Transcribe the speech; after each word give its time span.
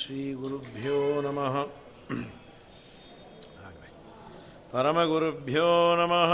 श्रीगुरुभ्यो 0.00 0.96
नमः 1.24 1.54
परमगुरुभ्यो 4.72 5.68
नमः 5.98 6.32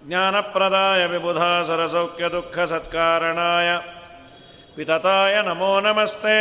ज्ञानप्रदाय 0.09 1.01
विबुधा 1.13 1.51
सरसौख्यदुःखसत्कारणाय 1.67 3.69
वितताय 4.77 5.35
नमो 5.47 5.73
नमस्ते 5.87 6.37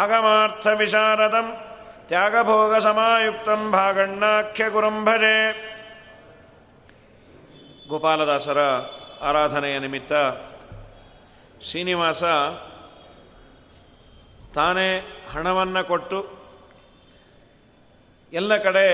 आगमार्थविशारदं 0.00 1.46
त्यागभोगसमायुक्तं 2.08 3.60
भागण्णाख्यगुरुं 3.76 4.96
भजे 5.06 5.38
ಗೋಪಾಲದಾಸರ 7.90 8.60
ಆರಾಧನೆಯ 9.28 9.76
ನಿಮಿತ್ತ 9.84 10.12
ಶ್ರೀನಿವಾಸ 11.67 12.23
ತಾನೇ 14.55 14.89
ಹಣವನ್ನು 15.33 15.81
ಕೊಟ್ಟು 15.87 16.19
ಎಲ್ಲ 18.33 18.57
ಕಡೆ 18.57 18.85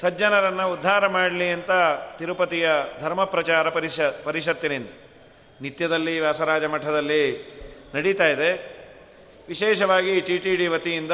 ಸಜ್ಜನರನ್ನು 0.00 0.72
ಉದ್ಧಾರ 0.72 1.06
ಮಾಡಲಿ 1.06 1.48
ಅಂತ 1.50 1.70
ತಿರುಪತಿಯ 2.18 2.68
ಧರ್ಮ 3.00 3.24
ಪ್ರಚಾರ 3.24 3.68
ಪರಿಷ 3.68 4.00
ಪರಿಷತ್ತಿನಿಂದ 4.24 4.90
ನಿತ್ಯದಲ್ಲಿ 5.60 6.20
ವ್ಯಾಸರಾಜ 6.20 6.64
ಮಠದಲ್ಲಿ 6.64 7.22
ನಡೀತಾ 7.94 8.26
ಇದೆ. 8.26 8.50
ವಿಶೇಷವಾಗಿ 9.48 10.20
ಟಿ 10.20 10.38
ಟಿ 10.38 10.56
ಡಿ 10.56 10.66
ವತಿಯಿಂದ 10.66 11.12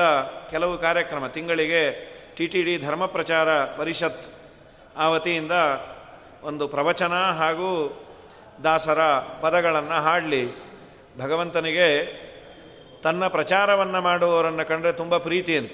ಕೆಲವು 0.50 0.78
ಕಾರ್ಯಕ್ರಮ, 0.78 1.26
ತಿಂಗಳಿಗೆ 1.26 1.82
ಟಿ 2.36 2.46
ಟಿ 2.46 2.62
ಡಿ 2.62 2.78
ಧರ್ಮ 2.78 3.06
ಪ್ರಚಾರ 3.06 3.48
ಪರಿಷತ್ 3.64 4.26
ಆ 4.96 5.08
ವತಿಯಿಂದ 5.08 5.52
ಒಂದು 6.42 6.68
ಪ್ರವಚನ 6.68 7.14
ಹಾಗೂ 7.40 7.70
ದಾಸರ 8.64 9.00
ಪದಗಳನ್ನು 9.42 9.98
ಹಾಡಲಿ. 10.02 10.44
ಭಗವಂತನಿಗೆ 11.18 12.04
ತನ್ನ 13.02 13.26
ಪ್ರಚಾರವನ್ನು 13.26 14.00
ಮಾಡುವವರನ್ನು 14.00 14.68
ಕಂಡರೆ 14.68 14.92
ತುಂಬ 14.92 15.16
ಪ್ರೀತಿ 15.16 15.58
ಅಂತ. 15.58 15.72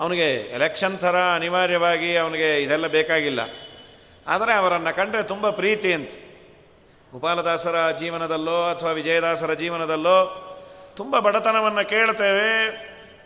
ಅವನಿಗೆ 0.00 0.34
ಎಲೆಕ್ಷನ್ 0.34 0.98
ಥರ 0.98 1.16
ಅನಿವಾರ್ಯವಾಗಿ 1.34 2.16
ಅವನಿಗೆ 2.16 2.62
ಇದೆಲ್ಲ 2.62 2.86
ಬೇಕಾಗಿಲ್ಲ. 2.86 3.40
ಆದರೆ 4.26 4.54
ಅವರನ್ನು 4.54 4.96
ಕಂಡರೆ 4.96 5.22
ತುಂಬ 5.22 5.50
ಪ್ರೀತಿ 5.50 5.92
ಅಂತ. 5.92 6.10
ಗೋಪಾಲದಾಸರ 7.12 7.90
ಜೀವನದಲ್ಲೋ 7.90 8.70
ಅಥವಾ 8.70 8.90
ವಿಜಯದಾಸರ 8.90 9.52
ಜೀವನದಲ್ಲೋ 9.52 10.40
ತುಂಬ 10.96 11.18
ಬಡತನವನ್ನು 11.18 11.88
ಕೇಳ್ತೇವೆ. 11.88 12.70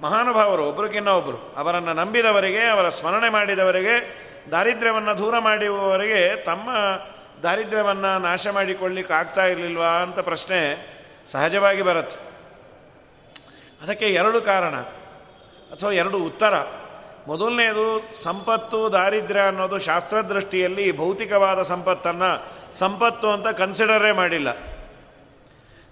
ಮಹಾನುಭಾವರು 0.03 0.69
ಒಬ್ರಿಗಿನ್ನ 0.69 1.09
ಒಬ್ಬರು 1.09 1.55
ಅವರನ್ನು 1.57 1.93
ನಂಬಿದವರಿಗೆ, 1.93 2.65
ಅವರ 2.65 2.89
ಸ್ಮರಣೆ 2.89 3.29
ಮಾಡಿದವರಿಗೆ, 3.29 4.29
ದಾರಿದ್ರ್ಯವನ್ನು 4.51 5.19
ದೂರ 5.19 5.39
ಮಾಡುವವರಿಗೆ 5.39 6.45
ತಮ್ಮ 6.45 6.71
ದಾರಿದ್ರ್ಯವನ್ನು 7.43 8.19
ನಾಶ 8.19 8.47
ಮಾಡಿಕೊಳ್ಳಿಕ್ಕೆ 8.49 9.15
ಆಗ್ತಾ 9.15 9.44
ಇರಲಿಲ್ವಾ 9.44 9.87
ಅಂತ 9.87 10.19
ಪ್ರಶ್ನೆ 10.19 10.59
ಸಹಜವಾಗಿ 11.26 11.82
ಬರುತ್ತೆ. 11.82 12.16
ಅದಕ್ಕೆ 13.82 14.06
ಎರಡು 14.06 14.41
ಕಾರಣ, 14.41 14.75
ಅಥವಾ 15.72 15.91
ಎರಡು 15.91 16.19
ಉತ್ತರ. 16.19 16.54
ಮೊದಲನೇದು, 17.26 18.15
ಸಂಪತ್ತು, 18.22 18.93
ದಾರಿದ್ರ್ಯ 18.93 19.41
ಅನ್ನೋದು 19.41 19.78
ಶಾಸ್ತ್ರದೃಷ್ಟಿಯಲ್ಲಿ 19.78 20.97
ಭೌತಿಕವಾದ 20.97 21.62
ಸಂಪತ್ತನ್ನು 21.62 22.31
ಸಂಪತ್ತು 22.72 23.31
ಅಂತ 23.31 23.49
ಕನ್ಸಿಡರೇ 23.49 24.12
ಮಾಡಿಲ್ಲ. 24.12 24.49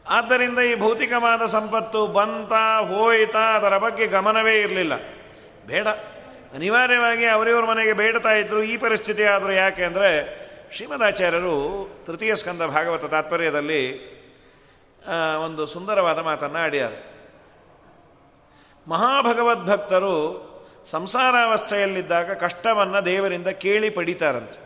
ಆದ್ದರಿಂದ 0.09 0.59
ಈ 0.59 0.81
ಭೌತಿಕವಾದ 0.81 1.47
ಸಂಪತ್ತು 1.47 2.07
ಬಂತ, 2.07 2.53
ಹೋಯ್ತಾ 2.89 3.57
ಅದರ 3.57 3.79
ಬಗ್ಗೆ 3.79 4.07
ಗಮನವೇ 4.07 4.61
ಇರಲಿಲ್ಲ. 4.61 4.93
ಬೇಡ. 5.67 5.89
ಅನಿವಾರ್ಯವಾಗಿ 6.55 7.25
ಅವರಿವ್ರ 7.25 7.65
ಮನೆಗೆ 7.65 7.93
ಬೇಡ್ತಾ 7.93 8.33
ಇದ್ದರು 8.33 8.63
ಈ 8.63 8.77
ಪರಿಸ್ಥಿತಿ 8.77 9.23
ಆದರೂ 9.25 9.53
ಯಾಕೆ 9.53 9.85
ಅಂದರೆ 9.85 10.46
ಶ್ರೀಮದಾಚಾರ್ಯರು 10.73 11.55
ತೃತೀಯ 12.07 12.35
ಸ್ಕಂದ 12.35 12.63
ಭಾಗವತ 12.63 13.05
ತಾತ್ಪರ್ಯದಲ್ಲಿ 13.05 13.83
ಒಂದು 15.45 15.67
ಸುಂದರವಾದ 15.67 16.19
ಮಾತನ್ನು 16.19 16.59
ಆಡ್ಯಾರೆ. 16.59 16.99
ಮಹಾಭಗವದ್ಭಕ್ತರು 18.89 20.15
ಸಂಸಾರಾವಸ್ಥೆಯಲ್ಲಿದ್ದಾಗ 20.85 22.33
ಕಷ್ಟವನ್ನು 22.33 23.05
ದೇವರಿಂದ 23.05 23.47
ಕೇಳಿ 23.47 23.91
ಪಡಿತಾರಂತೆ. 23.91 24.61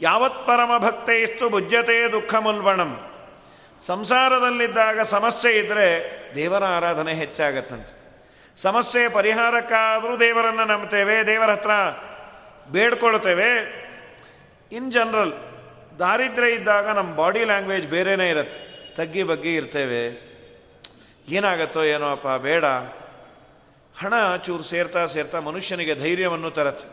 ಯಾವತ್ 0.00 0.46
ಪರಮ 0.46 0.72
ಇಷ್ಟು 1.12 1.50
ಭುಜ್ಯತೆ 1.50 2.12
ದುಃಖ 2.12 2.34
ಮುಲ್ಬಣಂ 2.34 2.92
ಸಂಸಾರದಲ್ಲಿದ್ದಾಗ 3.80 5.00
ಸಮಸ್ಯೆ 5.00 5.58
ಇದ್ದರೆ 5.58 5.88
ದೇವರ 6.34 6.64
ಆರಾಧನೆ 6.64 7.14
ಹೆಚ್ಚಾಗತ್ತಂತೆ. 7.14 7.92
ಸಮಸ್ಯೆ 8.56 9.08
ಪರಿಹಾರಕ್ಕಾದರೂ 9.08 10.16
ದೇವರನ್ನು 10.16 10.64
ನಂಬ್ತೇವೆ 10.64 11.26
ದೇವರ 11.26 11.50
ಹತ್ರ 11.50 11.70
ಬೇಡ್ಕೊಳ್ತೇವೆ 12.70 13.89
ಇನ್ 14.72 14.92
ಜನರಲ್ 14.92 15.32
ದಾರಿದ್ರ್ಯ 15.98 16.50
ಇದ್ದಾಗ 16.50 16.88
ನಮ್ಮ 16.88 17.16
ಬಾಡಿ 17.16 17.44
ಲ್ಯಾಂಗ್ವೇಜ್ 17.44 17.86
ಬೇರೆನೇ 17.86 18.30
ಇರುತ್ತೆ. 18.30 18.70
ತಗ್ಗಿ 18.94 19.22
ಬಗ್ಗಿ 19.22 19.54
ಇರ್ತೇವೆ. 19.54 20.30
ಏನಾಗತ್ತೋ 21.28 21.82
ಏನೋ 21.82 22.12
ಅಪ್ಪ, 22.12 22.28
ಬೇಡ. 22.28 22.64
ಹಣ 24.00 24.36
ಚೂರು 24.36 24.62
ಸೇರ್ತಾ 24.62 25.06
ಸೇರ್ತಾ 25.06 25.40
ಮನುಷ್ಯನಿಗೆ 25.40 25.94
ಧೈರ್ಯವನ್ನು 25.94 26.50
ತರತ್ತೆ. 26.50 26.86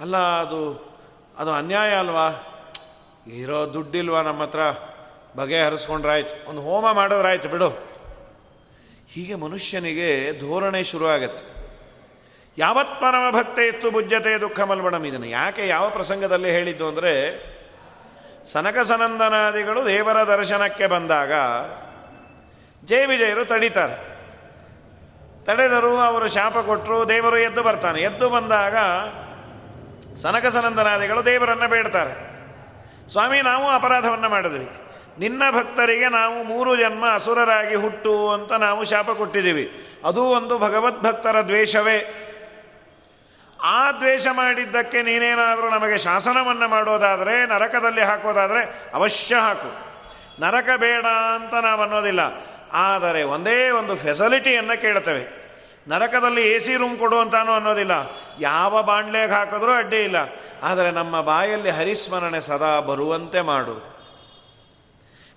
ಅಲ್ಲ, 0.00 0.16
ಅದು 0.16 0.90
ಅದು 1.38 1.52
ಅನ್ಯಾಯ 1.52 1.94
ಅಲ್ವಾ? 1.94 2.28
ಇರೋ 3.26 3.74
ದುಡ್ಡಿಲ್ವಾ 3.74 4.22
ನಮ್ಮ 4.22 4.42
ಹತ್ರ? 4.42 4.58
ಬಗೆಹರಿಸ್ಕೊಂಡ್ರಾಯ್ತು 5.36 6.48
ಒಂದು 6.48 6.60
ಹೋಮ 6.60 6.92
ಮಾಡಿದ್ರಾಯ್ತು, 6.92 7.48
ಬಿಡು. 7.48 7.68
ಹೀಗೆ 9.08 9.34
ಮನುಷ್ಯನಿಗೆ 9.34 10.40
ಧೋರಣೆ 10.40 10.82
ಶುರುವಾಗತ್ತೆ. 10.82 11.59
ಯಾವತ್ 12.60 13.00
ಪರಮ 13.00 13.36
ಭಕ್ತೆ 13.36 13.66
ಇತ್ತು 13.66 13.90
ಬುಜ್ಜತೆ 13.90 14.40
ದುಃಖ 14.40 14.60
ಮಲ್ಬಣಂ 14.60 15.04
ಇದನ್ನು. 15.04 15.26
ಯಾಕೆ 15.26 15.68
ಯಾವ 15.68 15.90
ಪ್ರಸಂಗದಲ್ಲಿ 15.90 16.50
ಹೇಳಿದ್ದು 16.50 16.88
ಅಂದರೆ, 16.88 17.14
ಸನಕ 18.52 18.78
ಸನಂದನಾದಿಗಳು 18.78 19.86
ದೇವರ 19.86 20.18
ದರ್ಶನಕ್ಕೆ 20.24 20.86
ಬಂದಾಗ 20.86 21.32
ಜಯ 22.84 23.06
ವಿಜಯರು 23.06 23.44
ತಡೀತಾರೆ. 23.44 23.96
ತಡೆದರು 25.44 25.96
ಅವರು 25.96 26.28
ಶಾಪ 26.28 26.58
ಕೊಟ್ಟರು, 26.58 27.08
ದೇವರು 27.08 27.38
ಎದ್ದು 27.38 27.62
ಬರ್ತಾನೆ. 27.62 28.00
ಎದ್ದು 28.02 28.30
ಬಂದಾಗ 28.30 28.76
ಸನಕ 30.14 30.46
ಸನಂದನಾದಿಗಳು 30.46 31.24
ದೇವರನ್ನು 31.24 31.68
ಬೇಡ್ತಾರೆ. 31.68 32.14
ಸ್ವಾಮಿ, 33.08 33.42
ನಾವು 33.42 33.68
ಅಪರಾಧವನ್ನು 33.68 34.28
ಮಾಡಿದ್ವಿ. 34.28 34.68
ನಿನ್ನ 35.18 35.42
ಭಕ್ತರಿಗೆ 35.50 36.08
ನಾವು 36.08 36.44
ಮೂರು 36.44 36.76
ಜನ್ಮ 36.76 37.04
ಅಸುರರಾಗಿ 37.14 37.74
ಹುಟ್ಟು 37.74 38.32
ಅಂತ 38.32 38.52
ನಾವು 38.52 38.84
ಶಾಪ 38.84 39.10
ಕೊಟ್ಟಿದ್ದೀವಿ. 39.10 39.64
ಅದು 40.04 40.22
ಒಂದು 40.24 40.58
ಭಗವದ್ಭಕ್ತರ 40.58 41.40
ದ್ವೇಷವೇ. 41.40 42.26
ಆ 43.62 43.92
ದ್ವೇಷ 43.92 44.26
ಮಾಡಿದ್ದಕ್ಕೆ 44.32 45.02
ನೀನೇನಾದರೂ 45.02 45.70
ನಮಗೆ 45.70 45.98
ಶಾಸನವನ್ನು 45.98 46.68
ಮಾಡೋದಾದರೆ, 46.68 47.46
ನರಕದಲ್ಲಿ 47.46 48.00
ಹಾಕೋದಾದರೆ 48.00 48.90
ಅವಶ್ಯ 48.94 49.36
ಹಾಕು. 49.36 49.90
ನರಕ 50.40 50.68
ಬೇಡ 50.76 51.06
ಅಂತ 51.06 51.54
ನಾವು 51.54 51.82
ಅನ್ನೋದಿಲ್ಲ 51.82 52.20
ಆದರೆ 52.72 53.22
ಒಂದೇ 53.22 53.70
ಒಂದು 53.70 53.96
ಫೆಸಿಲಿಟಿಯನ್ನು 53.96 54.80
ಕೇಳ್ತೇವೆ. 54.80 55.40
ನರಕದಲ್ಲಿ 55.88 56.50
ಎ 56.50 56.58
ಸಿ 56.58 56.76
ರೂಮ್ 56.76 56.98
ಕೊಡು 56.98 57.18
ಅಂತಾನು 57.18 57.52
ಅನ್ನೋದಿಲ್ಲ. 57.52 57.90
ಯಾವ 58.40 58.82
ಬಾಂಡ್ಲೆಗೆ 58.82 59.32
ಹಾಕಿದ್ರೂ 59.32 59.72
ಅಡ್ಡಿ 59.72 60.04
ಇಲ್ಲ. 60.04 60.16
ಆದರೆ 60.62 60.90
ನಮ್ಮ 60.90 61.20
ಬಾಯಲ್ಲಿ 61.20 61.70
ಹರಿಸ್ಮರಣೆ 61.70 62.40
ಸದಾ 62.40 62.80
ಬರುವಂತೆ 62.80 63.40
ಮಾಡು. 63.40 63.90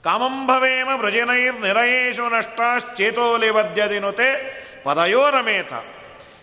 ಕಾಮಂಭವೇಮ 0.04 0.90
ಭೃಜನೈರ್ 1.02 1.62
ನಿರಯೇಶು 1.62 2.30
ನಷ್ಟಾಶ್ಚೇತೋಲಿ 2.30 3.50
ವದ್ಯದಿನುತೆ 3.50 4.64
ಪದಯೋರಮೇತ. 4.84 5.74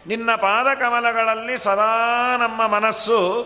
ನಿನ್ನ 0.07 0.35
ಪಾದಕಮಲಗಳಲ್ಲಿ 0.35 1.59
ಸದಾ 1.59 2.37
ನಮ್ಮ 2.37 2.67
ಮನಸ್ಸು 2.67 3.45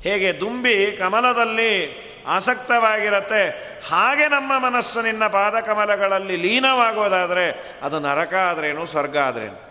ಹೇಗೆ 0.00 0.40
ದುಂಬಿ 0.40 0.96
ಕಮಲದಲ್ಲಿ 1.00 2.06
ಆಸಕ್ತವಾಗಿರತ್ತೆ, 2.26 3.50
ಹಾಗೆ 3.88 4.28
ನಮ್ಮ 4.28 4.58
ಮನಸ್ಸು 4.58 5.02
ನಿನ್ನ 5.02 5.26
ಪಾದಕಮಲಗಳಲ್ಲಿ 5.26 6.36
ಲೀನವಾಗೋದಾದರೆ 6.36 7.78
ಅದು 7.82 7.98
ನರಕ 7.98 8.34
ಆದ್ರೇನು, 8.34 8.86
ಸ್ವರ್ಗ 8.86 9.18
ಆದ್ರೇನು? 9.18 9.66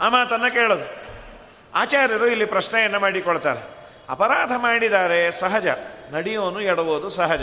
ಆ 0.00 0.08
ಮಾತನ್ನು 0.08 0.52
ಕೇಳೋದು. 0.52 1.06
ಆಚಾರ್ಯರು 1.74 2.26
ಇಲ್ಲಿ 2.26 2.44
ಪ್ರಶ್ನೆಯನ್ನು 2.44 3.00
ಮಾಡಿಕೊಳ್ತಾರೆ. 3.00 3.76
ಅಪರಾಧ 4.08 4.52
ಮಾಡಿದ್ದಾರೆ 4.56 5.30
ಸಹಜ, 5.30 5.66
ನಡೆಯೋನು 6.12 6.60
ಎಡವೋದು 6.60 7.10
ಸಹಜ. 7.10 7.42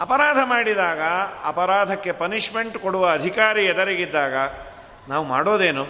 ಅಪರಾಧ 0.00 0.36
ಮಾಡಿದಾಗ, 0.44 1.00
ಅಪರಾಧಕ್ಕೆ 1.44 2.12
ಪನಿಷ್ಮೆಂಟ್ 2.12 2.78
ಕೊಡುವ 2.78 3.10
ಅಧಿಕಾರಿ 3.10 3.64
ಎದರಿಗಿದ್ದಾಗ, 3.64 4.34
ನಾವು 5.08 5.24
ಮಾಡೋದೇನು? 5.24 5.86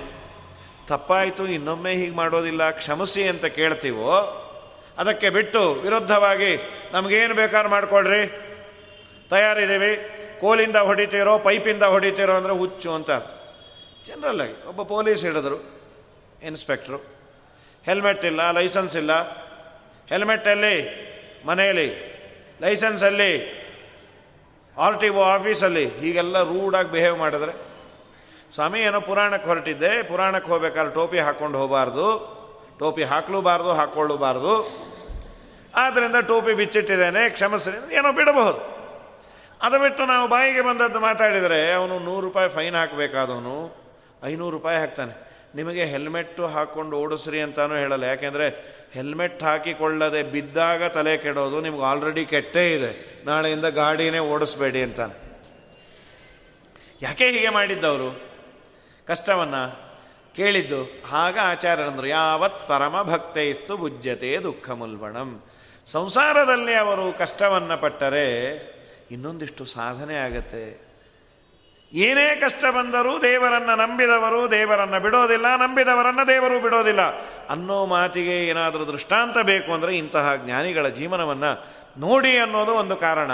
ತಪ್ಪಾಯಿತು, 0.86 1.46
ಇನ್ನೊಮ್ಮೆ 1.46 1.92
ಹೀಗೆ 1.92 2.16
ಮಾಡೋದಿಲ್ಲ, 2.16 2.70
ಕ್ಷಮಿಸಿ 2.70 3.28
ಅಂತ 3.28 3.44
ಕೇಳ್ತೀವೋ? 3.44 4.36
ಅದಕ್ಕೆ 4.98 5.30
ಬಿಟ್ಟು 5.30 5.72
ವಿರುದ್ಧವಾಗಿ 5.72 6.56
ನಮಗೇನು 6.92 7.34
ಬೇಕಾದ್ರೂ 7.34 7.68
ಮಾಡಿಕೊಡ್ರಿ 7.68 8.26
ತಯಾರಿದ್ದೀವಿ. 9.30 9.92
ಕೋಲಿಂದ 10.40 10.76
ಹೊಡಿತೀರೋ, 10.76 11.38
ಪೈಪಿಂದ 11.38 11.82
ಹೊಡಿತೀರೋ 11.82 12.32
ಅಂದರೆ 12.32 12.52
ಹುಚ್ಚು 12.52 12.92
ಅಂತ. 12.92 13.10
ಜನರಲ್ಲಾಗಿ 14.06 14.68
ಒಬ್ಬ 14.68 14.82
ಪೊಲೀಸ್ 14.82 15.24
ಹಿಡಿದ್ರು, 15.24 15.58
ಇನ್ಸ್ಪೆಕ್ಟ್ರು. 16.42 16.98
ಹೆಲ್ಮೆಟ್ 17.86 18.24
ಇಲ್ಲ, 18.24 18.50
ಲೈಸೆನ್ಸ್ 18.50 18.96
ಇಲ್ಲ. 18.96 19.12
ಹೆಲ್ಮೆಟ್ಟಲ್ಲಿ 20.08 20.74
ಮನೆಯಲ್ಲಿ, 21.46 21.88
ಲೈಸೆನ್ಸಲ್ಲಿ 22.60 23.59
ಆರ್ 24.80 25.00
ಟಿ 25.00 25.08
ಒ 25.08 25.22
ಆಫೀಸಲ್ಲಿ 25.22 25.84
ಹೀಗೆಲ್ಲ 25.88 26.42
ರೂಡಾಗಿ 26.42 26.90
ಬಿಹೇವ್ 26.92 27.18
ಮಾಡಿದ್ರೆ, 27.18 27.52
ಸ್ವಾಮಿ 28.54 28.80
ಏನೋ 28.80 29.00
ಪುರಾಣಕ್ಕೆ 29.00 29.48
ಹೊರಟಿದ್ದೆ, 29.48 30.02
ಪುರಾಣಕ್ಕೆ 30.02 30.50
ಹೋಗ್ಬೇಕಾದ್ರೆ 30.50 30.94
ಟೋಪಿ 30.94 31.18
ಹಾಕ್ಕೊಂಡು 31.18 31.58
ಹೋಗಬಾರ್ದು, 31.58 32.06
ಟೋಪಿ 32.78 33.02
ಹಾಕಲೂಬಾರ್ದು, 33.02 33.72
ಹಾಕ್ಕೊಳ್ಳಬಾರ್ದು. 33.72 34.52
ಆದ್ದರಿಂದ 35.74 36.16
ಟೋಪಿ 36.28 36.52
ಬಿಚ್ಚಿಟ್ಟಿದ್ದೇನೆ 36.52 37.30
ಕ್ಷಮಿಸಿ 37.30 37.94
ಏನೋ 37.94 38.12
ಬಿಡಬಹುದು. 38.12 38.60
ಅದು 39.62 39.78
ಬಿಟ್ಟು 39.78 40.06
ನಾವು 40.06 40.28
ಬಾಯಿಗೆ 40.28 40.60
ಬಂದದ್ದು 40.60 41.00
ಮಾತಾಡಿದರೆ, 41.00 41.72
ಅವನು 41.72 41.98
ನೂರು 41.98 42.20
ರೂಪಾಯಿ 42.20 42.48
ಫೈನ್ 42.48 42.74
ಹಾಕಬೇಕಾದವನು, 42.74 43.56
ಐನೂರು 44.24 44.50
ರೂಪಾಯಿ 44.50 44.78
ಹಾಕ್ತಾನೆ. 44.78 45.30
ನಿಮಗೆ 45.54 45.84
ಹೆಲ್ಮೆಟ್ಟು 45.84 46.46
ಹಾಕ್ಕೊಂಡು 46.46 46.96
ಓಡಿಸ್ರಿ 46.96 47.40
ಅಂತಾನು 47.40 47.74
ಹೇಳಲ್ಲ. 47.74 48.04
ಯಾಕೆಂದರೆ 48.04 48.46
ಹೆಲ್ಮೆಟ್ 48.94 49.42
ಹಾಕಿಕೊಳ್ಳದೆ 49.42 50.22
ಬಿದ್ದಾಗ 50.22 50.84
ತಲೆ 50.84 51.16
ಕೆಡೋದು 51.16 51.60
ನಿಮ್ಗೆ 51.60 51.82
ಆಲ್ರೆಡಿ 51.82 52.26
ಕೆಟ್ಟೇ 52.26 52.74
ಇದೆ. 52.74 53.22
ನಾಳೆಯಿಂದ 53.24 53.64
ಗಾಡಿನೇ 53.64 54.18
ಓಡಿಸ್ಬೇಡಿ 54.18 54.82
ಅಂತಾನೆ. 54.82 55.14
ಯಾಕೆ 57.02 57.30
ಹೀಗೆ 57.30 57.48
ಮಾಡಿದ್ದವರು? 57.48 58.20
ಕಷ್ಟವನ್ನು 59.06 59.90
ಕೇಳಿದ್ದು 60.34 61.02
ಆಗ 61.12 61.38
ಆಚಾರ್ಯರಂದರು, 61.42 62.06
ಯಾವತ್ 62.06 62.68
ಪರಮ 62.68 63.02
ಭಕ್ತೈಸ್ತು 63.02 63.76
ಭುಜ್ಯತೆ 63.76 64.36
ದುಃಖ 64.42 64.70
ಮುಲ್ಬಣಂ 64.70 65.42
ಸಂಸಾರದಲ್ಲಿ 65.86 66.74
ಅವರು 66.74 67.18
ಕಷ್ಟವನ್ನು 67.18 67.80
ಪಟ್ಟರೆ 67.80 68.26
ಇನ್ನೊಂದಿಷ್ಟು 69.10 69.64
ಸಾಧನೆ 69.64 70.16
ಆಗತ್ತೆ. 70.16 70.89
ಏನೇ 71.92 72.26
ಕಷ್ಟ 72.40 72.64
ಬಂದರೂ 72.76 73.12
ದೇವರನ್ನು 73.22 73.74
ನಂಬಿದವರು 73.76 74.40
ದೇವರನ್ನು 74.50 74.98
ಬಿಡೋದಿಲ್ಲ, 75.04 75.46
ನಂಬಿದವರನ್ನು 75.62 76.24
ದೇವರು 76.28 76.56
ಬಿಡೋದಿಲ್ಲ 76.64 77.02
ಅನ್ನೋ 77.54 77.78
ಮಾತಿಗೆ 77.92 78.36
ಏನಾದರೂ 78.50 78.84
ದೃಷ್ಟಾಂತ 78.92 79.38
ಬೇಕು 79.50 79.70
ಅಂದರೆ 79.76 79.92
ಇಂತಹ 79.96 80.34
ಜ್ಞಾನಿಗಳ 80.44 80.88
ಜೀವನವನ್ನು 80.98 81.50
ನೋಡಿ 82.04 82.32
ಅನ್ನೋದು 82.44 82.74
ಒಂದು 82.82 82.96
ಕಾರಣ. 82.96 83.32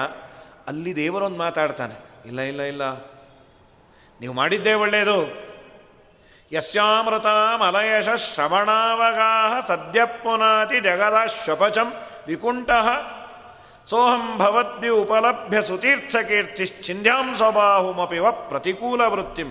ಅಲ್ಲಿ 0.71 0.93
ದೇವರೊಂದು 0.97 1.39
ಮಾತಾಡ್ತಾನೆ, 1.39 1.97
ಇಲ್ಲ 2.29 2.41
ಇಲ್ಲ 2.53 2.63
ಇಲ್ಲ, 2.73 2.85
ನೀವು 4.21 4.35
ಮಾಡಿದ್ದೇ 4.41 4.75
ಒಳ್ಳೆಯದು 4.85 5.19
ಯಸ್ಯಾಮೃತ 6.53 7.29
ಮಲಯಶ 7.61 8.09
ಶ್ರವಣಾವಗಾಹ 8.25 9.53
ಸದ್ಯ 9.71 10.01
ಪುನಾತಿ 10.23 10.79
ಜಗದ 10.81 11.19
ಶ್ವಪಚಂ 11.45 11.89
ವಿಕುಂಠ 12.27 12.71
ಸೋಹಂ 13.87 14.39
ಭವದ್ಭಿ 14.39 14.89
ಉಪಲಭ್ಯ 14.89 15.63
ಸುತೀರ್ಥಕೀರ್ತಿಶ್ಚಿಂದ್ಯಾಂ 15.63 17.37
ಸ್ವಭಾಹುಮಪಿ 17.37 18.19
ವ 18.19 18.31
ಪ್ರತಿಕೂಲ 18.31 19.03
ವೃತ್ತಿಂ. 19.07 19.51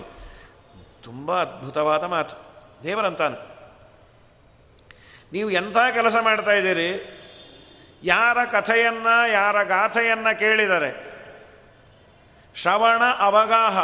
ತುಂಬ 1.02 1.40
ಅದ್ಭುತವಾದ 1.40 2.04
ಮಾತು. 2.04 2.36
ದೇವರಂತಾನೆ. 2.84 3.56
ನೀವು 5.32 5.50
ಎಂಥ 5.50 5.76
ಕೆಲಸ 5.78 6.16
ಮಾಡ್ತಾ 6.20 6.50
ಇದ್ದೀರಿ? 6.50 7.12
ಯಾರ 8.02 8.44
ಕಥೆಯನ್ನು, 8.44 9.32
ಯಾರ 9.32 9.62
ಗಾಥೆಯನ್ನು 9.62 10.38
ಕೇಳಿದರೆ? 10.38 11.16
ಶ್ರವಣ 12.54 13.02
ಅವಗಾಹ, 13.18 13.78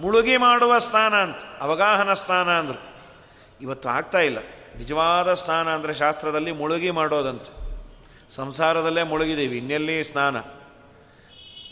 ಮುಳುಗಿ 0.00 0.36
ಮಾಡುವ 0.36 0.78
ಸ್ಥಾನ 0.78 1.14
ಅಂತ. 1.14 1.36
ಅವಗಾಹನ 1.60 2.12
ಸ್ಥಾನ 2.12 2.50
ಅಂದರು. 2.50 2.96
ಇವತ್ತು 3.60 3.88
ಆಗ್ತಾ 3.88 4.18
ಇಲ್ಲ. 4.18 4.38
ನಿಜವಾದ 4.78 5.34
ಸ್ಥಾನ 5.34 5.68
ಅಂದರೆ 5.68 5.94
ಶಾಸ್ತ್ರದಲ್ಲಿ 5.94 6.52
ಮುಳುಗಿ 6.52 6.90
ಮಾಡೋದಂತೆ. 6.90 7.67
ಸಂಸಾರದಲ್ಲೇ 8.30 9.02
ಮುಳುಗಿದ್ದೀವಿ, 9.02 9.58
ಇನ್ನೆಲ್ಲಿ 9.58 10.04
ಸ್ನಾನ? 10.04 10.36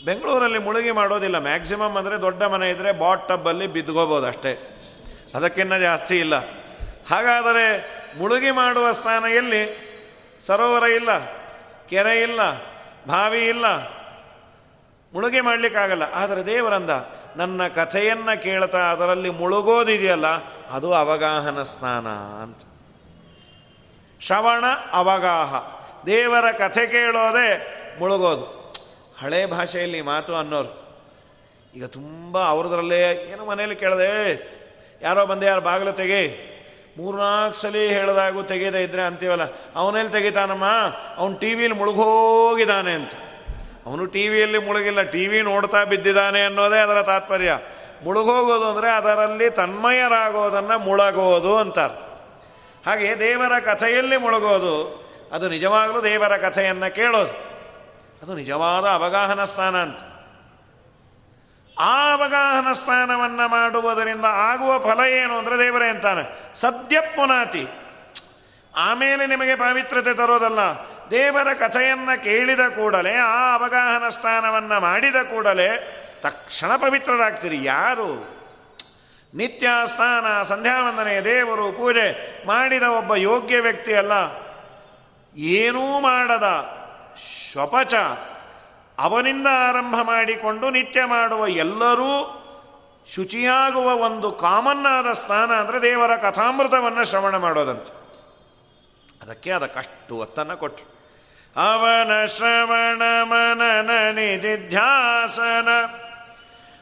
ಬೆಂಗಳೂರಲ್ಲಿ 0.05 0.57
ಮುಳುಗಿ 0.57 0.91
ಮಾಡೋದಿಲ್ಲ 0.91 1.39
ಮ್ಯಾಕ್ಸಿಮಮ್ 1.39 1.97
ಅಂದರೆ 1.97 2.21
ದೊಡ್ಡ 2.21 2.43
ಮನೆ 2.43 2.69
ಇದ್ದರೆ 2.69 2.91
ಬಾಟ್ 2.91 3.27
ಟಬ್ಬಲ್ಲಿ 3.27 3.67
ಬಿದ್ದುಕೋಬೋದು 3.67 4.25
ಅಷ್ಟೇ. 4.25 4.73
ಅದಕ್ಕಿನ್ನ 5.35 5.77
ಜಾಸ್ತಿ 5.77 6.19
ಇಲ್ಲ. 6.19 6.35
ಹಾಗಾದರೆ 7.09 7.97
ಮುಳುಗಿ 8.17 8.51
ಮಾಡುವ 8.51 8.91
ಸ್ನಾನ 8.91 9.25
ಎಲ್ಲಿ? 9.25 9.63
ಸರೋವರ 10.41 10.83
ಇಲ್ಲ, 10.83 11.09
ಕೆರೆ 11.87 12.21
ಇಲ್ಲ, 12.21 12.53
ಬಾವಿ 13.07 13.47
ಇಲ್ಲ. 13.47 13.65
ಮುಳುಗಿ 15.13 15.41
ಮಾಡಲಿಕ್ಕಾಗಲ್ಲ. 15.41 16.03
ಆದರೆ 16.03 16.45
ದೇವರಂದ, 16.45 16.89
ನನ್ನ 17.37 17.67
ಕಥೆಯನ್ನು 17.67 18.43
ಕೇಳ್ತಾ 18.43 18.77
ಅದರಲ್ಲಿ 18.77 19.29
ಮುಳುಗೋದಿದೆಯಲ್ಲ, 19.29 20.27
ಅದು 20.71 20.93
ಅವಗಾಹನ 20.93 21.63
ಸ್ನಾನ 21.63 22.07
ಅಂತ. 22.43 22.61
ಶ್ರವಣ 24.21 24.65
ಅವಗಾಹ. 24.91 25.76
ದೇವರ 26.07 26.51
ಕಥೆ 26.51 26.83
ಕೇಳೋದೇ 26.87 27.49
ಮುಳುಗೋದು. 27.99 28.45
ಹಳೆ 29.21 29.45
ಭಾಷೆಯಲ್ಲಿ 29.45 30.01
ಮಾತು 30.01 30.35
ಅನ್ನೋರು. 30.35 30.71
ಈಗ 31.75 31.85
ತುಂಬ 31.85 32.35
ಅವ್ರದ್ರಲ್ಲೇ 32.43 32.99
ಏನು 33.31 33.45
ಮನೇಲಿ 33.45 33.75
ಕೇಳದೆ 33.75 34.11
ಯಾರೋ 35.01 35.25
ಬಂದೆ, 35.25 35.45
ಯಾರು 35.45 35.61
ಬಾಗಿಲು 35.61 35.91
ತೆಗಿ. 35.91 36.23
ಮೂರ್ನಾಲ್ಕು 36.97 37.57
ಸಲ 37.57 37.75
ಹೇಳಿದಾಗೂ 37.75 38.43
ತೆಗೆದೇ 38.43 38.79
ಇದ್ರೆ 38.83 39.01
ಅಂತೀವಲ್ಲ, 39.01 39.45
ಅವನಲ್ಲಿ 39.75 40.11
ತೆಗಿತಾನಮ್ಮ? 40.11 40.67
ಅವನು 41.17 41.33
ಟಿ 41.37 41.51
ವಿಲಿ 41.55 41.73
ಮುಳುಗೋಗಿದ್ದಾನೆ 41.73 42.91
ಅಂತ. 42.91 43.13
ಅವನು 43.85 44.05
ಟಿ 44.05 44.23
ವಿಯಲ್ಲಿ 44.27 44.57
ಮುಳುಗಿಲ್ಲ 44.57 45.01
ಟಿ 45.01 45.23
ವಿ 45.27 45.39
ನೋಡ್ತಾ 45.41 45.83
ಬಿದ್ದಿದ್ದಾನೆ 45.83 46.39
ಅನ್ನೋದೇ 46.41 46.79
ಅದರ 46.79 47.01
ತಾತ್ಪರ್ಯ. 47.01 47.51
ಮುಳುಗೋಗೋದು 48.03 48.65
ಅಂದರೆ 48.69 48.89
ಅದರಲ್ಲಿ 48.91 49.49
ತನ್ಮಯರಾಗೋದನ್ನು 49.49 50.77
ಮುಳಗೋದು 50.79 51.57
ಅಂತಾರೆ. 51.57 51.95
ಹಾಗೆ 52.85 53.19
ದೇವರ 53.19 53.53
ಕಥೆಯಲ್ಲಿ 53.59 54.17
ಮುಳುಗೋದು 54.17 54.73
ಅದು 55.31 55.49
ನಿಜವಾಗಲೂ 55.49 56.03
ದೇವರ 56.03 56.37
ಕಥೆಯನ್ನು 56.37 56.95
ಕೇಳೋದು. 56.95 57.47
ಅದು 58.21 58.35
ನಿಜವಾದ 58.35 58.85
ಅವಗಾಹನ 58.85 59.43
ಸ್ಥಾನ 59.43 59.75
ಅಂತ. 59.81 59.99
ಆ 61.79 62.11
ಅವಗಾಹನ 62.11 62.73
ಸ್ಥಾನವನ್ನು 62.73 63.47
ಮಾಡುವುದರಿಂದ 63.47 64.25
ಆಗುವ 64.25 64.93
ಫಲ 64.93 64.99
ಏನು 64.99 65.37
ಅಂದರೆ 65.37 65.59
ದೇವರೇ 65.59 65.89
ಅಂತಾನೆ. 65.89 66.51
ಸದ್ಯ 66.53 67.01
ಪುನಾತಿ. 67.01 67.67
ಆಮೇಲೆ 68.75 69.27
ನಿಮಗೆ 69.27 69.55
ಪಾವಿತ್ರತೆ 69.55 70.13
ತರೋದಲ್ಲ. 70.13 70.59
ದೇವರ 71.11 71.53
ಕಥೆಯನ್ನು 71.53 72.23
ಕೇಳಿದ 72.23 72.59
ಕೂಡಲೇ, 72.59 73.13
ಆ 73.13 73.55
ಅವಗಾಹನ 73.55 74.09
ಸ್ಥಾನವನ್ನು 74.09 74.79
ಮಾಡಿದ 74.79 75.15
ಕೂಡಲೇ 75.15 75.93
ತಕ್ಷಣ 76.21 76.75
ಪವಿತ್ರರಾಗ್ತೀರಿ. 76.75 77.63
ಯಾರು? 77.63 78.37
ನಿತ್ಯ 79.33 79.67
ಸ್ನಾನ 79.85 80.43
ಸಂಧ್ಯಾವಂದನೆ 80.43 81.21
ದೇವರು 81.21 81.71
ಪೂಜೆ 81.71 82.37
ಮಾಡಿದ 82.47 82.83
ಒಬ್ಬ 82.83 83.15
ಯೋಗ್ಯ 83.15 83.59
ವ್ಯಕ್ತಿ 83.59 83.95
ಅಲ್ಲ. 83.95 84.46
ಏನೂ 85.37 85.99
ಮಾಡದ. 85.99 86.77
ಶಪಚ. 87.53 87.93
ಅವನಿಂದ 88.99 89.47
ಆರಂಭ 89.47 89.95
ಮಾಡಿಕೊಂಡು 90.01 90.69
ನಿತ್ಯ 90.69 91.05
ಮಾಡುವ 91.05 91.47
ಎಲ್ಲರೂ 91.47 92.43
ಶುಚಿಯಾಗುವ 93.15 93.95
ಒಂದು 93.95 94.31
ಕಾಮನ್ನಾದ 94.31 95.13
ಸ್ಥಾನ 95.13 95.51
ಅಂದರೆ 95.51 95.81
ದೇವರ 95.81 96.15
ಕಥಾಮೃತವನ್ನು 96.15 97.05
ಶ್ರವಣ 97.05 97.37
ಮಾಡೋದಂತೆ. 97.37 98.13
ಅದಕ್ಕೆ 99.21 99.51
ಅದಕ್ಕಷ್ಟು 99.51 100.15
ಒತ್ತನ್ನು 100.15 100.57
ಕೊಟ್ಟರು 100.57 100.97
ಅವನ 101.55 102.25
ಶ್ರವಣ 102.25 103.01
ಮನನ 103.23 104.11
ನಿಧಿಧ್ಯಾಸನ. 104.11 105.67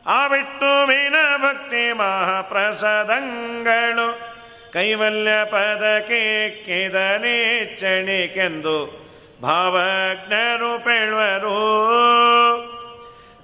ಆ 0.09 0.27
ವಿನ 0.27 1.15
ಭಕ್ತಿ 1.37 1.93
ಮಹಾಪ್ರಸದಂಗಳು. 1.93 4.34
ಕೈವಲ್ಯ 4.75 5.31
ಪದಕ್ಕೆ 5.45 6.49
ಕಿದನೇಚ್ಚಣಿಕೆಂದು 6.49 9.05
ಭಾವಜ್ಞರು 9.41 10.83
ಪೇಳ್ವರು. 10.83 11.59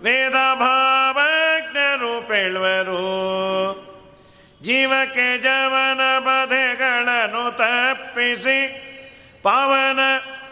ವೇದ 0.04 0.56
ಭಾವಜ್ಞರು 0.56 2.28
ಪೇಳ್ವರು. 2.28 3.06
ಜೀವಕ್ಕೆ 4.64 5.38
ಜವನ 5.38 6.20
ಬಧೆಗಳನ್ನು 6.20 7.58
ತಪ್ಪಿಸಿ 7.58 8.60
ಪಾವನ 9.44 10.00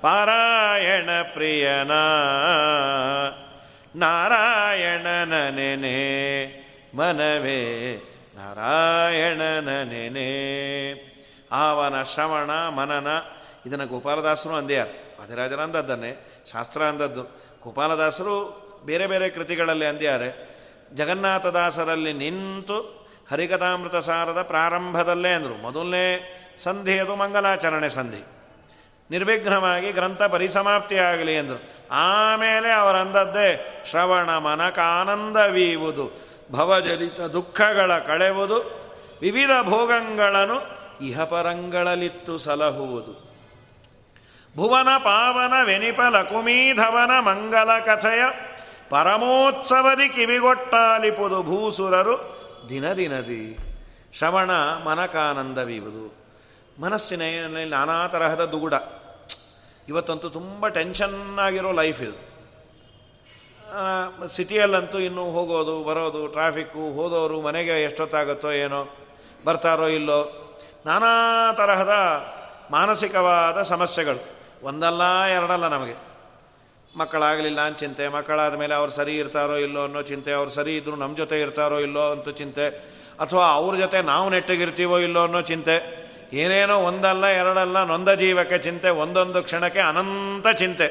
ಪಾರಾಯಣ 0.00 1.10
ಪ್ರಿಯನ 1.32 1.92
ನಾರಾಯಣನ 3.96 5.48
ನೆನೆ. 5.48 5.90
ಮನವೇ 6.94 7.96
ನಾರಾಯಣನ 8.36 9.82
ನೆನೆ. 9.82 10.30
ಆವನ 11.52 12.02
ಶ್ರವಣ 12.02 12.50
ಮನನ. 12.50 13.08
ಇದನ್ನು 13.66 13.86
ಗೋಪಾಲದಾಸರು 13.86 14.54
ಅಂದ್ಯಾರು. 14.54 15.22
ಅಧಿರಾಜರ 15.24 15.60
ಅಂದದ್ದನ್ನೇ 15.60 16.42
ಶಾಸ್ತ್ರ 16.52 16.82
ಅಂದದ್ದು 16.82 17.22
ಗೋಪಾಲದಾಸರು 17.64 18.60
ಬೇರೆ 18.84 19.06
ಬೇರೆ 19.06 19.28
ಕೃತಿಗಳಲ್ಲಿ 19.28 19.86
ಅಂದ್ಯಾರೆ. 19.86 20.50
ಜಗನ್ನಾಥದಾಸರಲ್ಲಿ 20.94 22.12
ನಿಂತು 22.12 22.99
ಹರಿಕಥಾಮೃತ 23.30 23.96
ಸಾರದ 23.96 24.42
ಪ್ರಾರಂಭದಲ್ಲೇ 24.42 25.28
ಅಂದರು. 25.28 25.62
ಮೊದಲನೇ 25.62 26.36
ಸಂಧಿ 26.58 26.98
ಅದು 26.98 27.16
ಮಂಗಲಾಚರಣೆ 27.16 27.88
ಸಂಧಿ. 27.88 28.24
ನಿರ್ವಿಘ್ನವಾಗಿ 29.10 29.92
ಗ್ರಂಥ 29.92 30.22
ಪರಿಸಮಾಪ್ತಿಯಾಗಲಿ 30.22 31.34
ಎಂದರು 31.34 31.86
ಆಮೇಲೆ 31.90 32.72
ಅವರಂದದ್ದೇ 32.72 33.82
ಶ್ರವಣ 33.90 34.38
ಮನಕಾನಂದವೀವುದು, 34.38 36.28
ಭವಜಲಿತ 36.52 37.20
ದುಃಖಗಳ 37.20 37.98
ಕಳೆವುದು, 37.98 38.80
ವಿವಿಧ 39.20 39.50
ಭೋಗಗಳನ್ನು 39.62 40.80
ಇಹಪರಂಗಳಲಿತ್ತು 41.04 42.38
ಸಲಹುವುದು. 42.38 43.30
ಭುವನ 44.56 44.88
ಪಾವನ 44.98 45.64
ವೆನಿಪ 45.64 46.00
ಲಕುಮೀಧವನ 46.00 47.10
ಮಂಗಲ 47.20 47.78
ಕಥೆಯ 47.78 48.22
ಪರಮೋತ್ಸವದಿ 48.90 50.08
ಕಿವಿಗೊಟ್ಟಾಲಿಪುದು 50.08 51.42
ಭೂಸುರರು. 51.42 52.29
ದಿನ 52.68 52.92
ದಿನದಿ 52.92 53.58
ಶ್ರವಣ 54.12 54.50
ಮನಕಾನಂದವೀವುದು. 54.84 56.20
ಮನಸ್ಸಿನಲ್ಲಿ 56.80 57.64
ನಾನಾ 57.64 58.06
ತರಹದ 58.06 58.44
ದುಗುಡ. 58.44 58.74
ಇವತ್ತಂತೂ 59.88 60.28
ತುಂಬ 60.28 60.68
ಟೆನ್ಷನ್ 60.68 61.38
ಆಗಿರೋ 61.38 61.72
ಲೈಫ್ 61.72 62.02
ಇದು. 62.02 62.30
ಸಿಟಿಯಲ್ಲಂತೂ 64.28 64.98
ಇನ್ನೂ 64.98 65.24
ಹೋಗೋದು, 65.24 65.84
ಬರೋದು 65.84 66.26
ಟ್ರಾಫಿಕ್ಕು 66.26 66.92
ಹೋದವರು 66.92 67.40
ಮನೆಗೆ 67.40 67.82
ಎಷ್ಟೊತ್ತಾಗುತ್ತೋ 67.82 68.50
ಏನೋ, 68.50 68.96
ಬರ್ತಾರೋ 69.44 69.86
ಇಲ್ಲೋ, 69.86 70.20
ನಾನಾ 70.86 71.52
ತರಹದ 71.52 71.92
ಮಾನಸಿಕವಾದ 72.70 73.62
ಸಮಸ್ಯೆಗಳು. 73.62 74.40
ಒಂದಲ್ಲ 74.62 75.24
ಎರಡಲ್ಲ 75.24 75.68
ನಮಗೆ. 75.68 76.09
ಮಕ್ಕಳಾಗಲಿಲ್ಲ 76.94 77.60
ಅಂತ 77.60 77.78
ಚಿಂತೆ, 77.78 78.08
ಮಕ್ಕಳಾದ 78.08 78.54
ಮೇಲೆ 78.54 78.74
ಅವ್ರು 78.74 78.92
ಸರಿ 78.92 79.14
ಇರ್ತಾರೋ 79.16 79.56
ಇಲ್ಲೋ 79.56 79.82
ಅನ್ನೋ 79.84 80.02
ಚಿಂತೆ, 80.02 80.32
ಅವ್ರು 80.32 80.50
ಸರಿ 80.50 80.76
ಇದ್ರು 80.76 80.96
ನಮ್ಮ 80.96 81.16
ಜೊತೆ 81.16 81.40
ಇರ್ತಾರೋ 81.40 81.78
ಇಲ್ಲೋ 81.80 82.04
ಅಂತ 82.14 82.28
ಚಿಂತೆ, 82.40 82.66
ಅಥವಾ 83.24 83.44
ಅವ್ರ 83.58 83.72
ಜೊತೆ 83.76 83.98
ನಾವು 84.02 84.26
ನೆಟ್ಟಗಿರ್ತೀವೋ 84.30 84.98
ಇಲ್ಲೋ 84.98 85.22
ಅನ್ನೋ 85.28 85.40
ಚಿಂತೆ, 85.50 85.76
ಏನೇನೋ 86.32 86.76
ಒಂದಲ್ಲ 86.88 87.26
ಎರಡಲ್ಲ 87.26 87.78
ನೊಂದ 87.84 88.10
ಜೀವಕ್ಕೆ 88.22 88.58
ಚಿಂತೆ, 88.58 88.90
ಒಂದೊಂದು 89.04 89.42
ಕ್ಷಣಕ್ಕೆ 89.42 89.80
ಅನಂತ 89.80 90.46
ಚಿಂತೆ. 90.62 90.88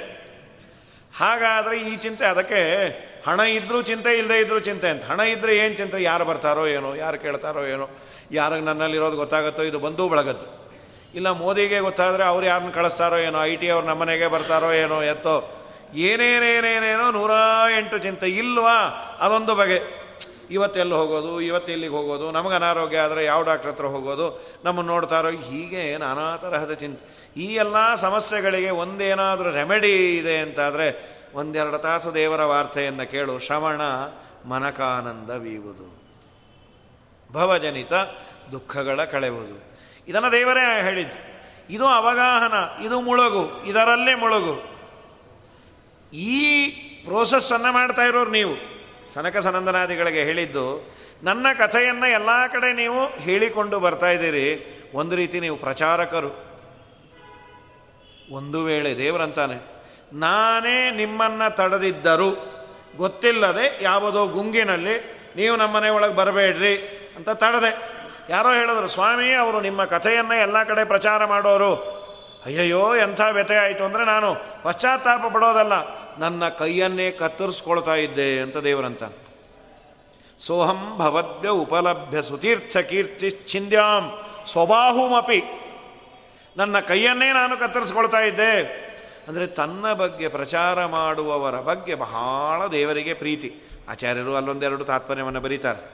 ಹಾಗಾದರೆ 1.19 1.75
ಈ 1.79 1.93
ಚಿಂತೆ 1.97 2.25
ಅದಕ್ಕೆ 2.25 2.61
ಹಣ 3.27 3.39
ಇದ್ದರೂ 3.39 3.81
ಚಿಂತೆ 3.81 4.11
ಇಲ್ಲದೆ 4.17 4.39
ಇದ್ದರೂ 4.41 4.59
ಚಿಂತೆ 4.59 4.87
ಅಂತ. 4.89 5.03
ಹಣ 5.11 5.19
ಇದ್ದರೆ 5.19 5.53
ಏನು 5.57 5.75
ಚಿಂತೆ? 5.75 5.97
ಯಾರು 6.03 6.25
ಬರ್ತಾರೋ 6.25 6.67
ಏನೋ, 6.67 6.89
ಯಾರು 6.95 7.17
ಕೇಳ್ತಾರೋ 7.25 7.61
ಏನೋ, 7.73 7.85
ಯಾರಿಗೆ 8.31 8.65
ನನ್ನಲ್ಲಿರೋದು 8.65 9.17
ಗೊತ್ತಾಗುತ್ತೋ 9.17 9.63
ಇದು 9.63 9.79
ಬಂದು 9.79 10.03
ಬಳಗತ್ತು 10.09 10.47
ಇಲ್ಲ 11.17 11.27
ಮೋದಿಗೆ 11.43 11.79
ಗೊತ್ತಾದರೆ 11.79 12.23
ಅವ್ರು 12.23 12.45
ಯಾರನ್ನ 12.45 12.71
ಕಳಿಸ್ತಾರೋ 12.71 13.17
ಏನೋ, 13.27 13.37
ಐ 13.51 13.53
ಟಿ 13.61 13.67
ಅವ್ರು 13.75 13.87
ನಮ್ಮನೆಗೆ 13.87 14.27
ಬರ್ತಾರೋ 14.35 14.69
ಏನೋ 14.83 14.97
ಎತ್ತೋ 15.13 15.35
ಏನೇನೇನೇನೇನೋ 15.93 17.11
ನೂರ 17.11 17.31
ಎಂಟು 17.77 17.97
ಚಿಂತೆ. 17.97 18.29
ಇಲ್ವಾ? 18.29 18.75
ಅದೊಂದು 19.19 19.55
ಬಗೆ. 19.55 20.09
ಇವತ್ತೆಲ್ಲಿ 20.51 20.93
ಹೋಗೋದು? 20.93 21.41
ಇವತ್ತು 21.41 21.71
ಎಲ್ಲಿಗೆ 21.71 21.93
ಹೋಗೋದು? 21.93 22.31
ನಮಗೆ 22.31 22.55
ಅನಾರೋಗ್ಯ 22.55 22.97
ಆದರೆ 22.97 23.25
ಯಾವ 23.25 23.43
ಡಾಕ್ಟ್ರ್ 23.43 23.71
ಹತ್ರ 23.71 23.85
ಹೋಗೋದು? 23.85 24.57
ನಮ್ಮನ್ನು 24.65 24.91
ನೋಡ್ತಾರೋ 24.91 25.29
ಹೀಗೆ 25.29 25.97
ನಾನಾ 25.97 26.37
ತರಹದ 26.37 26.73
ಚಿಂತೆ. 26.73 27.31
ಈ 27.37 27.45
ಎಲ್ಲ 27.45 27.95
ಸಮಸ್ಯೆಗಳಿಗೆ 27.95 28.69
ಒಂದೇನಾದರೂ 28.69 29.49
ರೆಮೆಡಿ 29.49 30.17
ಇದೆ 30.17 30.37
ಅಂತಾದರೆ 30.37 31.19
ಒಂದೆರಡು 31.33 31.77
ತಾಸು 31.77 32.13
ದೇವರ 32.13 32.43
ವಾರ್ತೆಯನ್ನು 32.43 33.11
ಕೇಳು. 33.11 33.39
ಶ್ರವಣ 33.39 33.81
ಮನಕಾನಂದ 34.45 34.63
ಮನಕಾನಂದವೀವುದು 34.63 35.99
ಭವಜನಿತ 37.33 37.93
ದುಃಖಗಳ 38.51 39.03
ಕಳೆಯುವುದು 39.03 39.69
ಇದನ್ನು 40.07 40.31
ದೇವರೇ 40.31 40.83
ಹೇಳಿದ್ದು. 40.83 41.39
ಇದು 41.73 41.87
ಅವಗಾಹನ. 41.87 42.83
ಇದು 42.83 43.01
ಮುಳುಗು. 43.01 43.65
ಇದರಲ್ಲೇ 43.65 44.15
ಮುಳುಗು. 44.15 44.68
ಈ 46.13 46.37
ಪ್ರೋಸೆಸ್ಸನ್ನು 47.05 47.71
ಮಾಡ್ತಾ 47.73 48.03
ಇರೋರು 48.09 48.31
ನೀವು. 48.31 48.55
ಸನಕ 49.13 49.37
ಸನಂದನಾದಿಗಳಿಗೆ 49.37 50.23
ಹೇಳಿದ್ದು, 50.29 50.65
ನನ್ನ 51.23 51.47
ಕಥೆಯನ್ನು 51.59 52.07
ಎಲ್ಲ 52.17 52.31
ಕಡೆ 52.53 52.69
ನೀವು 52.73 52.99
ಹೇಳಿಕೊಂಡು 53.25 53.77
ಬರ್ತಾ 53.85 54.09
ಇದ್ದೀರಿ. 54.15 54.45
ಒಂದು 54.99 55.15
ರೀತಿ 55.15 55.37
ನೀವು 55.45 55.57
ಪ್ರಚಾರಕರು. 55.65 56.31
ಒಂದು 58.37 58.59
ವೇಳೆ 58.65 58.91
ದೇವರಂತಾನೆ, 58.97 59.57
ನಾನೇ 60.25 60.77
ನಿಮ್ಮನ್ನು 60.91 61.47
ತಡೆದಿದ್ದರು 61.59 62.29
ಗೊತ್ತಿಲ್ಲದೆ 62.97 63.65
ಯಾವುದೋ 63.81 64.21
ಗುಂಗಿನಲ್ಲಿ 64.27 64.95
ನೀವು 65.35 65.55
ನಮ್ಮನೆ 65.55 65.89
ಒಳಗೆ 65.97 66.15
ಬರಬೇಡ್ರಿ 66.15 66.75
ಅಂತ 67.17 67.29
ತಡೆದೆ. 67.43 67.71
ಯಾರೋ 68.29 68.49
ಹೇಳಿದ್ರು, 68.59 68.87
ಸ್ವಾಮಿ, 68.87 69.29
ಅವರು 69.43 69.59
ನಿಮ್ಮ 69.61 69.81
ಕಥೆಯನ್ನು 69.93 70.35
ಎಲ್ಲ 70.45 70.57
ಕಡೆ 70.63 70.83
ಪ್ರಚಾರ 70.93 71.25
ಮಾಡೋರು. 71.25 71.71
ಅಯ್ಯಯ್ಯೋ, 72.45 72.95
ಎಂಥ 72.95 73.21
ವ್ಯಥೆ 73.31 73.55
ಆಯಿತು 73.55 73.83
ಅಂದರೆ 73.83 74.05
ನಾನು 74.05 74.35
ಪಶ್ಚಾತ್ತಾಪ 74.63 75.33
ಪಡೋದಲ್ಲ. 75.33 75.73
ನನ್ನ 76.19 76.49
ಕೈಯನ್ನೇ 76.49 77.11
ಕತ್ತರಿಸ್ಕೊಳ್ತಾ 77.11 77.95
ಇದ್ದೆ 77.95 78.39
ಅಂತ 78.39 78.57
ದೇವರಂತ. 78.57 79.03
ಸೋಹಂ 80.39 80.97
ಭವದ್ಭ್ಯ 80.97 81.49
ಉಪಲಭ್ಯ 81.49 82.21
ಸುತೀರ್ಥ 82.21 82.77
ಕೀರ್ತಿ 82.77 83.29
ಛಿಂದ್ಯಾಂ 83.47 84.25
ಸ್ವಬಾಹುಮಪಿ. 84.45 85.43
ನನ್ನ 86.57 86.79
ಕೈಯನ್ನೇ 86.79 87.33
ನಾನು 87.33 87.57
ಕತ್ತರಿಸ್ಕೊಳ್ತಾ 87.57 88.19
ಇದ್ದೆ. 88.19 88.89
ಅಂದರೆ 89.27 89.47
ತನ್ನ 89.47 89.93
ಬಗ್ಗೆ 89.93 90.27
ಪ್ರಚಾರ 90.27 90.85
ಮಾಡುವವರ 90.85 91.59
ಬಗ್ಗೆ 91.59 91.95
ಬಹಳ 91.95 92.67
ದೇವರಿಗೆ 92.67 93.13
ಪ್ರೀತಿ. 93.13 93.55
ಆಚಾರ್ಯರು 93.89 94.35
ಅಲ್ಲೊಂದೆರಡು 94.35 94.85
ತಾತ್ಪರ್ಯವನ್ನು 94.85 95.41
ಬರೀತಾರೆ. 95.41 95.91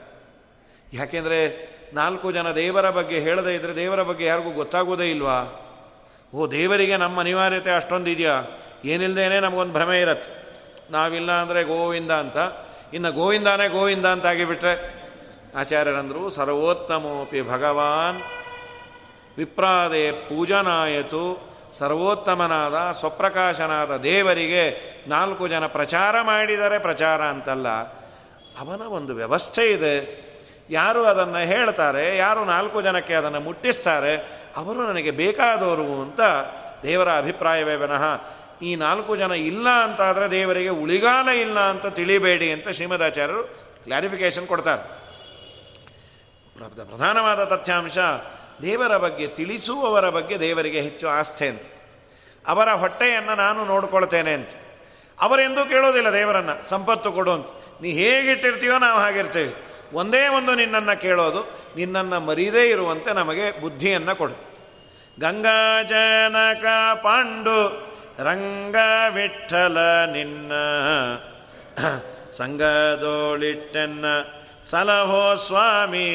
ಯಾಕೆಂದರೆ 0.92 1.70
ನಾಲ್ಕು 1.94 2.32
ಜನ 2.32 2.52
ದೇವರ 2.52 2.90
ಬಗ್ಗೆ 2.90 3.20
ಹೇಳದೇ 3.20 3.54
ಇದ್ದರೆ 3.54 3.76
ದೇವರ 3.76 4.02
ಬಗ್ಗೆ 4.02 4.24
ಯಾರಿಗೂ 4.24 4.50
ಗೊತ್ತಾಗೋದೇ 4.50 5.10
ಇಲ್ವಾ? 5.10 5.62
ಓ, 6.36 6.46
ದೇವರಿಗೆ 6.46 6.96
ನಮ್ಮ 6.96 7.20
ಅನಿವಾರ್ಯತೆ 7.20 7.70
ಅಷ್ಟೊಂದು 7.70 8.10
ಇದೆಯಾ? 8.10 8.42
ಏನಿಲ್ಲದೇನೆ 8.84 9.40
ನಮಗೊಂದು 9.40 9.72
ಭ್ರಮೆ 9.72 10.00
ಇರತ್ತೆ. 10.00 10.30
ನಾವಿಲ್ಲ 10.90 11.32
ಅಂದರೆ 11.32 11.62
ಗೋವಿಂದ 11.62 12.10
ಅಂತ. 12.10 12.36
ಇನ್ನು 12.94 13.12
ಗೋವಿಂದಾನೇ 13.12 13.68
ಗೋವಿಂದ 13.68 14.06
ಅಂತ 14.06 14.26
ಆಗಿಬಿಟ್ರೆ 14.26 14.72
ಆಚಾರ್ಯರಂದರು, 15.56 16.30
ಸರ್ವೋತ್ತಮೋಪಿ 16.30 17.42
ಭಗವಾನ್ 17.42 18.20
ವಿಪ್ರಾದೆ 19.38 20.12
ಪೂಜನಾಯತು, 20.12 21.54
ಸರ್ವೋತ್ತಮನಾದ, 21.72 22.92
ಸ್ವಪ್ರಕಾಶನಾದ 22.92 23.96
ದೇವರಿಗೆ 23.96 24.64
ನಾಲ್ಕು 25.08 25.48
ಜನ 25.48 25.66
ಪ್ರಚಾರ 25.66 26.22
ಮಾಡಿದರೆ 26.22 26.78
ಪ್ರಚಾರ 26.78 27.22
ಅಂತಲ್ಲ. 27.22 27.68
ಅವನ 28.60 28.82
ಒಂದು 28.82 29.14
ವ್ಯವಸ್ಥೆ 29.14 29.72
ಇದೆ. 29.72 30.26
ಯಾರು 30.70 31.04
ಅದನ್ನು 31.04 31.46
ಹೇಳ್ತಾರೆ, 31.46 32.16
ಯಾರು 32.16 32.44
ನಾಲ್ಕು 32.44 32.82
ಜನಕ್ಕೆ 32.82 33.14
ಅದನ್ನು 33.14 33.40
ಮುಟ್ಟಿಸ್ತಾರೆ 33.40 34.45
ಅವರು 34.56 34.86
ನನಗೆ 34.86 35.10
ಬೇಕಾದವರು 35.10 36.02
ಅಂತ 36.02 36.20
ದೇವರ 36.82 37.08
ಅಭಿಪ್ರಾಯವೇ 37.16 37.76
ವಿನಃ, 37.76 38.02
ಈ 38.62 38.76
ನಾಲ್ಕು 38.76 39.16
ಜನ 39.16 39.30
ಇಲ್ಲ 39.30 39.68
ಅಂತಾದರೆ 39.68 40.30
ದೇವರಿಗೆ 40.30 40.68
ಉಳಿಗಾಲ 40.68 41.28
ಇಲ್ಲ 41.28 41.60
ಅಂತ 41.60 41.86
ತಿಳಿಬೇಡಿ 41.86 42.52
ಅಂತ 42.52 42.68
ಶ್ರೀಮದಾಚಾರ್ಯರು 42.68 43.44
ಕ್ಲಾರಿಫಿಕೇಶನ್ 43.84 44.46
ಕೊಡ್ತಾರೆ. 44.46 44.82
ಪ್ರಧಾನವಾದ 46.74 47.44
ತಥ್ಯಾಂಶ, 47.44 47.98
ದೇವರ 48.62 48.96
ಬಗ್ಗೆ 48.96 49.26
ತಿಳಿಸುವವರ 49.26 50.10
ಬಗ್ಗೆ 50.10 50.40
ದೇವರಿಗೆ 50.40 50.80
ಹೆಚ್ಚು 50.80 51.08
ಆಸ್ಥೆ 51.08 51.48
ಅಂತ. 51.48 51.62
ಅವರ 52.46 52.72
ಹೊಟ್ಟೆಯನ್ನು 52.72 53.34
ನಾನು 53.34 53.64
ನೋಡ್ಕೊಳ್ತೇನೆ 53.64 54.32
ಅಂತ. 54.32 54.48
ಅವರೆಂದೂ 55.20 55.64
ಕೇಳೋದಿಲ್ಲ 55.64 56.12
ದೇವರನ್ನು, 56.12 56.68
ಸಂಪತ್ತು 56.68 57.12
ಕೊಡು 57.12 57.32
ಅಂತ. 57.32 57.46
ನೀ 57.80 57.92
ಹೇಗಿಟ್ಟಿರ್ತೀವೋ 57.92 58.78
ನಾವು 58.78 59.00
ಹಾಗಿರ್ತೇವೆ. 59.00 59.65
ಒಂದೇ 59.96 60.22
ಒಂದು 60.28 60.54
ನಿನ್ನನ್ನು 60.54 61.00
ಕೇಳೋದು, 61.00 61.40
ನಿನ್ನನ್ನು 61.76 62.20
ಮರೀದೇ 62.20 62.62
ಇರುವಂತೆ 62.70 63.10
ನಮಗೆ 63.12 63.60
ಬುದ್ಧಿಯನ್ನು 63.60 64.14
ಕೊಡು. 64.16 64.36
ಗಂಗಾ 65.20 65.82
ಜನಕ 65.82 66.66
ಪಾಂಡು, 67.02 67.60
ರಂಗ 68.24 68.76
ವಿಠಲ 69.14 69.78
ನಿನ್ನ. 70.12 70.52
ಸಂಗದೋಳಿಟ್ಟೆನ್ನ 72.30 74.04
ಸಲಹೋ 74.64 75.34
ಸ್ವಾಮಿ, 75.34 76.10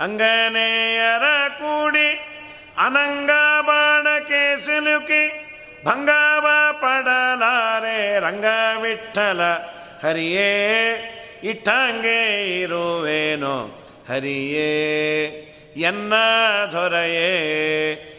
ಅಂಗನೇಯರ 0.00 1.26
ಕೂಡಿ, 1.58 2.08
ಅನಂಗ 2.78 3.30
ಬಾಣಕ್ಕೆ 3.62 4.42
ಸಿಲುಕಿ, 4.64 5.24
ಭಂಗಾವ 5.84 6.46
ಪಡಲಾರೆ, 6.72 8.20
ರಂಗ 8.20 8.44
ವಿಠಲ 8.82 9.40
ಹರಿಯೇ. 10.02 10.52
ಇಟ್ಟಂಗೆ 11.42 12.60
ಇರುವೇನೋ, 12.60 13.84
ಹರಿಯೇ, 14.08 15.24
ಎನ್ನ 15.76 16.12
ದೊರೆಯೇ. 16.72 17.28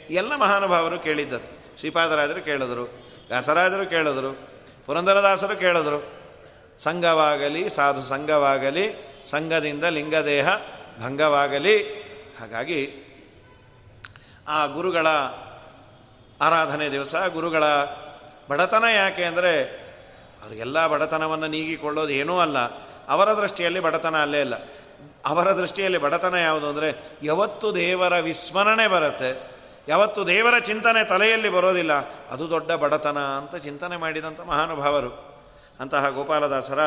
ಎಲ್ಲ 0.10 0.36
ಮಹಾನುಭಾವರು 0.36 1.00
ಕೇಳಿದ್ದದು. 1.00 1.80
ಶ್ರೀಪಾದರಾಜರು 1.80 2.42
ಕೇಳಿದರು, 2.42 2.84
ವ್ಯಾಸರಾಜರು 3.28 3.90
ಕೇಳಿದರು, 3.90 4.50
ಪುರಂದರದಾಸರು 4.86 5.56
ಕೇಳಿದರು. 5.56 6.24
ಸಂಘವಾಗಲಿ, 6.80 7.70
ಸಾಧು 7.70 8.02
ಸಂಘವಾಗಲಿ, 8.02 9.14
ಸಂಘದಿಂದ 9.26 9.84
ಲಿಂಗದೇಹ 9.84 10.48
ಭಂಗವಾಗಲಿ. 11.04 11.84
ಹಾಗಾಗಿ 12.40 13.00
ಆ 14.48 14.66
ಗುರುಗಳ 14.66 15.08
ಆರಾಧನೆ 16.42 16.92
ದಿವಸ, 16.92 17.16
ಗುರುಗಳ 17.16 17.64
ಬಡತನ 18.50 18.84
ಯಾಕೆ 18.96 19.24
ಅಂದರೆ, 19.24 19.64
ಅವರಿಗೆಲ್ಲ 20.44 20.88
ಬಡತನವನ್ನು 20.88 21.48
ನೀಗಿಕೊಳ್ಳೋದು 21.48 22.10
ಏನೂ 22.10 22.40
ಅಲ್ಲ. 22.40 22.58
ಅವರ 23.10 23.34
ದೃಷ್ಟಿಯಲ್ಲಿ 23.34 23.80
ಬಡತನ 23.80 24.22
ಅಲ್ಲೇ 24.22 24.42
ಇಲ್ಲ. 24.42 24.54
ಅವರ 25.26 25.52
ದೃಷ್ಟಿಯಲ್ಲಿ 25.52 25.98
ಬಡತನ 25.98 26.34
ಯಾವುದು 26.34 26.68
ಅಂದರೆ, 26.70 27.18
ಯಾವತ್ತು 27.24 27.76
ದೇವರ 27.76 28.20
ವಿಸ್ಮರಣೆ 28.20 28.88
ಬರುತ್ತೆ, 28.88 29.54
ಯಾವತ್ತು 29.88 30.28
ದೇವರ 30.28 30.60
ಚಿಂತನೆ 30.60 31.04
ತಲೆಯಲ್ಲಿ 31.04 31.50
ಬರೋದಿಲ್ಲ, 31.50 31.94
ಅದು 32.28 32.50
ದೊಡ್ಡ 32.50 32.72
ಬಡತನ 32.72 33.20
ಅಂತ 33.20 33.56
ಚಿಂತನೆ 33.56 33.98
ಮಾಡಿದಂಥ 33.98 34.42
ಮಹಾನುಭಾವರು. 34.42 35.34
ಅಂತಹ 35.80 36.10
ಗೋಪಾಲದಾಸರ 36.10 36.82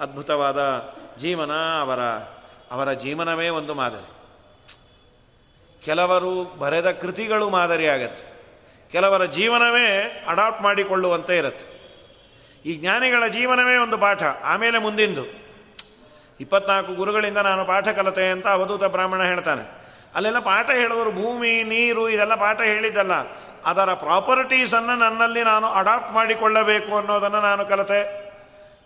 ಅದ್ಭುತವಾದ 0.00 0.90
ಜೀವನ 1.18 1.52
ಅವರ 1.80 2.00
ಅವರ 2.70 2.92
ಜೀವನವೇ 2.92 3.48
ಒಂದು 3.48 3.74
ಮಾದರಿ. 3.74 4.10
ಕೆಲವರು 5.84 6.58
ಬರೆದ 6.58 6.90
ಕೃತಿಗಳು 6.90 7.48
ಮಾದರಿಯಾಗತ್ತೆ. 7.48 8.34
ಕೆಲವರ 8.92 9.24
ಜೀವನವೇ 9.24 10.24
ಅಡಾಪ್ಟ್ 10.28 10.62
ಮಾಡಿಕೊಳ್ಳುವಂತೆ 10.62 11.36
ಇರುತ್ತೆ. 11.36 11.73
ಈ 12.64 12.76
ಜ್ಞಾನಿಗಳ 12.76 13.26
ಜೀವನವೇ 13.26 13.76
ಒಂದು 13.76 13.98
ಪಾಠ. 13.98 14.22
ಆಮೇಲೆ 14.22 14.78
ಮುಂದಿಂದು. 14.78 15.44
ಇಪ್ಪತ್ನಾಲ್ಕು 16.40 16.94
ಗುರುಗಳಿಂದ 16.94 17.38
ನಾನು 17.38 17.64
ಪಾಠ 17.64 17.88
ಕಲತೆ 17.88 18.30
ಅಂತ 18.30 18.48
ಅವಧೂತ 18.48 18.84
ಬ್ರಾಹ್ಮಣ 18.84 19.22
ಹೇಳ್ತಾನೆ. 19.22 19.84
ಅಲ್ಲೆಲ್ಲ 20.14 20.38
ಪಾಠ 20.38 20.70
ಹೇಳಿದ್ರು 20.70 21.12
ಭೂಮಿ, 21.12 21.62
ನೀರು, 21.62 22.08
ಇದೆಲ್ಲ 22.08 22.34
ಪಾಠ 22.34 22.60
ಹೇಳಿದ್ದಲ್ಲ. 22.60 23.12
ಅದರ 23.64 23.94
ಪ್ರಾಪರ್ಟೀಸನ್ನು 23.94 24.96
ನನ್ನಲ್ಲಿ 24.96 25.42
ನಾನು 25.42 25.66
ಅಡಾಪ್ಟ್ 25.66 26.12
ಮಾಡಿಕೊಳ್ಳಬೇಕು 26.12 26.96
ಅನ್ನೋದನ್ನು 26.96 27.40
ನಾನು 27.40 27.64
ಕಲಿತೆ. 27.64 28.24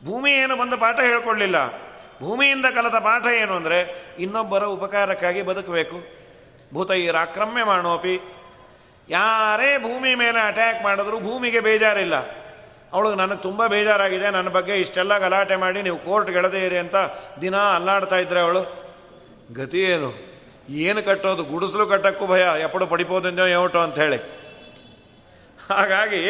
ಭೂಮಿ 0.06 0.32
ಏನು 0.32 0.56
ಬಂದು 0.56 0.76
ಪಾಠ 0.76 1.00
ಹೇಳ್ಕೊಳ್ಳಿಲ್ಲ. 1.00 1.68
ಭೂಮಿಯಿಂದ 2.22 2.66
ಕಲಿತ 2.66 2.94
ಪಾಠ 2.94 3.26
ಏನು 3.26 3.54
ಅಂದರೆ 3.54 4.06
ಇನ್ನೊಬ್ಬರ 4.18 4.64
ಉಪಕಾರಕ್ಕಾಗಿ 4.64 5.42
ಬದುಕಬೇಕು. 5.42 5.96
ಭೂತ 6.74 6.90
ರಾಕ್ರಮ್ಯ 6.90 7.64
ಮಾಡೋಪಿ. 7.64 8.20
ಯಾರೇ 9.08 9.78
ಭೂಮಿ 9.78 10.14
ಮೇಲೆ 10.14 10.40
ಅಟ್ಯಾಕ್ 10.40 10.82
ಮಾಡಿದ್ರು 10.82 11.20
ಭೂಮಿಗೆ 11.20 11.60
ಬೇಜಾರಿಲ್ಲ. 11.60 12.47
ಅವಳು 12.92 13.14
ನನಗೆ 13.14 13.42
ತುಂಬ 13.42 13.66
ಬೇಜಾರಾಗಿದೆ, 13.66 14.30
ನನ್ನ 14.30 14.48
ಬಗ್ಗೆ 14.48 14.76
ಇಷ್ಟೆಲ್ಲ 14.76 15.18
ಗಲಾಟೆ 15.18 15.56
ಮಾಡಿ 15.56 15.82
ನೀವು 15.82 15.98
ಕೋರ್ಟ್ 15.98 16.30
ಇರಿ 16.54 16.78
ಅಂತ 16.78 16.96
ದಿನ 17.42 17.56
ಅಲ್ಲಾಡ್ತಾ 17.56 18.16
ಇದ್ರೆ 18.16 18.40
ಅವಳು. 18.40 18.62
ಗತಿ 19.54 19.80
ಏನು? 19.82 20.10
ಏನು 20.68 21.02
ಕಟ್ಟೋದು? 21.02 21.44
ಗುಡಿಸಲು 21.44 21.86
ಕಟ್ಟಕ್ಕೂ 21.86 22.26
ಭಯ, 22.26 22.46
ಎಪ್ಪಡು 22.60 22.86
ಪಡಿಬೋದೆಂದೋ 22.86 23.78
ಅಂತ 23.78 23.98
ಹೇಳಿ. 23.98 24.16
ಹಾಗಾಗಿ 25.68 26.22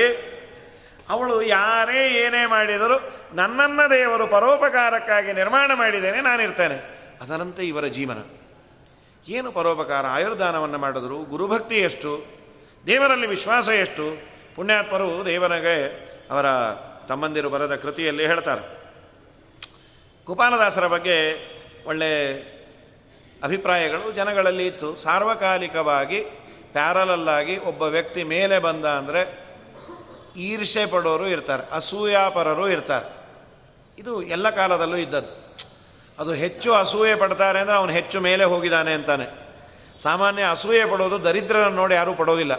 ಅವಳು 1.10 1.42
ಯಾರೇ 1.42 2.14
ಏನೇ 2.14 2.46
ಮಾಡಿದರೂ 2.46 2.96
ನನ್ನನ್ನ 3.32 3.80
ದೇವರು 3.90 4.26
ಪರೋಪಕಾರಕ್ಕಾಗಿ 4.26 5.32
ನಿರ್ಮಾಣ 5.32 5.70
ಮಾಡಿದ್ದೇನೆ, 5.74 6.20
ನಾನಿರ್ತೇನೆ. 6.20 6.98
ಅದರಂತೆ 7.22 7.62
ಇವರ 7.68 7.86
ಜೀವನ. 7.86 8.18
ಏನು 9.28 9.52
ಪರೋಪಕಾರ? 9.52 10.06
ಆಯುರ್ದಾನವನ್ನು 10.06 10.78
ಮಾಡಿದ್ರು. 10.78 11.16
ಗುರುಭಕ್ತಿ 11.18 11.78
ಎಷ್ಟು? 11.78 12.26
ದೇವರಲ್ಲಿ 12.86 13.26
ವಿಶ್ವಾಸ 13.26 13.68
ಎಷ್ಟು? 13.68 14.22
ಪುಣ್ಯಾತ್ಮರು 14.56 15.26
ದೇವನಿಗೆ 15.26 16.07
ಅವರ 16.30 16.46
ತಮ್ಮಂದಿರು 17.08 17.50
ಬರೆದ 17.50 17.74
ಕೃತಿಯಲ್ಲಿ 17.74 18.24
ಹೇಳ್ತಾರೆ. 18.26 18.62
ಗೋಪಾಲದಾಸರ 20.26 20.86
ಬಗ್ಗೆ 20.86 21.16
ಒಳ್ಳೆ 21.86 22.10
ಅಭಿಪ್ರಾಯಗಳು 23.42 24.06
ಜನಗಳಲ್ಲಿ 24.12 24.66
ಇತ್ತು. 24.66 24.88
ಸಾರ್ವಕಾಲಿಕವಾಗಿ 24.96 26.20
ಪ್ಯಾರಲಲ್ಲಾಗಿ 26.72 27.54
ಒಬ್ಬ 27.70 27.82
ವ್ಯಕ್ತಿ 27.82 28.22
ಮೇಲೆ 28.34 28.56
ಬಂದ 28.58 28.86
ಅಂದರೆ 29.00 29.22
ಈರ್ಷೆ 30.36 30.86
ಪಡೋರು 30.86 31.26
ಇರ್ತಾರೆ, 31.26 31.62
ಅಸೂಯಾಪರರು 31.72 32.66
ಇರ್ತಾರೆ. 32.68 33.06
ಇದು 33.98 34.12
ಎಲ್ಲ 34.22 34.50
ಕಾಲದಲ್ಲೂ 34.50 34.96
ಇದ್ದದ್ದು. 34.96 35.34
ಅದು 36.18 36.32
ಹೆಚ್ಚು 36.32 36.70
ಅಸೂಯೆ 36.74 37.14
ಪಡ್ತಾರೆ 37.14 37.58
ಅಂದರೆ 37.58 37.76
ಅವನು 37.76 37.92
ಹೆಚ್ಚು 37.92 38.18
ಮೇಲೆ 38.20 38.44
ಹೋಗಿದ್ದಾನೆ 38.44 38.92
ಅಂತಾನೆ. 38.92 39.26
ಸಾಮಾನ್ಯ 40.02 40.42
ಅಸೂಯೆ 40.50 40.84
ಪಡೋದು 40.90 41.16
ದರಿದ್ರರನ್ನು 41.24 41.76
ನೋಡಿ 41.76 41.94
ಯಾರೂ 41.94 42.12
ಪಡೋದಿಲ್ಲ. 42.14 42.54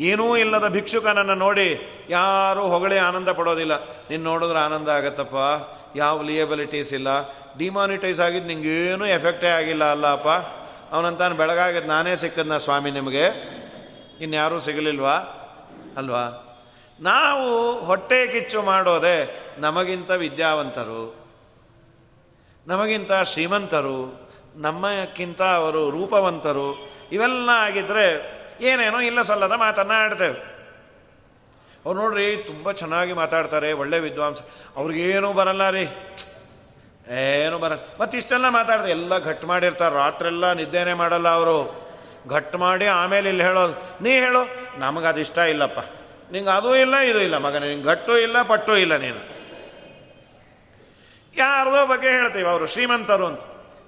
ಏನೂ 0.00 0.36
ಇಲ್ಲದ 0.36 0.68
ಭಿಕ್ಷುಕನನ್ನು 0.68 1.34
ನೋಡಿ 1.34 1.80
ಯಾರೂ 2.10 2.60
ಹೊಗಳೇ 2.60 2.98
ಆನಂದ 2.98 3.28
ಪಡೋದಿಲ್ಲ. 3.28 3.84
ನೀನು 3.84 4.22
ನೋಡಿದ್ರೆ 4.22 4.58
ಆನಂದ 4.58 4.88
ಆಗತ್ತಪ್ಪ. 4.88 5.34
ಯಾವ 5.96 6.22
ಲಿಯಬಿಲಿಟೀಸ್ 6.22 6.94
ಇಲ್ಲ. 6.94 7.08
ಡಿಮಾನಿಟೈಸ್ 7.58 8.20
ಆಗಿದ್ದು 8.20 8.48
ನಿಂಗೇನು 8.48 9.06
ಎಫೆಕ್ಟೇ 9.06 9.46
ಆಗಿಲ್ಲ 9.46 9.90
ಅಲ್ಲಪ್ಪ. 9.90 10.28
ಅವನಂತಾನು 10.94 11.34
ಬೆಳಗಾಗಿದ್ದು 11.34 11.88
ನಾನೇ 11.88 12.16
ಸಿಕ್ಕದ್ನ 12.16 12.56
ಸ್ವಾಮಿ 12.56 12.90
ನಿಮಗೆ. 12.90 13.24
ಇನ್ಯಾರೂ 14.20 14.58
ಸಿಗಲಿಲ್ವಾ? 14.58 15.14
ಅಲ್ವಾ? 15.96 16.44
ನಾವು 17.00 17.80
ಹೊಟ್ಟೆ 17.80 18.26
ಕಿಚ್ಚು 18.26 18.62
ಮಾಡೋದೆ 18.62 19.46
ನಮಗಿಂತ 19.58 20.10
ವಿದ್ಯಾವಂತರು. 20.10 21.16
ನಮಗಿಂತ 22.66 23.12
ಶ್ರೀಮಂತರು. 23.12 24.30
ನಮ್ಮಕ್ಕಿಂತ 24.56 25.42
ಅವರು 25.42 25.90
ರೂಪವಂತರು. 25.90 26.90
ಇವೆಲ್ಲ 27.12 27.50
ಆಗಿದ್ರೆ 27.52 28.37
ಏನೇನೋ 28.60 29.00
ಇಲ್ಲ 29.00 29.22
ಸಲ್ಲದ 29.22 29.52
ಮಾತನ್ನು 29.52 29.94
ಆಡ್ತೇವೆ. 29.94 30.58
ಅವ್ರು 31.84 32.00
ನೋಡ್ರಿ, 32.00 32.36
ತುಂಬ 32.36 32.72
ಚೆನ್ನಾಗಿ 32.72 33.12
ಮಾತಾಡ್ತಾರೆ, 33.12 33.72
ಒಳ್ಳೆ 33.72 33.98
ವಿದ್ವಾಂಸ. 33.98 34.38
ಅವ್ರಿಗೇನು 34.76 35.32
ಬರಲ್ಲ 35.32 35.70
ರೀ. 35.70 35.88
ಏನು 37.10 37.58
ಬರಲ್ಲ. 37.58 37.82
ಮತ್ತು 38.00 38.16
ಇಷ್ಟೆಲ್ಲ 38.16 38.48
ಮಾತಾಡ್ತಾರೆ 38.48 38.90
ಎಲ್ಲ 38.90 39.18
ಘಟ್ 39.18 39.44
ಮಾಡಿರ್ತಾರೆ, 39.44 39.94
ರಾತ್ರೆಲ್ಲ 39.94 40.52
ನಿದ್ದೆನೇ 40.52 40.92
ಮಾಡಲ್ಲ 40.92 41.28
ಅವರು. 41.28 41.88
ಘಟ್ 42.28 42.56
ಮಾಡಿ 42.56 42.86
ಆಮೇಲೆ 42.86 43.28
ಇಲ್ಲಿ 43.28 43.44
ಹೇಳೋದು, 43.44 44.02
ನೀ 44.02 44.10
ಹೇಳು 44.10 44.38
ನಮಗೆ 44.78 45.06
ಅದು 45.06 45.20
ಇಷ್ಟ 45.20 45.38
ಇಲ್ಲಪ್ಪ. 45.38 45.78
ನಿಂಗೆ 46.32 46.50
ಅದೂ 46.50 46.76
ಇಲ್ಲ, 46.76 46.96
ಇದು 46.96 47.20
ಇಲ್ಲ 47.20 47.36
ಮಗ 47.36 47.56
ನಿಂಗೆ 47.56 47.84
ಘಟ್ಟು 47.84 48.18
ಇಲ್ಲ, 48.18 48.42
ಪಟ್ಟು 48.42 48.76
ಇಲ್ಲ 48.76 48.96
ನೀನು. 48.96 49.38
ಯಾರದೋ 51.36 51.86
ಬಗ್ಗೆ 51.86 52.08
ಹೇಳ್ತೀವಿ 52.08 52.48
ಅವರು, 52.48 52.66
ಶ್ರೀಮಂತರು 52.66 53.26
ಅಂತ. 53.26 53.40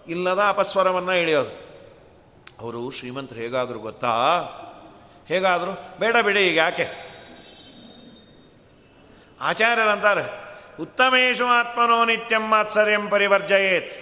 ಇಲ್ಲದ 0.09 0.39
ಅಪಸ್ವರವನ್ನು 0.49 1.13
ಇಳಿಯೋದು 1.13 1.70
ಅವರು 2.61 2.91
ಶ್ರೀಮಂತರು 2.91 3.39
ಹೇಗಾದರೂ 3.39 3.79
ಗೊತ್ತಾ? 3.79 4.13
ಹೇಗಾದರೂ? 5.27 5.73
ಬೇಡ 5.99 6.17
ಬಿಡಿ 6.17 6.41
ಈಗ 6.49 6.57
ಯಾಕೆ? 6.57 6.87
ಆಚಾರ್ಯರಂತಾರೆ 9.41 10.25
ಉತ್ತಮೇಶು 10.83 11.47
ಆತ್ಮನೋ 11.47 11.99
ನಿತ್ಯಂ 12.05 12.45
ಮಾತ್ಸರ್ಯಂ 12.49 13.05
ಪರಿವರ್ಜಯೇತ್. 13.09 13.95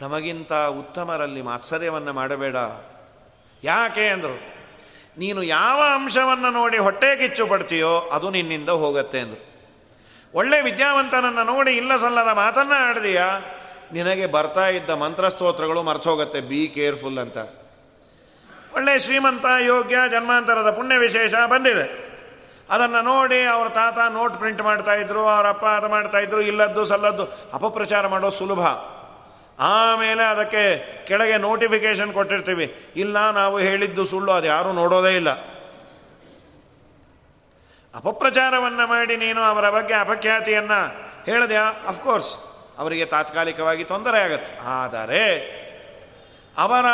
ತಮಗಿಂತ 0.00 0.52
ಉತ್ತಮರಲ್ಲಿ 0.52 1.42
ಮಾತ್ಸರ್ಯವನ್ನು 1.42 2.12
ಮಾಡಬೇಡ. 2.12 2.56
ಯಾಕೆ 3.64 4.08
ಅಂದರು, 4.08 4.36
ನೀನು 5.18 5.42
ಯಾವ 5.42 5.80
ಅಂಶವನ್ನು 5.94 6.50
ನೋಡಿ 6.50 6.78
ಹೊಟ್ಟೆ 6.78 7.10
ಕಿಚ್ಚು 7.16 7.46
ಪಡ್ತೀಯೋ 7.46 7.92
ಅದು 8.12 8.30
ನಿನ್ನಿಂದ 8.30 8.68
ಹೋಗತ್ತೆ 8.68 9.20
ಅಂದರು. 9.20 9.42
ಒಳ್ಳೆ 10.34 10.58
ವಿದ್ಯಾವಂತನನ್ನು 10.60 11.44
ನೋಡಿ 11.44 11.72
ಇಲ್ಲ 11.76 11.96
ಸಲ್ಲದ 11.96 12.30
ಮಾತನ್ನು 12.34 12.76
ಆಡಿದೀಯಾ? 12.88 13.28
ನಿನಗೆ 13.92 14.26
ಬರ್ತಾ 14.26 14.68
ಇದ್ದ 14.68 14.90
ಮಂತ್ರಸ್ತೋತ್ರಗಳು 14.90 15.82
ಮರ್ತೋಗತ್ತೆ 15.82 16.40
ಬಿ 16.40 16.60
ಕೇರ್ಫುಲ್ 16.68 17.18
ಅಂತ 17.18 17.38
ಒಳ್ಳೆ 18.74 18.98
ಶ್ರೀಮಂತ, 18.98 19.44
ಯೋಗ್ಯ, 19.60 19.96
ಜನ್ಮಾಂತರದ 20.10 20.70
ಪುಣ್ಯ 20.70 20.96
ವಿಶೇಷ 20.96 21.34
ಬಂದಿದೆ. 21.34 22.04
ಅದನ್ನು 22.70 23.02
ನೋಡಿ 23.02 23.42
ಅವ್ರ 23.42 23.68
ತಾತ 23.68 23.98
ನೋಟ್ 24.12 24.34
ಪ್ರಿಂಟ್ 24.34 24.62
ಮಾಡ್ತಾ 24.62 24.94
ಇದ್ರು, 24.94 25.28
ಅವರ 25.28 25.48
ಅಪ್ಪ 25.48 25.64
ಅದು 25.64 25.88
ಮಾಡ್ತಾ 25.88 26.18
ಇದ್ರು, 26.18 26.40
ಇಲ್ಲದ್ದು, 26.40 26.84
ಸಲ್ಲದ್ದು, 26.84 27.24
ಅಪಪ್ರಚಾರ 27.52 28.06
ಮಾಡೋದು 28.06 28.36
ಸುಲಭ. 28.36 28.66
ಆಮೇಲೆ 29.58 30.22
ಅದಕ್ಕೆ 30.22 30.64
ಕೆಳಗೆ 31.06 31.36
ನೋಟಿಫಿಕೇಶನ್ 31.36 32.12
ಕೊಟ್ಟಿರ್ತೀವಿ. 32.12 32.92
ಇಲ್ಲ, 32.96 33.30
ನಾವು 33.30 33.58
ಹೇಳಿದ್ದು 33.58 34.04
ಸುಳ್ಳು, 34.04 34.32
ಅದು 34.32 34.46
ಯಾರೂ 34.46 34.72
ನೋಡೋದೇ 34.72 35.16
ಇಲ್ಲ. 35.16 35.30
ಅಪಪ್ರಚಾರವನ್ನು 37.94 38.86
ಮಾಡಿ 38.86 39.16
ನೀನು 39.16 39.40
ಅವರ 39.40 39.70
ಬಗ್ಗೆ 39.70 39.94
ಅಪಖ್ಯಾತಿಯನ್ನು 39.94 40.94
ಹೇಳಿದೆಯಾ? 41.24 41.64
ಅಫ್ಕೋರ್ಸ್ 41.88 42.36
ಅವರಿಗೆ 42.78 43.04
ತಾತ್ಕಾಲಿಕವಾಗಿ 43.04 43.84
ತೊಂದರೆ 43.84 44.20
ಆಗತ್ತೆ. 44.20 44.66
ಆದರೆ 44.66 45.63
ಅವರ 46.62 46.86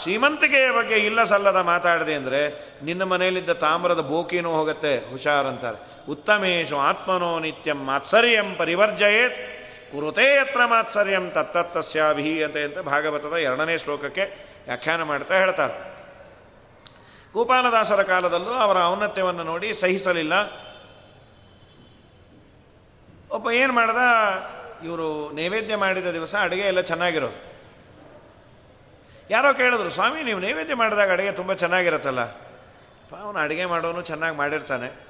ಶ್ರೀಮಂತಿಕೆಯ 0.00 0.68
ಬಗ್ಗೆ 0.70 0.96
ಇಲ್ಲ 1.08 1.20
ಸಲ್ಲದ 1.30 1.60
ಮಾತಾಡಿದೆ 1.70 2.14
ಅಂದರೆ 2.14 2.40
ನಿನ್ನ 2.86 3.02
ಮನೆಯಲ್ಲಿದ್ದ 3.12 3.52
ತಾಮ್ರದ 3.64 4.02
ಬೋಕಿನೂ 4.10 4.50
ಹೋಗುತ್ತೆ, 4.50 4.92
ಹುಷಾರಂತಾರೆ. 5.12 5.78
ಉತ್ತಮೇಶು 6.08 6.76
ಆತ್ಮನೋ 6.88 7.30
ನಿತ್ಯಂ 7.44 7.78
ಮಾತ್ಸರ್ಯಂ 7.90 8.48
ಪರಿವರ್ಜಯೇತ್, 8.58 9.38
ಕುರುತೇ 9.92 10.26
ಯತ್ರ 10.34 10.60
ಮಾತ್ಸರ್ಯಂ 10.66 11.24
ತತ್ತತ್ತಸ್ಯಾಭಿಹೀಯತೆ 11.30 12.62
ಅಂತ 12.62 12.78
ಅಂತ 12.78 12.86
ಭಾಗವತದ 12.90 13.36
ಎರಡನೇ 13.48 13.74
ಶ್ಲೋಕಕ್ಕೆ 13.78 14.24
ವ್ಯಾಖ್ಯಾನ 14.66 15.02
ಮಾಡ್ತಾ 15.02 15.34
ಹೇಳ್ತಾರೆ. 15.34 15.74
ಗೋಪಾಲದಾಸರ 17.34 18.02
ಕಾಲದಲ್ಲೂ 18.02 18.52
ಅವರ 18.66 18.78
ಔನ್ನತ್ಯವನ್ನು 18.92 19.44
ನೋಡಿ 19.44 19.68
ಸಹಿಸಲಿಲ್ಲ. 19.74 20.34
ಒಬ್ಬ 23.30 23.46
ಏನು 23.62 23.72
ಮಾಡ್ದ, 23.72 24.02
ಇವರು 24.86 25.08
ನೈವೇದ್ಯ 25.36 25.76
ಮಾಡಿದ 25.76 26.08
ದಿವಸ 26.12 26.34
ಅಡುಗೆ 26.46 26.64
ಎಲ್ಲ 26.72 26.80
ಚೆನ್ನಾಗಿರೋದು. 26.92 27.38
ಯಾರೋ 29.30 29.54
ಕೇಳಿದ್ರು, 29.54 29.90
ಸ್ವಾಮಿ, 29.90 30.22
ನೀವು 30.22 30.40
ನೈವೇದ್ಯ 30.40 30.74
ಮಾಡಿದಾಗ 30.74 31.12
ಅಡುಗೆ 31.12 31.32
ತುಂಬ 31.32 31.52
ಚೆನ್ನಾಗಿರುತ್ತಲ್ಲ? 31.52 32.20
ಅವನು 33.22 33.38
ಅಡುಗೆ 33.38 33.64
ಮಾಡೋನು 33.64 34.02
ಚೆನ್ನಾಗಿ 34.02 34.36
ಮಾಡಿರ್ತಾನೆ. 34.36 35.06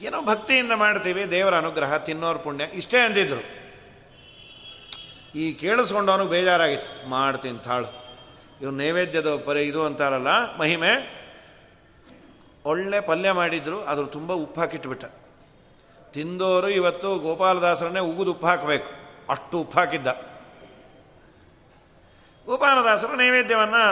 ಏನೋ 0.00 0.22
ಭಕ್ತಿಯಿಂದ 0.22 0.72
ಮಾಡ್ತೀವಿ, 0.72 1.30
ದೇವರ 1.30 1.56
ಅನುಗ್ರಹ, 1.56 1.96
ತಿನ್ನೋರು 1.96 2.38
ಪುಣ್ಯ, 2.38 2.64
ಇಷ್ಟೇ 2.64 2.98
ಅಂದಿದ್ರು. 2.98 3.60
ಈ 5.34 5.52
ಕೇಳಿಸ್ಕೊಂಡವನು 5.52 6.24
ಬೇಜಾರಾಗಿತ್ತು. 6.24 7.08
ಮಾಡ್ತೀನಿ, 7.08 7.58
ತಾಳು. 7.58 7.86
ಇವ್ರು 8.60 8.76
ನೈವೇದ್ಯದ 8.76 9.36
ಪರಿ 9.36 9.62
ಇದು 9.62 9.86
ಅಂತಾರಲ್ಲ, 9.86 10.56
ಮಹಿಮೆ. 10.56 11.20
ಒಳ್ಳೆ 12.64 13.00
ಪಲ್ಯ 13.00 13.32
ಮಾಡಿದ್ರು 13.32 13.84
ಅದ್ರ 13.84 14.04
ತುಂಬ 14.04 14.32
ಉಪ್ಪು 14.32 14.60
ಹಾಕಿಟ್ಬಿಟ್ಟ. 14.60 15.04
ತಿಂದೋರು 16.12 16.68
ಇವತ್ತು 16.68 17.18
ಗೋಪಾಲದಾಸರನ್ನೇ 17.18 18.00
ಉಗಿದು 18.00 18.30
ಉಪ್ಪು 18.30 18.46
ಹಾಕಬೇಕು. 18.46 18.86
ಅಷ್ಟು 19.28 19.58
ಉಪ್ಪು 19.58 19.78
ಹಾಕಿದ್ದ. 19.78 20.29
ಗೋಪಾಲದಾಸರು 22.50 23.16
ನೈವೇದ್ಯವನ್ನು 23.16 23.84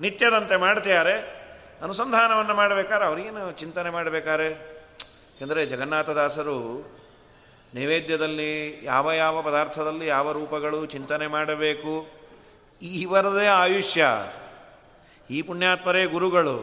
ನಿತ್ಯದಂತೆ 0.00 0.56
ಮಾಡ್ತಿದ್ದಾರೆ. 0.56 1.14
ಅನುಸಂಧಾನವನ್ನು 1.82 2.54
ಮಾಡಬೇಕಾದ್ರೆ 2.54 3.06
ಅವರಿಗೇನು 3.06 3.52
ಚಿಂತನೆ 3.52 3.90
ಮಾಡಬೇಕಾರೆ 3.90 4.50
ಯಾಕೆಂದರೆ 4.50 5.66
ಜಗನ್ನಾಥದಾಸರು 5.66 6.56
ನೈವೇದ್ಯದಲ್ಲಿ 7.74 8.80
ಯಾವ 8.84 9.12
ಯಾವ 9.12 9.42
ಪದಾರ್ಥದಲ್ಲಿ 9.42 10.06
ಯಾವ 10.06 10.32
ರೂಪಗಳು 10.32 10.86
ಚಿಂತನೆ 10.86 11.26
ಮಾಡಬೇಕು? 11.26 12.06
ಇವರದೇ 12.82 13.46
ಆಯುಷ್ಯ, 13.46 14.06
ಈ 15.30 15.42
ಪುಣ್ಯಾತ್ಮರೇ 15.42 16.04
ಗುರುಗಳು. 16.06 16.56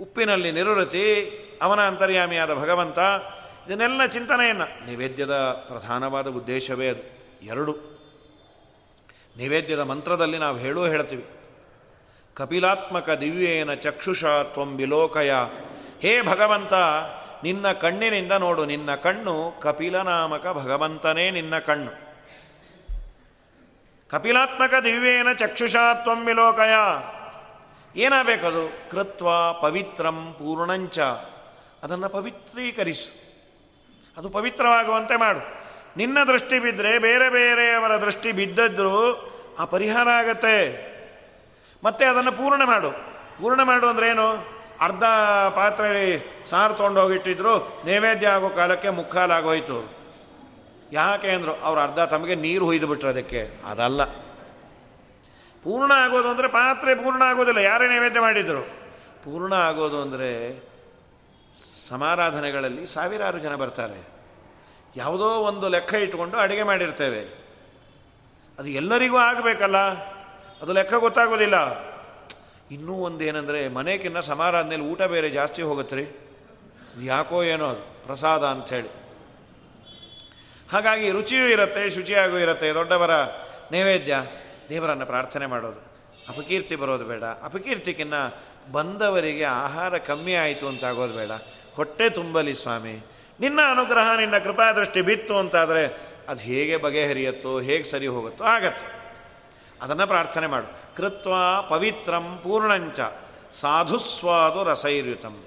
ಉಪ್ಪಿನಲ್ಲಿ 0.00 0.52
ನಿರುರತಿ, 0.52 1.06
ಅವನ 1.62 1.80
ಅಂತರ್ಯಾಮಿಯಾದ 1.80 2.54
ಭಗವಂತ, 2.54 2.98
ಇದನ್ನೆಲ್ಲ 3.66 4.06
ಚಿಂತನೆಯನ್ನು. 4.06 4.86
ನೈವೇದ್ಯದ 4.86 5.34
ಪ್ರಧಾನವಾದ 5.68 6.26
ಉದ್ದೇಶವೇ 6.26 6.88
ಅದು. 6.88 7.04
ಎರಡು. 7.46 8.01
ನೈವೇದ್ಯದ 9.36 9.80
ಮಂತ್ರದಲ್ಲಿ 9.80 10.38
ನಾವು 10.38 10.56
ಹೇಳೂ 10.56 10.86
ಹೇಳ್ತೀವಿ. 10.86 11.26
ಕಪಿಲಾತ್ಮಕ 12.34 13.10
ದಿವ್ಯೇನ 13.10 13.74
ಚಕ್ಷುಷ 13.74 14.24
ತ್ವಂ 14.24 14.76
ವಿಲೋಕಯ. 14.76 15.32
ಹೇ 16.00 16.20
ಭಗವಂತ, 16.20 16.72
ನಿನ್ನ 17.42 17.72
ಕಣ್ಣಿನಿಂದ 17.72 18.32
ನೋಡು. 18.32 18.64
ನಿನ್ನ 18.64 18.94
ಕಣ್ಣು 18.94 19.60
ಕಪಿಲನಾಮಕ 19.60 20.46
ಭಗವಂತನೇ 20.46 21.30
ನಿನ್ನ 21.30 21.58
ಕಣ್ಣು. 21.58 21.90
ಕಪಿಲಾತ್ಮಕ 24.10 24.74
ದಿವ್ಯೇನ 24.84 25.26
ಚಕ್ಷುಷಾ 25.38 25.94
ತ್ವಂ 25.94 26.26
ವಿಲೋಕಯ. 26.26 26.72
ಏನಾಗಬೇಕದು? 27.96 28.90
ಕೃತ್ವ 28.90 29.28
ಪವಿತ್ರಂ 29.60 30.32
ಪೂರ್ಣಂಚ. 30.32 30.98
ಅದನ್ನು 31.82 32.08
ಪವಿತ್ರೀಕರಿಸು. 32.08 33.32
ಅದು 34.16 34.28
ಪವಿತ್ರವಾಗುವಂತೆ 34.28 35.16
ಮಾಡು. 35.16 35.61
ನಿನ್ನ 35.96 36.18
ದೃಷ್ಟಿ 36.26 36.58
ಬಿದ್ದರೆ 36.58 36.98
ಬೇರೆ 36.98 37.28
ಬೇರೆಯವರ 37.28 37.96
ದೃಷ್ಟಿ 37.96 38.32
ಬಿದ್ದದ್ರೂ 38.32 39.28
ಆ 39.58 39.64
ಪರಿಹಾರ 39.64 40.08
ಆಗತ್ತೆ. 40.08 40.92
ಮತ್ತೆ 41.84 42.04
ಅದನ್ನು 42.04 42.32
ಪೂರ್ಣ 42.32 42.64
ಮಾಡು. 42.64 42.90
ಪೂರ್ಣ 43.40 43.62
ಮಾಡು 43.62 43.86
ಅಂದ್ರೆ 43.86 44.08
ಏನು? 44.08 44.46
ಅರ್ಧ 44.80 45.04
ಪಾತ್ರೆಯಲ್ಲಿ 45.54 46.44
ಸಾರು 46.46 46.74
ತೊಗೊಂಡೋಗಿಟ್ಟಿದ್ರು, 46.74 47.82
ನೈವೇದ್ಯ 47.84 48.26
ಆಗೋ 48.26 48.48
ಕಾಲಕ್ಕೆ 48.48 48.88
ಮುಕ್ಕಾಲಾಗೋಯ್ತು 48.88 49.92
ಯಾಕೆ 50.92 51.30
ಅಂದರು, 51.30 51.60
ಅವ್ರು 51.60 51.80
ಅರ್ಧ 51.80 52.00
ತಮಗೆ 52.00 52.34
ನೀರು 52.34 52.64
ಹೊಯ್ದು 52.64 52.86
ಬಿಟ್ರು 52.86 53.08
ಅದಕ್ಕೆ. 53.08 53.48
ಅದಲ್ಲ. 53.64 54.04
ಪೂರ್ಣ 55.64 55.92
ಆಗೋದು 55.92 56.28
ಅಂದರೆ 56.28 56.48
ಪಾತ್ರೆ 56.48 56.94
ಪೂರ್ಣ 56.94 57.22
ಆಗೋದಿಲ್ಲ. 57.22 57.58
ಯಾರೇ 57.58 57.88
ನೈವೇದ್ಯ 57.88 58.20
ಮಾಡಿದರು. 58.20 58.62
ಪೂರ್ಣ 59.24 59.54
ಆಗೋದು 59.54 60.02
ಅಂದರೆ 60.02 60.62
ಸಮಾರಾಧನೆಗಳಲ್ಲಿ 61.88 62.86
ಸಾವಿರಾರು 62.86 63.38
ಜನ 63.38 63.54
ಬರ್ತಾರೆ. 63.54 64.11
ಯಾವುದೋ 64.96 65.24
ಒಂದು 65.24 65.68
ಲೆಕ್ಕ 65.68 65.94
ಇಟ್ಕೊಂಡು 65.94 66.36
ಅಡುಗೆ 66.36 66.62
ಮಾಡಿರ್ತೇವೆ. 66.62 67.42
ಅದು 68.58 68.68
ಎಲ್ಲರಿಗೂ 68.68 69.16
ಆಗಬೇಕಲ್ಲ. 69.16 69.76
ಅದು 70.62 70.72
ಲೆಕ್ಕ 70.72 70.94
ಗೊತ್ತಾಗೋದಿಲ್ಲ. 70.94 71.92
ಇನ್ನೂ 72.70 72.92
ಒಂದು 72.92 73.24
ಏನಂದರೆ 73.24 73.68
ಮನೆಗಿನ್ನ 73.68 74.20
ಸಮಾರಾಧನೆಯಲ್ಲಿ 74.20 74.86
ಊಟ 74.86 75.02
ಬೇರೆ 75.02 75.30
ಜಾಸ್ತಿ 75.30 75.62
ಹೋಗುತ್ತೆ 75.62 75.96
ರೀ 75.96 76.06
ಯಾಕೋ 77.04 77.42
ಏನೋ 77.42 77.66
ಅದು, 77.68 78.04
ಪ್ರಸಾದ 78.04 78.44
ಅಂಥೇಳಿ. 78.44 78.88
ಹಾಗಾಗಿ 80.72 81.10
ರುಚಿಯೂ 81.10 81.46
ಇರುತ್ತೆ, 81.46 81.90
ಶುಚಿಯಾಗೂ 81.90 82.38
ಇರುತ್ತೆ. 82.38 82.74
ದೊಡ್ಡವರ 82.74 83.10
ನೈವೇದ್ಯ, 83.72 84.22
ದೇವರನ್ನು 84.68 85.06
ಪ್ರಾರ್ಥನೆ 85.06 85.46
ಮಾಡೋದು. 85.46 85.80
ಅಪಕೀರ್ತಿ 86.28 86.76
ಬರೋದು 86.76 87.04
ಬೇಡ. 87.04 87.24
ಅಪಕೀರ್ತಿಗಿನ್ನ 87.24 88.14
ಬಂದವರಿಗೆ 88.72 89.44
ಆಹಾರ 89.44 89.98
ಕಮ್ಮಿ 89.98 90.34
ಆಯಿತು 90.34 90.68
ಅಂತ 90.68 90.84
ಆಗೋದು 90.84 91.14
ಬೇಡ. 91.14 91.30
ಹೊಟ್ಟೆ 91.74 92.10
ತುಂಬಲಿ 92.10 92.54
ಸ್ವಾಮಿ. 92.54 93.06
ನಿನ್ನ 93.42 93.60
ಅನುಗ್ರಹ 93.70 94.16
ನಿನ್ನ 94.16 94.38
ಕೃಪಾದೃಷ್ಟಿ 94.38 95.00
ಬಿತ್ತು 95.00 95.38
ಅಂತಾದರೆ 95.38 96.12
ಅದು 96.28 96.40
ಹೇಗೆ 96.40 96.76
ಬಗೆಹರಿಯತ್ತೋ, 96.76 97.60
ಹೇಗೆ 97.60 97.84
ಸರಿ 97.84 98.06
ಹೋಗುತ್ತೋ 98.06 98.44
ಆಗತ್ತೆ. 98.44 99.02
ಅದನ್ನು 99.82 100.06
ಪ್ರಾರ್ಥನೆ 100.06 100.46
ಮಾಡು. 100.46 100.96
ಕೃತ್ವ 100.96 101.62
ಪವಿತ್ರಂ 101.68 102.40
ಪೂರ್ಣಂಚ 102.42 103.00
ಸಾಧುಸ್ವಾದು 103.52 104.64
ರಸೈರ್ಯುತಂ. 104.64 105.44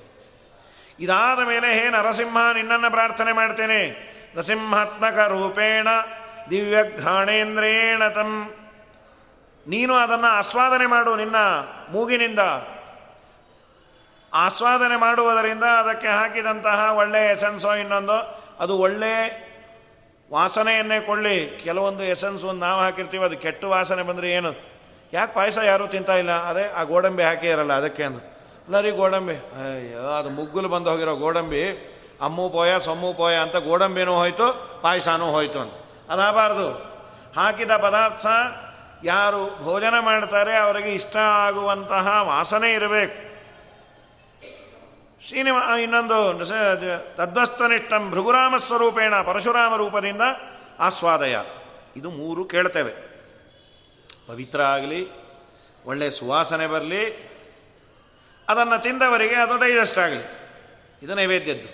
ಇದಾದ 1.00 1.40
ಮೇಲೆ 1.40 1.80
ಹೇ 1.80 1.90
ನರಸಿಂಹ, 1.90 2.38
ನಿನ್ನನ್ನು 2.54 2.92
ಪ್ರಾರ್ಥನೆ 2.92 3.32
ಮಾಡ್ತೇನೆ. 3.32 3.88
ನರಸಿಂಹಾತ್ಮಕ 4.36 5.18
ರೂಪೇಣ 5.18 5.88
ದಿವ್ಯಘ್ರಾಣೇಂದ್ರೇಣ 6.52 8.08
ತಂ. 8.08 8.54
ನೀನು 9.68 9.96
ಅದನ್ನು 9.96 10.28
ಆಸ್ವಾದನೆ 10.28 10.86
ಮಾಡು 10.86 11.16
ನಿನ್ನ 11.16 11.36
ಮೂಗಿನಿಂದ. 11.92 12.40
ಆಸ್ವಾದನೆ 14.36 14.96
ಮಾಡುವುದರಿಂದ 14.96 15.64
ಅದಕ್ಕೆ 15.64 16.08
ಹಾಕಿದಂತಹ 16.08 16.92
ಒಳ್ಳೆಯ 16.98 17.32
ಎಸೆನ್ಸೋ 17.32 17.74
ಇನ್ನೊಂದು. 17.74 18.46
ಅದು 18.60 18.78
ಒಳ್ಳೆ 18.78 19.12
ವಾಸನೆಯನ್ನೇ 20.32 21.00
ಕೊಳ್ಳಿ. 21.00 21.62
ಕೆಲವೊಂದು 21.64 22.04
ಎಸೆನ್ಸ್ 22.04 22.44
ಒಂದು 22.44 22.60
ನಾವು 22.60 22.82
ಹಾಕಿರ್ತೀವಿ, 22.82 23.26
ಅದು 23.26 23.38
ಕೆಟ್ಟ 23.38 23.66
ವಾಸನೆ 23.66 24.04
ಬಂದರೆ 24.04 24.32
ಏನು? 24.32 24.52
ಯಾಕೆ 25.14 25.34
ಪಾಯಸ 25.34 25.58
ಯಾರೂ 25.58 25.88
ತಿಂತಾ 25.88 26.16
ಇಲ್ಲ? 26.16 26.32
ಅದೇ, 26.32 26.72
ಆ 26.72 26.84
ಗೋಡಂಬಿ 26.84 27.24
ಹಾಕಿ 27.24 27.48
ಇರಲ್ಲ 27.48 27.74
ಅದಕ್ಕೆ 27.74 28.04
ಅಂದ್ರೆ. 28.04 28.26
ಅಲ್ಲ 28.66 28.80
ರೀ 28.80 28.92
ಗೋಡಂಬಿ. 28.92 29.34
ಅಯ್ಯೋ, 29.34 30.10
ಅದು 30.10 30.30
ಮುಗ್ಗುಲು 30.30 30.70
ಬಂದು 30.70 30.92
ಹೋಗಿರೋ 30.92 31.16
ಗೋಡಂಬಿ. 31.16 31.96
ಅಮ್ಮು 32.22 32.50
ಪೋಯ, 32.50 32.80
ಸೊಮ್ಮು 32.80 33.14
ಪೋಯ 33.14 33.36
ಅಂತ 33.36 33.56
ಗೋಡಂಬಿನೂ 33.56 34.16
ಹೋಯ್ತು, 34.16 34.80
ಪಾಯಸನೂ 34.82 35.26
ಹೋಯ್ತು 35.26 35.60
ಅಂತ 35.60 35.74
ಅದಾಗಬಾರ್ದು 36.12 36.70
ಹಾಕಿದ 37.36 37.72
ಪದಾರ್ಥ 37.72 38.26
ಯಾರು 39.04 39.64
ಭೋಜನ 39.64 39.94
ಮಾಡ್ತಾರೆ, 40.00 40.58
ಅವರಿಗೆ 40.58 40.92
ಇಷ್ಟ 40.92 41.18
ಆಗುವಂತಹ 41.18 42.08
ವಾಸನೆ 42.22 42.74
ಇರಬೇಕು. 42.74 43.25
ಶ್ರೀನಿವ 45.28 45.56
ಇನ್ನೊಂದು 45.82 46.46
ತದ್ವಸ್ತನಿಷ್ಠಂ 47.16 48.12
ಭೃಗುರಾಮ 48.12 48.58
ಸ್ವರೂಪೇಣ 48.58 49.22
ಪರಶುರಾಮ 49.22 49.76
ರೂಪದಿಂದ 49.76 50.22
ಆಸ್ವಾದಯ. 50.80 51.38
ಇದು 51.96 52.10
ಮೂರು 52.10 52.46
ಕೇಳ್ತೇವೆ. 52.46 52.92
ಪವಿತ್ರ 54.28 54.62
ಆಗಲಿ 54.62 55.08
ಒಳ್ಳೆಯ 55.86 56.12
ಸುವಾಸನೆ 56.12 56.68
ಬರಲಿ, 56.68 57.32
ಅದನ್ನು 58.50 58.82
ತಿಂದವರಿಗೆ 58.82 59.36
ಅದು 59.36 59.58
ಡೈಜೆಸ್ಟ್ 59.58 59.98
ಆಗಲಿ. 59.98 60.40
ಇದು 61.04 61.16
ನೈವೇದ್ಯದ್ದು. 61.16 61.70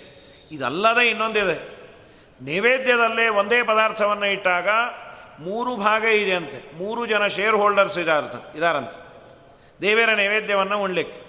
ಇದಲ್ಲದೆ 0.54 1.08
ಇನ್ನೊಂದಿದೆ. 1.08 1.68
ನೈವೇದ್ಯದಲ್ಲೇ 2.44 3.28
ಒಂದೇ 3.28 3.62
ಪದಾರ್ಥವನ್ನು 3.62 4.26
ಇಟ್ಟಾಗ 4.26 4.68
ಮೂರು 5.38 5.76
ಭಾಗ 5.76 6.04
ಇದೆ 6.04 6.34
ಅಂತೆ 6.34 6.76
ಮೂರು 6.76 7.06
ಜನ 7.06 7.26
ಶೇರ್ 7.26 7.54
ಹೋಲ್ಡರ್ಸ್ 7.54 7.98
ಇದಾರ 7.98 8.24
ಇದಾರಂತೆ. 8.56 9.00
ದೇವರ 9.80 10.14
ನೈವೇದ್ಯವನ್ನು 10.14 10.82
ಉಣ್ಲಿಕ್ಕೆ. 10.82 11.21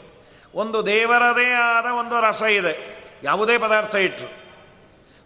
ಒಂದು 0.55 0.85
ದೇವರದೇ 0.85 1.51
ಆದ 1.51 1.85
ಒಂದು 1.85 2.21
ರಸ 2.21 2.41
ಇದೆ. 2.41 3.03
ಯಾವುದೇ 3.23 3.57
ಪದಾರ್ಥ 3.57 3.95
ಇಟ್ಟರು 3.95 4.43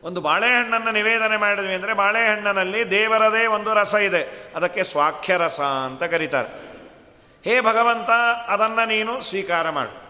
ಒಂದು 0.03 0.21
ಬಾಳೆಹಣ್ಣನ್ನು 0.21 0.91
ನಿವೇದನೆ 0.91 1.37
ಮಾಡಿದ್ವಿ 1.37 1.73
ಅಂದರೆ 1.73 1.93
ಬಾಳೆಹಣ್ಣಿನಲ್ಲಿ 1.93 2.91
ದೇವರದೇ 2.91 3.45
ಒಂದು 3.45 3.73
ರಸ 3.73 3.93
ಇದೆ. 3.93 4.51
ಅದಕ್ಕೆ 4.55 4.83
ಸ್ವಾಖ್ಯ 4.83 5.37
ರಸ 5.37 5.61
ಅಂತ 5.61 6.03
ಕರೀತಾರೆ. 6.03 6.67
ಹೇ 7.43 7.61
ಭಗವಂತ, 7.61 8.09
ಅದನ್ನು 8.49 8.87
ನೀನು 8.87 9.21
ಸ್ವೀಕಾರ 9.21 9.69
ಮಾಡು. 9.69 10.07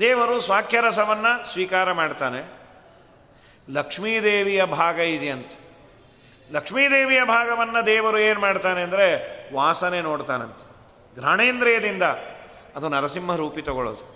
ದೇವರು 0.00 0.40
ಸ್ವಾಖ್ಯ 0.40 0.80
ರಸವನ್ನು 0.80 1.46
ಸ್ವೀಕಾರ 1.46 1.92
ಮಾಡ್ತಾನೆ. 1.92 2.64
ಲಕ್ಷ್ಮೀದೇವಿಯ 3.72 4.64
ಭಾಗ 4.64 4.98
ಇದೆಯಂತೆ. 4.98 5.64
ಲಕ್ಷ್ಮೀದೇವಿಯ 6.52 7.24
ಭಾಗವನ್ನು 7.24 7.86
ದೇವರು 7.86 8.18
ಏನು 8.18 8.40
ಮಾಡ್ತಾನೆ 8.40 8.82
ಅಂದರೆ 8.82 9.06
ವಾಸನೆ 9.54 10.00
ನೋಡ್ತಾನಂತೆ. 10.00 10.64
ಘ್ರಾಣೇಂದ್ರಿಯದಿಂದ 11.20 12.02
ಅದು 12.76 12.88
ನರಸಿಂಹ 12.88 13.36
ರೂಪಿ 13.36 13.62
ತಗೊಳ್ಳೋದು 13.62 14.14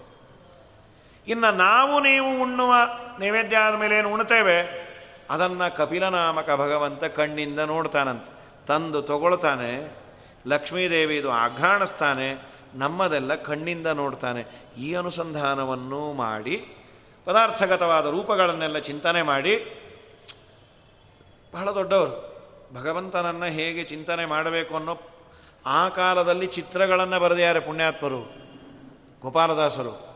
ಇನ್ನು 1.27 1.57
ನಾವು 1.57 2.01
ನೀವು 2.01 2.42
ಉಣ್ಣುವ 2.42 2.75
ನೈವೇದ್ಯ 3.18 3.57
ಆದಮೇಲೆ 3.57 3.99
ಏನು 3.99 4.12
ಉಣ್ತೇವೆ? 4.12 4.88
ಅದನ್ನು 5.31 5.77
ಕಪಿಲನಾಮಕ 5.77 6.47
ಭಗವಂತ 6.47 7.05
ಕಣ್ಣಿಂದ 7.05 7.59
ನೋಡ್ತಾನಂತೆ. 7.59 8.33
ತಂದು 8.66 9.03
ತಗೊಳ್ತಾನೆ 9.03 9.99
ಲಕ್ಷ್ಮೀದೇವಿ 10.47 11.16
ಇದು 11.16 11.31
ಆಘ್ರಾಣಿಸ್ತಾನೆ, 11.31 12.49
ನಮ್ಮದೆಲ್ಲ 12.75 13.35
ಕಣ್ಣಿಂದ 13.35 13.87
ನೋಡ್ತಾನೆ. 13.87 14.71
ಈ 14.79 14.94
ಅನುಸಂಧಾನವನ್ನು 14.94 16.12
ಮಾಡಿ, 16.12 16.57
ಪದಾರ್ಥಗತವಾದ 17.25 18.07
ರೂಪಗಳನ್ನೆಲ್ಲ 18.07 18.79
ಚಿಂತನೆ 18.79 19.23
ಮಾಡಿ, 19.23 19.55
ಬಹಳ 21.55 21.71
ದೊಡ್ಡವರು. 21.71 22.14
ಭಗವಂತನನ್ನು 22.75 23.47
ಹೇಗೆ 23.47 23.85
ಚಿಂತನೆ 23.85 24.27
ಮಾಡಬೇಕು 24.27 24.77
ಅನ್ನೋ 24.77 25.01
ಆ 25.66 25.88
ಕಾಲದಲ್ಲಿ 25.88 26.47
ಚಿತ್ರಗಳನ್ನು 26.47 27.21
ಬರೆದಿದ್ದಾರೆ 27.21 27.61
ಪುಣ್ಯಾತ್ಮರು. 27.61 28.47
ಗೋಪಾಲದಾಸರು. 29.20 30.09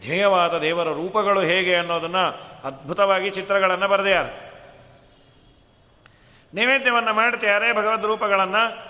ಧ್ಯೇಯವಾದ 0.00 0.58
ದೇವರ 0.58 0.88
ರೂಪಗಳು 0.88 1.40
ಹೇಗೆ 1.40 1.76
ಅನ್ನೋದನ್ನು 1.76 2.40
ಅದ್ಭುತವಾಗಿ 2.64 3.30
ಚಿತ್ರಗಳನ್ನು 3.30 3.88
ಬರೆದಿದ್ದಾರೆ. 3.88 4.46
ನೈವೇದ್ಯವನ್ನು 6.54 7.12
ಮಾಡ್ತಿದ್ದಾರೆ, 7.12 7.72
ಭಗವದ್ 7.72 8.02
ರೂಪಗಳನ್ನು. 8.02 8.86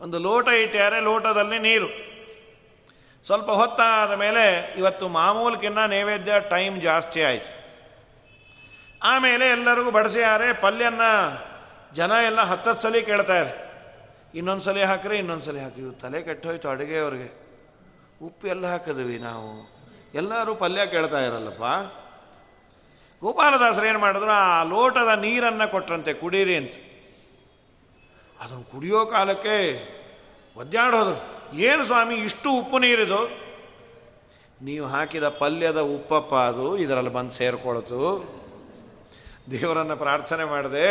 ಒಂದು 0.00 0.18
ಲೋಟ 0.18 0.48
ಇಟ್ಟಿದ್ದಾರೆ, 0.48 1.00
ಲೋಟದಲ್ಲಿ 1.00 1.58
ನೀರು. 1.58 1.88
ಸ್ವಲ್ಪ 3.26 3.50
ಹೊತ್ತಾದ 3.50 4.12
ಮೇಲೆ 4.12 4.74
ಇವತ್ತು 4.78 5.08
ಮಾಮೂಲಕ್ಕಿನ್ನ 5.08 5.86
ನೈವೇದ್ಯ 5.86 6.32
ಟೈಮ್ 6.50 6.82
ಜಾಸ್ತಿ 6.82 7.22
ಆಯಿತು. 7.22 7.58
ಆಮೇಲೆ 9.02 9.48
ಎಲ್ಲರಿಗೂ 9.48 9.90
ಬಡಿಸಿದ್ದಾರೆ, 9.90 10.52
ಪಲ್ಯನ್ನ 10.52 11.00
ಜನ 11.92 12.10
ಎಲ್ಲ 12.26 12.40
ಹತ್ತತ್ತು 12.40 12.82
ಸಲ 12.82 12.94
ಕೇಳ್ತಾರೆ 13.06 13.68
ಇನ್ನೊಂದು 14.34 14.62
ಸಲ 14.62 14.84
ಹಾಕ್ರಿ 14.84 15.18
ಇನ್ನೊಂದು 15.18 15.42
ಸಲ 15.42 15.58
ಹಾಕಿ 15.58 16.00
ತಲೆ 16.00 16.22
ಕೆಟ್ಟೋಯ್ತು 16.22 16.68
ಅಡುಗೆಯವ್ರಿಗೆ. 16.68 17.47
ಉಪ್ಪು 18.22 18.46
ಎಲ್ಲ 18.48 18.66
ಹಾಕಿದ್ವಿ 18.66 19.18
ನಾವು. 19.18 19.70
ಎಲ್ಲರೂ 20.14 20.54
ಪಲ್ಯ 20.54 20.86
ಕೇಳ್ತಾ 20.86 21.20
ಇರಲ್ಲಪ್ಪ. 21.20 21.62
ಗೋಪಾಲದಾಸರು 23.20 23.86
ಏನು 23.86 23.98
ಮಾಡಿದ್ರು, 23.98 24.30
ಆ 24.30 24.62
ಲೋಟದ 24.62 25.18
ನೀರನ್ನು 25.18 25.70
ಕೊಟ್ರಂತೆ, 25.70 26.12
ಕುಡೀರಿ 26.12 26.56
ಅಂತ. 26.56 26.74
ಅದನ್ನು 28.40 28.64
ಕುಡಿಯೋ 28.64 29.06
ಕಾಲಕ್ಕೆ 29.06 29.56
ಒದ್ದಾಡೋದು 30.56 31.14
ಏನು 31.56 31.84
ಸ್ವಾಮಿ, 31.84 32.14
ಇಷ್ಟು 32.14 32.50
ಉಪ್ಪು 32.50 32.78
ನೀರಿದು? 32.78 33.48
ನೀವು 34.62 34.86
ಹಾಕಿದ 34.86 35.28
ಪಲ್ಯದ 35.28 35.80
ಉಪ್ಪಪ್ಪ 35.80 36.34
ಅದು, 36.34 36.78
ಇದರಲ್ಲಿ 36.78 37.12
ಬಂದು 37.12 37.30
ಸೇರ್ಕೊಳ್ತು. 37.30 38.24
ದೇವರನ್ನು 39.50 39.96
ಪ್ರಾರ್ಥನೆ 39.96 40.44
ಮಾಡಿದೆ, 40.44 40.86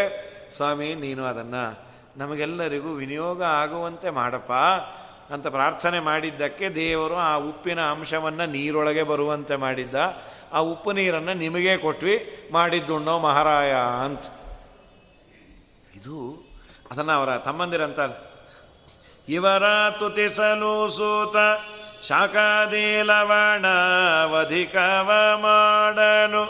ಸ್ವಾಮಿ, 0.52 0.96
ನೀನು 0.96 1.26
ಅದನ್ನು 1.26 1.88
ನಮಗೆಲ್ಲರಿಗೂ 2.18 2.94
ವಿನಿಯೋಗ 2.94 3.44
ಆಗುವಂತೆ 3.44 4.10
ಮಾಡಪ್ಪ. 4.10 4.52
ಅಂತ 5.32 5.48
ಪ್ರಾರ್ಥನೆ 5.48 6.00
ಮಾಡಿದ್ದಕ್ಕೆ 6.00 6.70
ದೇವರು 6.70 7.16
ಆ 7.16 7.36
ಉಪ್ಪಿನ 7.36 7.82
ಅಂಶವನ್ನು 7.82 8.46
ನೀರೊಳಗೆ 8.46 9.04
ಬರುವಂತೆ 9.04 9.56
ಮಾಡಿದ್ದ. 9.56 9.96
ಆ 10.54 10.58
ಉಪ್ಪು 10.58 10.92
ನೀರನ್ನು 10.92 11.34
ನಿಮಗೆ 11.34 11.78
ಕೊಟ್ವಿ, 11.78 12.48
ಮಾಡಿದ್ದುಣ್ಣೋ 12.52 13.20
ಮಹಾರಾಯ 13.20 13.74
ಅಂತ. 14.06 14.26
ಇದು 15.96 16.48
ಅದನ್ನು 16.92 17.12
ಅವರ 17.12 17.38
ತಮ್ಮಂದಿರಂತಾರೆ 17.38 18.28
ಇವರ 19.30 19.90
ತುತಿಸಲು 19.90 20.88
ಸೂತ 20.88 21.36
ಶಾಖಾದಿ 22.08 23.02
ಲವಣವಧಿಕವ 23.02 23.80
ಮಾಡನು 25.42 26.44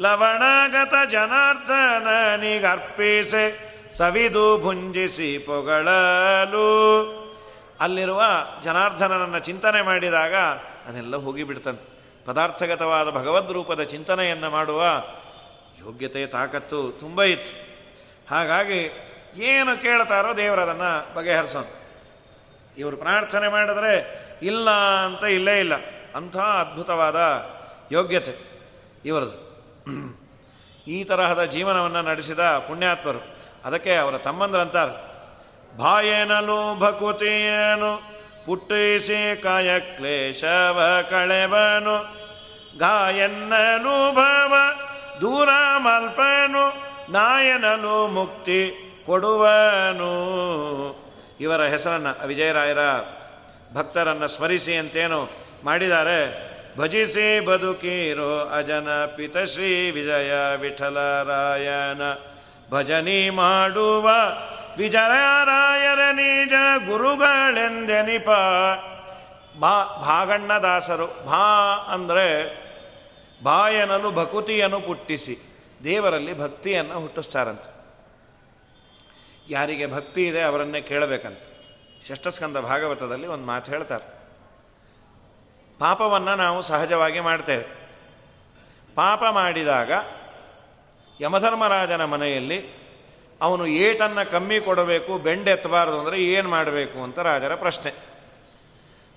ಲವಣಗತ 0.00 0.94
ಜನಾರ್ದನನಿಗರ್ಪಿಸೆ 1.10 2.28
ಸವಿದು 3.90 4.58
ಭುಂಜಿಸಿ 4.62 5.38
ಪೊಗಳಲು. 5.38 6.68
ಅಲ್ಲಿರುವ 7.80 8.22
ಜನಾರ್ದನನನ್ನು 8.62 9.38
ಚಿಂತನೆ 9.38 9.82
ಮಾಡಿದಾಗ 9.82 10.34
ಅದೆಲ್ಲ 10.86 11.16
ಹೋಗಿಬಿಡ್ತಂತೆ. 11.16 11.98
ಪದಾರ್ಥಗತವಾದ 12.26 13.10
ಭಗವದ್ 13.10 13.52
ರೂಪದ 13.52 13.82
ಚಿಂತನೆಯನ್ನು 13.82 14.50
ಮಾಡುವ 14.50 14.84
ಯೋಗ್ಯತೆ 15.80 16.26
ತಾಕತ್ತು 16.26 16.92
ತುಂಬ 17.00 17.22
ಇತ್ತು. 17.22 17.52
ಹಾಗಾಗಿ 18.34 18.90
ಏನು 19.36 19.82
ಕೇಳ್ತಾರೋ 19.82 20.36
ದೇವರದನ್ನು 20.36 21.14
ಬಗೆಹರಿಸೋನು. 21.14 21.78
ಇವರು 22.78 22.96
ಪ್ರಾರ್ಥನೆ 22.96 23.48
ಮಾಡಿದ್ರೆ 23.48 24.18
ಇಲ್ಲ 24.42 24.70
ಅಂತ 25.04 25.24
ಇಲ್ಲೇ 25.24 25.60
ಇಲ್ಲ. 25.60 25.72
ಅಂಥ 26.16 26.36
ಅದ್ಭುತವಾದ 26.36 27.16
ಯೋಗ್ಯತೆ 27.92 28.34
ಇವರದು. 29.04 29.48
ಈ 30.86 31.04
ತರಹದ 31.04 31.44
ಜೀವನವನ್ನು 31.44 32.02
ನಡೆಸಿದ 32.02 32.38
ಪುಣ್ಯಾತ್ಮರು. 32.38 33.36
ಅದಕ್ಕೆ 33.64 33.96
ಅವರ 33.96 34.18
ತಮ್ಮಂದ್ರಂತಾರೆ. 34.18 35.07
ಬಾಯೇನಲು 35.78 36.78
ಭಕುತಿಯನು 36.78 38.18
ಪುಟ್ಟಿಸಿ 38.46 39.40
ಕಾಯ 39.42 39.80
ಕ್ಲೇಶವ 39.80 40.98
ಕಳೆವನು. 41.10 42.18
ಗಾಯನ್ನಲು 42.78 44.14
ಭವ 44.14 44.54
ದೂರ 45.20 45.48
ಮಲ್ಪನು 45.76 46.88
ನಾಯನಲು 47.12 48.06
ಮುಕ್ತಿ 48.06 48.74
ಕೊಡುವನು. 49.06 50.12
ಇವರ 51.40 51.62
ಹೆಸರನ್ನು 51.62 52.26
ವಿಜಯರಾಯರ 52.26 52.78
ಭಕ್ತರನ್ನು 53.74 54.28
ಸ್ಮರಿಸಿ 54.28 54.76
ಅಂತೇನು 54.76 55.28
ಮಾಡಿದ್ದಾರೆ? 55.64 56.48
ಭಜಿಸಿ 56.78 57.40
ಬದುಕೀರೋ 57.40 58.50
ಅಜನ 58.56 58.88
ಪಿತಶ್ರೀ 59.16 59.90
ವಿಜಯ 59.90 60.56
ವಿಠಲರಾಯನ. 60.56 62.02
ಭಜನಿ 62.70 63.30
ಮಾಡುವ 63.30 64.10
ವಿಜಯರಾಯರ 64.78 66.12
ನಿಜ 66.12 66.52
ಗುರುಗಳೆಂದೆನಿಪ. 66.86 68.30
ಬಾ 69.58 69.84
ಭಾಗಣ್ಣದಾಸರು, 69.84 71.06
ಭಾ 71.06 71.76
ಅಂದರೆ 71.88 72.26
ಬಾಯನಲು 73.42 74.12
ಭಕುತಿಯನ್ನು 74.12 74.80
ಪುಟ್ಟಿಸಿ, 74.80 75.38
ದೇವರಲ್ಲಿ 75.84 76.38
ಭಕ್ತಿಯನ್ನು 76.38 77.00
ಹುಟ್ಟಿಸ್ತಾರಂತೆ. 77.00 77.78
ಯಾರಿಗೆ 79.48 79.86
ಭಕ್ತಿ 79.86 80.26
ಇದೆ 80.26 80.42
ಅವರನ್ನೇ 80.42 80.80
ಕೇಳಬೇಕಂತ. 80.80 81.42
ಷಷ್ಠಸ್ಕಂದ 82.08 82.56
ಭಾಗವತದಲ್ಲಿ 82.56 83.26
ಒಂದು 83.26 83.44
ಮಾತು 83.44 83.70
ಹೇಳ್ತಾರೆ. 83.70 84.18
ಪಾಪವನ್ನು 85.78 86.36
ನಾವು 86.36 86.62
ಸಹಜವಾಗಿ 86.62 87.20
ಮಾಡ್ತೇವೆ. 87.20 87.64
ಪಾಪ 88.94 89.24
ಮಾಡಿದಾಗ 89.24 89.90
ಯಮಧರ್ಮರಾಜನ 91.20 92.04
ಮನೆಯಲ್ಲಿ 92.04 92.77
ಅವನು 93.40 93.66
ಏಟನ್ನು 93.66 94.30
ಕಮ್ಮಿ 94.30 94.60
ಕೊಡಬೇಕು 94.60 95.18
ಬೆಂಡೆತ್ತಬಾರ್ದು 95.18 95.98
ಅಂದರೆ 96.00 96.22
ಏನು 96.22 96.48
ಮಾಡಬೇಕು 96.48 97.02
ಅಂತ 97.02 97.18
ರಾಜರ 97.18 97.54
ಪ್ರಶ್ನೆ. 97.54 97.92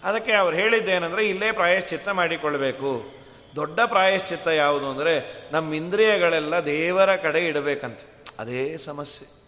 ಅದಕ್ಕೆ 0.03 0.31
ಅವ್ರು 0.31 0.55
ಹೇಳಿದ್ದೇನೆಂದರೆ, 0.57 1.25
ಇಲ್ಲೇ 1.25 1.51
ಪ್ರಾಯಶ್ಚಿತ್ತ 1.51 2.09
ಮಾಡಿಕೊಳ್ಬೇಕು. 2.09 3.21
ದೊಡ್ಡ 3.55 3.79
ಪ್ರಾಯಶ್ಚಿತ್ತ 3.85 4.47
ಯಾವುದು 4.47 4.89
ಅಂದರೆ 4.89 5.13
ನಮ್ಮ 5.51 5.73
ಇಂದ್ರಿಯಗಳೆಲ್ಲ 5.73 6.59
ದೇವರ 6.59 7.15
ಕಡೆ 7.15 7.45
ಇಡಬೇಕಂತೆ. 7.45 8.25
ಅದೇ 8.39 8.77
ಸಮಸ್ಯೆ. 8.77 9.41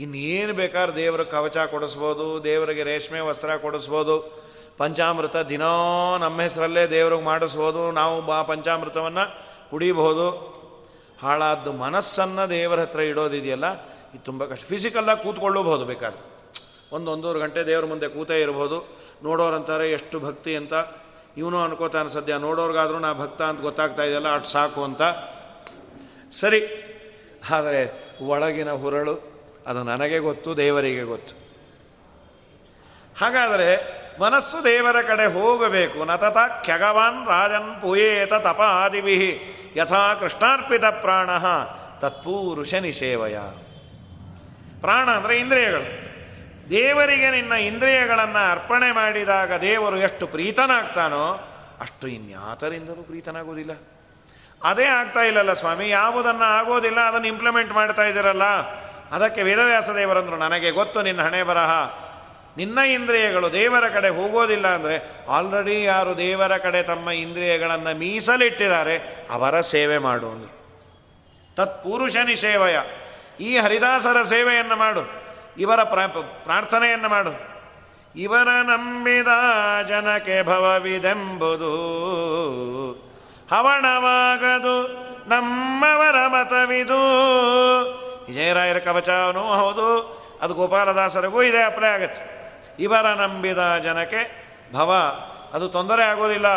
ಇನ್ನೇನು 0.00 0.54
ಬೇಕಾದ್ರೆ 0.54 0.96
ದೇವರ 0.96 1.22
ಕವಚ 1.22 1.56
ಕೊಡಿಸ್ಬೋದು, 1.56 2.44
ದೇವರಿಗೆ 2.44 2.82
ರೇಷ್ಮೆ 2.82 3.20
ವಸ್ತ್ರ 3.20 3.56
ಕೊಡಿಸ್ಬೋದು, 3.56 4.48
ಪಂಚಾಮೃತ 4.78 5.36
ದಿನೋ 5.36 6.18
ನಮ್ಮ 6.18 6.40
ಹೆಸರಲ್ಲೇ 6.40 6.86
ದೇವ್ರಿಗೆ 6.86 7.22
ಮಾಡಿಸ್ಬೋದು, 7.22 7.90
ನಾವು 7.90 8.22
ಬಾ 8.22 8.42
ಪಂಚಾಮೃತವನ್ನು 8.42 9.48
ಕುಡಿಬಹುದು 9.70 10.57
ಹಾಳಾದ್ದು 11.22 11.72
ಮನಸ್ಸನ್ನು 11.72 12.50
ದೇವರ 12.50 12.80
ಹತ್ರ 12.80 13.00
ಇಡೋದಿದೆಯಲ್ಲ, 13.00 13.82
ಇದು 13.84 14.24
ತುಂಬ 14.24 14.44
ಕಷ್ಟ. 14.44 14.64
ಫಿಸಿಕಲ್ಲಾಗಿ 14.64 15.22
ಕೂತ್ಕೊಳ್ಳಬಹುದು 15.22 15.84
ಬೇಕಾದ್ರೆ. 15.84 16.22
ಒಂದು 16.92 17.10
ಒಂದೂವರೆ 17.10 17.38
ಗಂಟೆ 17.38 17.66
ದೇವ್ರ 17.66 17.84
ಮುಂದೆ 17.84 18.08
ಕೂತೇ 18.08 18.40
ಇರ್ಬೋದು. 18.40 18.98
ನೋಡೋರಂತಾರೆ 19.22 19.90
ಎಷ್ಟು 19.90 20.20
ಭಕ್ತಿ 20.20 20.56
ಅಂತ. 20.56 20.72
ಇವನು 21.36 21.62
ಅನ್ಕೋತಾನೆ, 21.62 22.08
ಸದ್ಯ 22.08 22.36
ನೋಡೋರ್ಗಾದರೂ 22.36 22.98
ನಾ 22.98 23.12
ಭಕ್ತ 23.12 23.42
ಅಂತ 23.42 23.60
ಗೊತ್ತಾಗ್ತಾ 23.60 24.02
ಇದೆಯಲ್ಲ, 24.02 24.34
ಅಷ್ಟು 24.34 24.48
ಸಾಕು 24.48 24.84
ಅಂತ. 24.84 25.02
ಸರಿ. 26.32 26.60
ಆದರೆ 27.50 27.82
ಒಳಗಿನ 28.20 28.72
ಹುರಳು, 28.72 29.14
ಅದು 29.66 29.82
ನನಗೆ 29.82 30.18
ಗೊತ್ತು, 30.18 30.56
ದೇವರಿಗೆ 30.56 31.02
ಗೊತ್ತು. 31.02 31.34
ಹಾಗಾದರೆ 33.18 34.07
ಮನಸ್ಸು 34.20 34.64
ದೇವರ 34.64 35.02
ಕಡೆ 35.02 35.26
ಹೋಗಬೇಕು. 35.26 36.04
ನತತ 36.04 36.36
ಖ್ಯಗವಾನ್ 36.64 37.28
ರಾಜನ್ 37.28 37.82
ಪೂಯೇತ 37.82 38.34
ತಪಾದಿಭಿ 38.34 39.40
ಯಥಾ 39.76 40.14
ಕೃಷ್ಣಾರ್ಪಿತ 40.14 40.84
ಪ್ರಾಣ 40.84 41.30
ತತ್ಪೂರುಷ 41.98 42.74
ನಿಷೇವಯ. 42.74 43.38
ಪ್ರಾಣ 44.80 45.10
ಅಂದರೆ 45.10 45.36
ಇಂದ್ರಿಯಗಳು. 45.36 46.08
ದೇವರಿಗೆ 46.70 47.30
ನಿನ್ನ 47.30 47.52
ಇಂದ್ರಿಯಗಳನ್ನು 47.52 48.52
ಅರ್ಪಣೆ 48.52 48.92
ಮಾಡಿದಾಗ 48.92 49.52
ದೇವರು 49.52 49.96
ಎಷ್ಟು 49.96 50.26
ಪ್ರೀತನಾಗ್ತಾನೋ 50.26 51.44
ಅಷ್ಟು 51.80 52.08
ಇನ್ಯಾತರಿಂದಲೂ 52.08 52.94
ಪ್ರೀತನಾಗೋದಿಲ್ಲ. 52.94 53.70
ಅದೇ 54.64 54.84
ಆಗ್ತಾ 54.84 55.20
ಇಲ್ಲಲ್ಲ 55.20 55.52
ಸ್ವಾಮಿ, 55.52 55.88
ಯಾವುದನ್ನು 55.88 56.44
ಆಗೋದಿಲ್ಲ, 56.44 57.00
ಅದನ್ನು 57.00 57.26
ಇಂಪ್ಲಿಮೆಂಟ್ 57.26 57.72
ಮಾಡ್ತಾ 57.72 58.02
ಇದ್ದೀರಲ್ಲ. 58.02 58.44
ಅದಕ್ಕೆ 59.12 59.42
ವೇದವ್ಯಾಸ 59.42 59.90
ದೇವರಂದರು, 59.90 60.36
ನನಗೆ 60.36 60.70
ಗೊತ್ತು 60.70 61.02
ನಿನ್ನ 61.02 61.22
ಹಣೆ 61.22 61.42
ಬರಹ. 61.42 61.70
ನಿನ್ನ 62.58 62.78
ಇಂದ್ರಿಯಗಳು 62.78 63.52
ದೇವರ 63.52 63.88
ಕಡೆ 63.88 64.08
ಹೋಗೋದಿಲ್ಲ 64.08 64.66
ಅಂದರೆ 64.68 65.26
ಆಲ್ರೆಡಿ 65.30 65.84
ಯಾರು 65.84 66.16
ದೇವರ 66.18 66.56
ಕಡೆ 66.56 66.82
ತಮ್ಮ 66.82 67.10
ಇಂದ್ರಿಯಗಳನ್ನು 67.10 67.98
ಮೀಸಲಿಟ್ಟಿದ್ದಾರೆ, 67.98 69.26
ಅವರ 69.30 69.60
ಸೇವೆ 69.60 69.98
ಮಾಡು 69.98 70.28
ಅಂದರು. 70.28 70.54
ತತ್ಪುರುಷನಿ 71.56 72.36
ಸೇವೆಯ. 72.36 72.78
ಈ 73.40 73.56
ಹರಿದಾಸರ 73.56 74.22
ಸೇವೆಯನ್ನು 74.22 74.76
ಮಾಡು. 74.76 75.02
ಇವರ 75.58 75.82
ಪ್ರಾರ್ಥನೆಯನ್ನು 75.82 77.08
ಮಾಡು. 77.08 77.32
ಇವರ 78.16 78.48
ನಂಬಿದ 78.62 79.28
ಜನಕ್ಕೆ 79.88 80.42
ಭವವಿದೆಂಬುದು 80.42 81.72
ಹವಣವಾಗದು, 83.50 84.76
ನಮ್ಮವರ 85.28 86.26
ಮತವಿದು. 86.26 87.00
ವಿಜಯರಾಯರ 88.26 88.78
ಕವಚನೂ 88.78 89.40
ಹೌದು, 89.40 89.88
ಅದು 90.42 90.54
ಗೋಪಾಲದಾಸರಿಗೂ 90.54 91.42
ಇದೆ, 91.42 91.62
ಅಪ್ಲೈ 91.62 91.88
ಆಗತ್ತೆ. 91.88 92.37
ಇವರ 92.78 93.06
ನಂಬಿದ 93.06 93.58
ಜನಕ್ಕೆ, 93.82 94.22
ಭವ, 94.72 94.94
ಅದು 95.52 95.68
ತೊಂದರೆ 95.68 96.02
ಆಗೋದಿಲ್ಲ, 96.02 96.48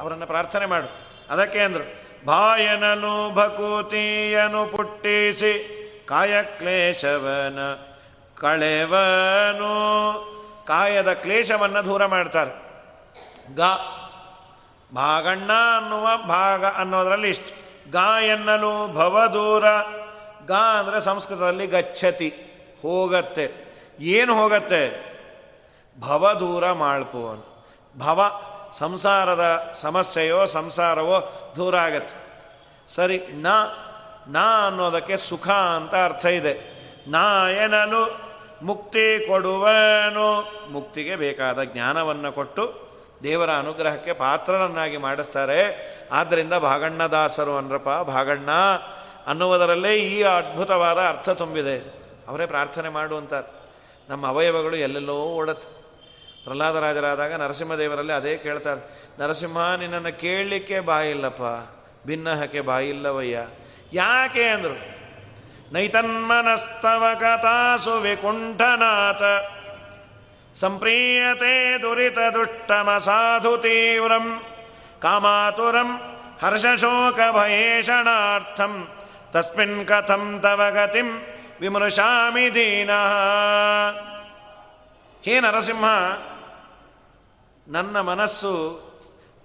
ಅವರನ್ನು 0.00 0.26
ಪ್ರಾರ್ಥನೆ 0.26 0.66
ಮಾಡು. 0.66 0.88
ಅದಕ್ಕೆ 1.30 1.60
ಅಂದರು 1.60 1.86
ಭಾಯನನು 2.26 3.34
ಭಕೂತಿಯನು 3.34 4.66
ಪುಟ್ಟಿಸಿ 4.66 5.74
ಕಾಯ 6.08 6.42
ಕ್ಲೇಶವನ 6.42 7.58
ಕಳೆವನು. 8.40 9.74
ಕಾಯದ 10.66 11.12
ಕ್ಲೇಶವನ್ನು 11.12 11.84
ದೂರ 11.84 12.06
ಮಾಡ್ತಾರೆ. 12.06 12.50
ಗ, 13.54 13.60
ಭಾಗಣ್ಣ 14.94 15.52
ಅನ್ನುವ 15.76 16.08
ಭಾಗ 16.26 16.64
ಅನ್ನೋದರಲ್ಲಿ 16.64 17.30
ಇಷ್ಟು. 17.30 17.68
ಗಾ 17.90 18.20
ಎನ್ನಲು 18.20 18.94
ಭವದೂರ 18.94 19.64
ಗಾ 20.46 20.78
ಅಂದರೆ 20.78 21.00
ಸಂಸ್ಕೃತದಲ್ಲಿ 21.00 21.66
ಗಚ್ಚತಿ, 21.66 22.28
ಹೋಗತ್ತೆ. 22.82 23.50
ಏನು 24.00 24.34
ಹೋಗತ್ತೆ? 24.34 25.07
ಭವ 26.00 26.36
ದೂರ 26.40 26.72
ಮಾಡ್ಪುವನು 26.72 27.66
ಭವ 27.98 28.40
ಸಂಸಾರದ 28.72 29.70
ಸಮಸ್ಯೆಯೋ 29.74 30.46
ಸಂಸಾರವೋ 30.46 31.52
ದೂರ 31.56 31.76
ಆಗತ್ತೆ. 31.76 32.28
ಸರಿ, 32.88 33.18
ನಾ 33.18 33.84
ನಾ 34.28 34.66
ಅನ್ನೋದಕ್ಕೆ 34.66 35.16
ಸುಖ 35.16 35.48
ಅಂತ 35.48 35.94
ಅರ್ಥ 35.94 36.26
ಇದೆ. 36.26 36.78
ನಾ 37.08 37.50
ಏನನು 37.50 38.28
ಮುಕ್ತಿ 38.62 39.26
ಕೊಡುವನು. 39.26 40.52
ಮುಕ್ತಿಗೆ 40.70 41.16
ಬೇಕಾದ 41.16 41.62
ಜ್ಞಾನವನ್ನು 41.62 42.32
ಕೊಟ್ಟು 42.32 42.88
ದೇವರ 43.22 43.50
ಅನುಗ್ರಹಕ್ಕೆ 43.50 44.12
ಪಾತ್ರರನ್ನಾಗಿ 44.12 44.96
ಮಾಡಿಸ್ತಾರೆ. 44.96 45.88
ಆದ್ದರಿಂದ 46.12 46.54
ಭಾಗಣ್ಣದಾಸರು 46.54 47.56
ಅಂದ್ರಪ್ಪ, 47.56 48.10
ಭಾಗಣ್ಣ 48.10 48.50
ಅನ್ನುವುದರಲ್ಲೇ 49.26 49.94
ಈ 49.94 50.22
ಅದ್ಭುತವಾದ 50.22 50.98
ಅರ್ಥ 50.98 51.28
ತುಂಬಿದೆ. 51.28 51.78
ಅವರೇ 52.28 52.46
ಪ್ರಾರ್ಥನೆ 52.46 52.88
ಮಾಡುವಂತಾರೆ 52.88 53.52
ನಮ್ಮ 54.08 54.26
ಅವಯವಗಳು 54.26 54.76
ಎಲ್ಲೆಲ್ಲೋ 54.76 55.14
ಓಡತ್ತೆ. 55.14 55.77
ಪ್ರಹ್ಲಾದರಾಜರಾದಾಗ 56.48 57.32
ನರಸಿಂಹದೇವರಲ್ಲಿ 57.42 58.12
ಅದೇ 58.12 58.34
ಕೇಳ್ತಾರೆ, 58.36 58.82
ನರಸಿಂಹ, 59.20 59.74
ನಿನ್ನನ್ನು 59.74 60.12
ಕೇಳಲಿಕ್ಕೆ 60.20 60.78
ಬಾಯಿಲ್ಲಪ್ಪ 60.80 61.42
ಭಿನ್ನಹಕ್ಕೆ 62.06 62.60
ಬಾಯಿಲ್ಲವಯ್ಯ. 62.60 63.38
ಯಾಕೆ 63.92 64.44
ಅಂದರು, 64.48 64.76
ನೈತನ್ಮನಸ್ತವ 65.72 67.04
ಕಥಾಸು 67.20 67.94
ವಿಕುಂಠನಾಥ 68.00 69.22
ಸಂಪ್ರೀಯತೆ 70.56 71.54
ದುರಿತ 71.82 72.18
ದುಷ್ಟಮ 72.34 72.88
ಸಾಧು 72.98 73.52
ತೀವ್ರಂ, 73.58 74.26
ಕಾಮಾತುರಂ 75.02 75.90
ಹರ್ಷಶೋಕ 76.42 77.18
ಭಯೇಷಣಾರ್ಥಂ, 77.36 78.74
ತಸ್ಮಿನ್ 79.32 79.80
ಕಥಂ 79.86 80.24
ತವ 80.42 80.62
ಗತಿಂ 80.74 81.08
ವಿಮೃಶಾಮಿ 81.60 82.46
ದೀನ. 82.54 82.92
ಹೇ 85.22 85.40
ನರಸಿಂಹ 85.40 85.86
ನನ್ನ 87.68 88.00
ಮನಸ್ಸು 88.00 88.80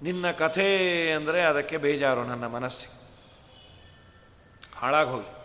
ನಿನ್ನ 0.02 0.32
ಕಥೆ 0.32 0.68
ಅಂದರೆ 1.12 1.42
ಅದಕ್ಕೆ 1.42 1.78
ಬೇಜಾರು 1.78 2.24
ನನ್ನ 2.24 2.48
ಮನಸ್ಸು 2.48 3.10
ಹಾಳಾಗಿ 4.80 5.10
ಹೋಗಿ. 5.10 5.36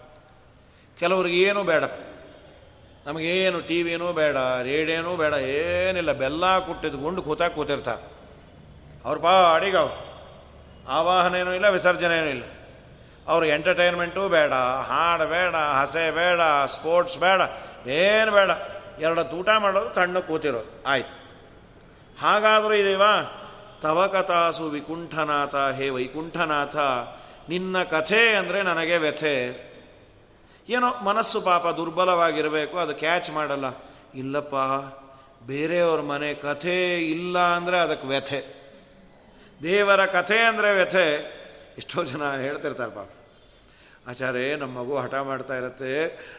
ಕೆಲವ್ರಿಗೆ 0.99 1.41
ಏನೂ 1.41 1.63
ಬೇಡ. 1.63 1.85
ನಮಗೇನು 3.07 3.61
ಟಿ 3.61 3.83
ವಿನೂ 3.83 4.13
ಬೇಡ, 4.13 4.37
ರೇಡಿಯೋನೂ 4.63 5.17
ಬೇಡ, 5.17 5.33
ಏನಿಲ್ಲ. 5.33 6.13
ಬೆಲ್ಲ 6.13 6.59
ಕುಟ್ಟಿದ್ದು 6.59 6.99
ಗುಂಡು 6.99 7.23
ಕೂತಾಗ 7.23 7.51
ಕೂತಿರ್ತಾರೆ. 7.51 8.03
ಅವ್ರ 9.05 9.19
ಪಾಡಿಗೆ 9.19 9.77
ಅವ್ರು. 9.77 10.09
ಆವಾಹನೇನೂ 10.89 11.53
ಇಲ್ಲ 11.53 11.69
ವಿಸರ್ಜನೆ 11.69 12.19
ಏನೂ 12.19 12.27
ಇಲ್ಲ. 12.27 12.45
ಅವ್ರ 13.27 13.45
ಎಂಟರ್ಟೈನ್ಮೆಂಟೂ 13.47 14.29
ಬೇಡ, 14.29 14.53
ಹಾಡು 14.53 15.27
ಬೇಡ, 15.27 15.55
ಹಸೆ 15.55 16.11
ಬೇಡ, 16.11 16.41
ಸ್ಪೋರ್ಟ್ಸ್ 16.67 17.19
ಬೇಡ, 17.19 17.41
ಏನು 17.89 18.33
ಬೇಡ. 18.33 18.51
ಎರಡು 19.01 19.25
ತೂಟ 19.25 19.49
ಮಾಡೋದು, 19.59 19.91
ತಣ್ಣಗೆ 19.91 20.23
ಕೂತಿರೋದು. 20.23 20.83
ಆಯ್ತು. 20.87 21.28
ಹಾಗಾದರೂ 22.21 22.73
ದೇವ, 22.73 23.03
ತವ 23.83 24.07
ಕಥಾಸು 24.07 24.69
ವಿಕುಂಠನಾಥ, 24.69 25.55
ಹೇ 25.55 25.89
ವೈಕುಂಠನಾಥ, 25.89 26.77
ನಿನ್ನ 27.49 27.83
ಕಥೆ 27.83 28.35
ಅಂದರೆ 28.35 28.63
ನನಗೆ 28.63 28.97
ವ್ಯಥೆ. 28.97 29.69
ಏನೋ 30.69 30.95
ಮನಸ್ಸು 31.05 31.41
ಪಾಪ 31.41 31.67
ದುರ್ಬಲವಾಗಿರಬೇಕು, 31.67 32.79
ಅದು 32.79 32.95
ಕ್ಯಾಚ್ 32.95 33.31
ಮಾಡಲ್ಲ. 33.31 33.65
ಇಲ್ಲಪ್ಪ, 34.15 34.55
ಬೇರೆಯವ್ರ 35.47 36.01
ಮನೆ 36.01 36.35
ಕಥೆ 36.35 37.01
ಇಲ್ಲ 37.01 37.39
ಅಂದರೆ 37.39 37.79
ಅದಕ್ಕೆ 37.79 38.07
ವ್ಯಥೆ. 38.07 38.59
ದೇವರ 39.63 40.07
ಕಥೆ 40.07 40.39
ಅಂದರೆ 40.39 40.75
ವ್ಯಥೆ. 40.75 41.39
ಎಷ್ಟೋ 41.79 42.05
ಜನ 42.05 42.37
ಹೇಳ್ತಿರ್ತಾರೆ 42.37 42.91
ಪಾಪ. 42.91 43.11
ಆಚಾರೇ 44.09 44.57
ನಮ್ಮ 44.57 44.79
ಮಗು 44.79 44.99
ಹಠ 44.99 45.15
ಮಾಡ್ತಾ 45.15 45.57
ಇರತ್ತೆ 45.57 45.93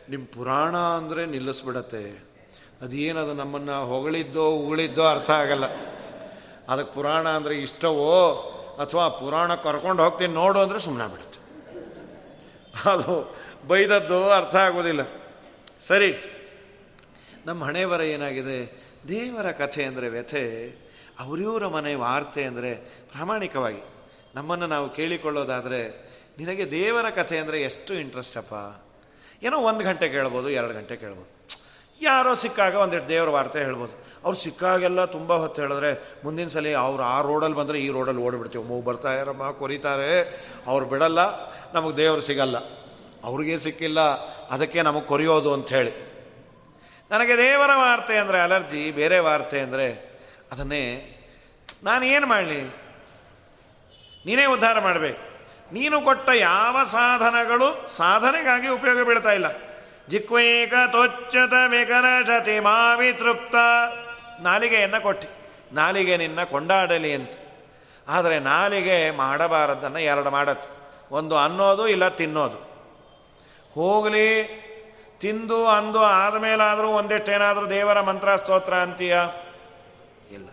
ನಿಮ್ಮ 0.09 0.25
ಪುರಾಣ 0.25 0.77
ಅಂದರೆ 0.77 1.25
ನಿಲ್ಲಿಸ್ಬಿಡತ್ತೆ. 1.25 2.28
ಅದೇನದು 2.83 3.33
ನಮ್ಮನ್ನು 3.41 3.77
ಹೊಗಳಿದ್ದೋ 3.91 4.45
ಉಗಳಿದ್ದೋ 4.61 5.03
ಅರ್ಥ 5.13 5.29
ಆಗಲ್ಲ. 5.43 5.65
ಅದಕ್ಕೆ 6.71 6.91
ಪುರಾಣ 6.97 7.25
ಅಂದರೆ 7.37 7.55
ಇಷ್ಟವೋ 7.67 8.11
ಅಥವಾ 8.83 9.05
ಪುರಾಣ 9.21 9.51
ಕರ್ಕೊಂಡು 9.65 10.01
ಹೋಗ್ತೀನಿ 10.05 10.33
ನೋಡು 10.41 10.59
ಅಂದರೆ 10.65 10.79
ಸುಮ್ಮನೆ 10.85 11.07
ಬಿಡುತ್ತೆ 11.13 11.39
ಅದು 12.91 13.13
ಬೈದದ್ದು 13.69 14.19
ಅರ್ಥ 14.39 14.55
ಆಗೋದಿಲ್ಲ. 14.67 15.03
ಸರಿ, 15.87 16.11
ನಮ್ಮ 17.47 17.59
ಹಣೆ 17.69 17.83
ಬರ 17.91 18.01
ಏನಾಗಿದೆ? 18.15 18.59
ದೇವರ 19.13 19.47
ಕಥೆ 19.61 19.81
ಅಂದರೆ 19.89 20.07
ವ್ಯಥೆ, 20.15 20.43
ಅವರಿವರ 21.23 21.65
ಮನೆ 21.75 21.91
ವಾರ್ತೆ 22.03 22.43
ಅಂದರೆ 22.49 22.71
ಪ್ರಾಮಾಣಿಕವಾಗಿ. 23.13 23.83
ನಮ್ಮನ್ನು 24.37 24.67
ನಾವು 24.75 24.87
ಕೇಳಿಕೊಳ್ಳೋದಾದರೆ 24.97 25.81
ನಿನಗೆ 26.39 26.65
ದೇವರ 26.77 27.07
ಕಥೆ 27.19 27.37
ಅಂದರೆ 27.43 27.57
ಎಷ್ಟು 27.69 27.91
ಇಂಟ್ರೆಸ್ಟಪ್ಪ 28.03 28.53
ಏನೋ 29.47 29.57
ಒಂದು 29.69 29.83
ಗಂಟೆ 29.89 30.07
ಕೇಳ್ಬೋದು, 30.15 30.47
ಎರಡು 30.59 30.73
ಗಂಟೆ 30.79 30.95
ಕೇಳ್ಬೋದು. 31.03 31.29
ಯಾರೋ 32.01 32.33
ಸಿಕ್ಕಾಗ 32.33 32.75
ಒಂದೆರಡು 32.75 33.09
ದೇವರ 33.09 33.29
ವಾರ್ತೆ 33.29 33.59
ಹೇಳ್ಬೋದು. 33.59 33.93
ಅವ್ರು 34.23 34.39
ಸಿಕ್ಕಾಗೆಲ್ಲ 34.39 35.05
ತುಂಬ 35.05 35.33
ಹೊತ್ತು 35.33 35.61
ಹೇಳಿದ್ರೆ, 35.61 36.19
ಮುಂದಿನ 36.23 36.47
ಸಲ 36.47 36.67
ಅವ್ರು 36.75 37.03
ಆ 37.03 37.21
ರೋಡಲ್ಲಿ 37.21 37.57
ಬಂದರೆ 37.57 37.79
ಈ 37.79 37.89
ರೋಡಲ್ಲಿ 37.89 38.21
ಓಡಿಬಿಡ್ತೀವಿ. 38.21 38.63
ಮೂಗು 38.63 38.85
ಬರ್ತಾ 38.85 39.13
ಇರಮ್ಮ, 39.13 39.51
ಕೊರಿತಾರೆ. 39.51 40.11
ಅವ್ರು 40.67 40.85
ಬಿಡಲ್ಲ, 40.85 41.19
ನಮಗೆ 41.73 41.97
ದೇವರು 41.97 42.21
ಸಿಗಲ್ಲ. 42.21 42.57
ಅವ್ರಿಗೆ 43.23 43.57
ಸಿಕ್ಕಿಲ್ಲ, 43.57 43.99
ಅದಕ್ಕೆ 44.49 44.81
ನಮಗೆ 44.81 45.07
ಕೊರಿಯೋದು 45.07 45.53
ಅಂಥೇಳಿ. 45.53 45.91
ನನಗೆ 47.11 47.37
ದೇವರ 47.37 47.69
ವಾರ್ತೆ 47.75 48.17
ಅಂದರೆ 48.17 48.41
ಅಲರ್ಜಿ, 48.41 48.91
ಬೇರೆ 48.91 49.19
ವಾರ್ತೆ 49.19 49.59
ಅಂದರೆ 49.61 49.87
ಅದನ್ನೇ, 50.51 50.83
ನಾನು 51.83 52.05
ಏನು 52.05 52.27
ಮಾಡಲಿ? 52.27 52.61
ನೀನೇ 54.25 54.45
ಉದ್ಧಾರ 54.45 54.79
ಮಾಡಬೇಕು. 54.79 55.19
ನೀನು 55.73 56.01
ಕೊಟ್ಟ 56.01 56.29
ಯಾವ 56.29 56.83
ಸಾಧನಗಳು 56.83 57.87
ಸಾಧನೆಗಾಗಿ 57.87 58.67
ಉಪಯೋಗ 58.67 59.07
ಬೀಳ್ತಾ 59.07 59.31
ಇಲ್ಲ. 59.31 59.68
ಜಿಕ್ವೈಕ 60.09 60.73
ವಿಕರ 61.69 62.05
ಶತಿ 62.27 62.59
ಮಾವಿ 62.59 63.13
ತೃಪ್ತ 63.13 63.55
ನಾಲಿಗೆಯನ್ನು 64.39 65.03
ಕೊಟ್ಟಿ. 65.03 65.27
ನಾಲಿಗೆ 65.71 66.17
ನಿನ್ನ 66.17 66.43
ಕೊಂಡಾಡಲಿ 66.43 67.13
ಅಂತ. 67.13 67.31
ಆದರೆ 68.07 68.39
ನಾಲಿಗೆ 68.39 69.11
ಮಾಡಬಾರದನ್ನು 69.11 69.99
ಎರಡು 69.99 70.29
ಮಾಡತ್ತೆ. 70.29 70.69
ಒಂದು 71.11 71.37
ಅನ್ನೋದು, 71.37 71.87
ಇಲ್ಲ 71.87 72.07
ತಿನ್ನೋದು. 72.07 72.69
ಹೋಗಲಿ, 73.73 74.43
ತಿಂದು, 75.19 75.67
ಅಂದು, 75.67 75.99
ಆದಮೇಲಾದರೂ 75.99 76.87
ಒಂದಿಷ್ಟೇನಾದರೂ 76.87 77.69
ದೇವರ 77.69 78.01
ಮಂತ್ರ 78.01 78.35
ಸ್ತೋತ್ರ 78.35 78.73
ಅಂತೀಯ? 78.73 79.17
ಇಲ್ಲ. 80.31 80.47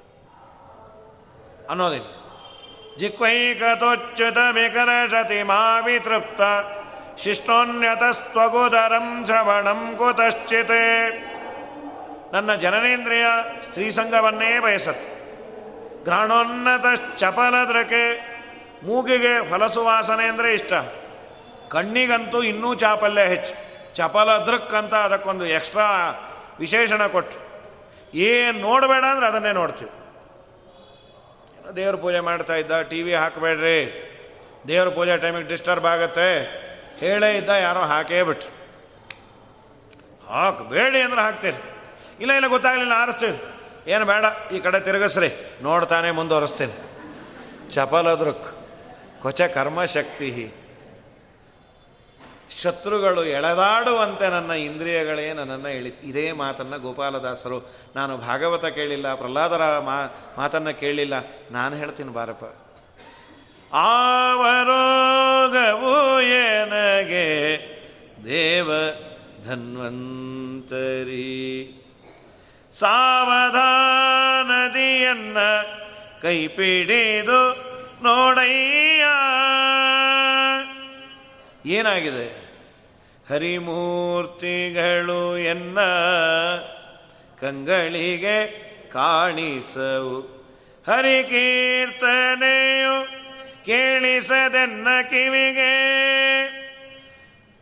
ಅನ್ನೋದಿಲ್ಲ. 1.70 2.06
ಜಿಕ್ವೈಕತೋಚ್ಯುತ 2.96 4.38
ವಿಕರಶತಿ 4.52 5.42
ಮಾವಿ 5.42 6.00
ತೃಪ್ತ 6.00 6.40
ಶಿಷ್ಟೋನ್ಯತಸ್ತ್ವಗುದರಂ 7.22 9.07
ಶ್ರವಣಂ 9.26 9.81
ಕುತಶ್ಚಿತ್. 9.98 10.79
ನನ್ನ 12.33 12.55
ಜನನೇಂದ್ರಿಯ 12.64 13.26
ಸ್ತ್ರೀ 13.62 13.87
ಸಂಘವನ್ನೇ 13.90 14.59
ಬಯಸತ್. 14.59 15.05
ಚಪಲದ್ರಕೆ 17.18 18.02
ಮೂಗಿಗೆ 18.83 19.50
ಫಲಸುವಾಸನೆ 19.50 20.24
ಅಂದರೆ 20.24 20.50
ಇಷ್ಟ. 20.55 20.72
ಕಣ್ಣಿಗಂತೂ 21.68 22.42
ಇನ್ನೂ 22.42 22.70
ಚಾಪಲ್ಯ 22.74 23.22
ಹೆಚ್ಚು. 23.33 23.55
ಚಪಲ 23.94 24.31
ದೃಕ್ 24.48 24.74
ಅಂತ 24.74 24.94
ಅದಕ್ಕೊಂದು 24.94 25.44
ಎಕ್ಸ್ಟ್ರಾ 25.46 25.87
ವಿಶೇಷಣ 26.59 27.02
ಕೊಟ್ಟು 27.07 27.38
ಏನು 28.14 28.59
ನೋಡಬೇಡ 28.59 29.05
ಅಂದ್ರೆ 29.05 29.26
ಅದನ್ನೇ 29.26 29.52
ನೋಡ್ತೀವಿ. 29.52 29.92
ದೇವ್ರ 31.76 31.97
ಪೂಜೆ 31.97 32.20
ಮಾಡ್ತಾ 32.20 32.55
ಇದ್ದ, 32.55 32.80
ಟಿ 32.90 32.99
ವಿ 33.03 33.14
ಹಾಕಬೇಡ್ರಿ. 33.14 33.80
ದೇವ್ರ 34.68 34.88
ಪೂಜೆ 34.88 35.16
ಟೈಮಿಗೆ 35.22 35.49
ಡಿಸ್ಟರ್ಬ್ 35.49 35.86
ಆಗುತ್ತೆ. 35.86 36.30
ಹೇಳೇ 36.99 37.36
ಇದ್ದ 37.36 37.49
ಯಾರೋ 37.49 37.80
ಹಾಕೇ 37.80 38.22
ಬಿಟ್ರು. 38.22 38.57
ಹಾಕಬೇಡಿ 40.26 41.01
ಅಂದ್ರೆ 41.01 41.20
ಹಾಕ್ತೀರಿ. 41.22 41.62
ಇಲ್ಲ 42.20 42.32
ಇಲ್ಲ, 42.32 42.47
ಗೊತ್ತಾಗಲಿಲ್ಲ, 42.47 42.92
ಆರಿಸ್ತೀವಿ. 42.97 43.42
ಏನು 43.90 44.05
ಬೇಡ, 44.05 44.24
ಈ 44.53 44.59
ಕಡೆ 44.59 44.80
ತಿರುಗಿಸ್ರಿ. 44.80 45.59
ನೋಡ್ತಾನೆ 45.62 46.11
ಮುಂದುವರಿಸ್ತೀನಿ. 46.11 46.72
ಚಪಲದೃಕ್ 47.70 48.47
ಕೊಚ 49.22 49.42
ಕರ್ಮಶಕ್ತಿ 49.42 50.55
ಶತ್ರುಗಳು 52.62 53.24
ಎಳೆದಾಡುವಂತೆ 53.24 54.28
ನನ್ನ 54.28 54.51
ಇಂದ್ರಿಯಗಳೇ 54.51 55.32
ನನ್ನನ್ನು 55.32 55.68
ಎಳಿ 55.68 55.88
ಇದೇ 55.88 56.32
ಮಾತನ್ನು 56.32 56.78
ಗೋಪಾಲದಾಸರು. 56.78 57.70
ನಾನು 57.97 58.16
ಭಾಗವತ 58.16 58.64
ಕೇಳಿಲ್ಲ, 58.64 59.14
ಪ್ರಹ್ಲಾದರ 59.14 59.78
ಮಾ, 59.78 60.07
ಮಾತನ್ನು 60.38 60.80
ಕೇಳಿಲ್ಲ. 60.80 61.14
ನಾನು 61.51 61.76
ಹೇಳ್ತೀನಿ 61.76 62.12
ಬಾರಪ್ಪ. 62.12 62.65
ಆವರೋಗವು 63.72 66.20
ಏನಗೆ 66.20 67.58
ದೇವ 68.24 68.70
ಧನ್ವಂತರಿ. 69.44 71.26
ಸಾವಧಾನದಿಯನ್ನ 72.72 75.38
ಕೈಪಿಡಿದು 76.22 77.66
ನೋಡಯ್ಯ. 78.02 79.04
ಏನಾಗಿದೆ? 81.72 82.46
ಹರಿಮೂರ್ತಿಗಳು 83.30 85.38
ಎನ್ನ 85.38 85.78
ಕಂಗಳಿಗೆ 87.40 88.66
ಕಾಣಿಸವು. 88.92 90.36
ಹರಿಕೀರ್ತನೆಯು 90.86 93.26
ಕೇಳಿಸದೆನ್ನ 93.66 94.88
ಕಿವಿಗೆ. 95.10 95.76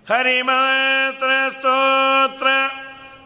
ಹರಿಮಾತ್ರ 0.08 1.30
ಸ್ತೋತ್ರ 1.50 2.46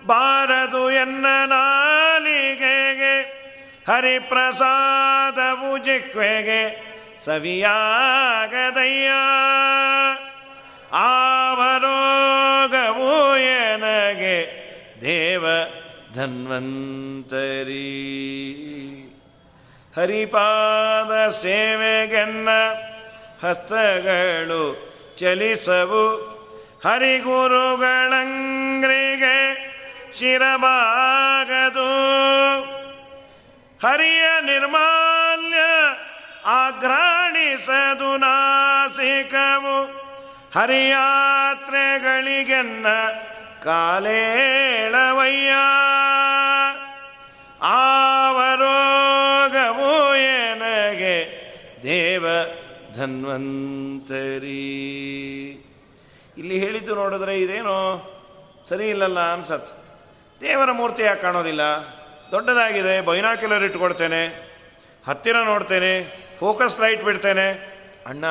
ಬಾರದು 0.06 0.90
ಎನ್ನ 0.90 1.26
ನಾಲಿಗೆಗೆ. 1.46 3.38
ಹರಿಪ್ರಸಾದವು 3.88 5.78
ಜಿಕ್ವೆಗೆ 5.78 6.88
ಸವಿಯಾಗದಯ್ಯ. 7.18 9.10
ಆವರೋಗವು 10.92 13.36
ಎನಗೆ 13.36 14.68
ದೇವ 15.02 15.44
ಧನ್ವಂತರಿ. 16.14 17.94
ಹರಿಪಾದ 19.96 21.28
ಸೇವೆಗೆನ್ನ 21.28 22.48
ಹಸ್ತಗಳು 23.46 24.62
ಚಲಿಸವು. 25.16 26.04
ಹರಿಗುರುಗಳಂಗ್ರಿಗೆ 26.84 29.38
ಶಿರಬಾಗದು. 30.18 31.88
ಹರಿಯ 33.86 34.40
ನಿರ್ಮಾಲ್ಯ 34.40 35.58
ಆಘ್ರಾಣಿಸದು 36.46 38.16
ನಾಸಿಕವು. 38.16 40.08
ಹರಿಯಾತ್ರೆಗಳಿಗೆನ್ನ 40.54 42.86
ಕಾಲೇಳವಯ್ಯ. 43.64 45.52
ಆವರೋಗವು 47.62 48.17
ಧನ್ವಂತರಿ. 52.98 54.64
ಇಲ್ಲಿ 56.38 56.58
ಹೇಳಿದ್ದು 56.58 56.94
ನೋಡಿದ್ರೆ 56.94 57.40
ಇದೇನೋ 57.40 57.76
ಸರಿ 58.64 58.88
ಇಲ್ಲಲ್ಲ 58.88 59.32
ಅನ್ಸತ್. 59.32 59.68
ದೇವರ 60.40 60.72
ಮೂರ್ತಿ 60.72 61.02
ಯಾಕೆ 61.02 61.22
ಕಾಣೋದಿಲ್ಲ? 61.22 61.62
ದೊಡ್ಡದಾಗಿದೆ, 62.32 63.00
ಬೈನಾಕ್ಯುಲರ್ 63.00 63.64
ಇಟ್ಕೊಡ್ತೇನೆ, 63.64 64.22
ಹತ್ತಿರ 65.06 65.36
ನೋಡ್ತೇನೆ, 65.44 65.94
ಫೋಕಸ್ 66.38 66.80
ಲೈಟ್ 66.80 67.02
ಬಿಡ್ತೇನೆ. 67.02 67.48
ಅಣ್ಣ, 68.06 68.24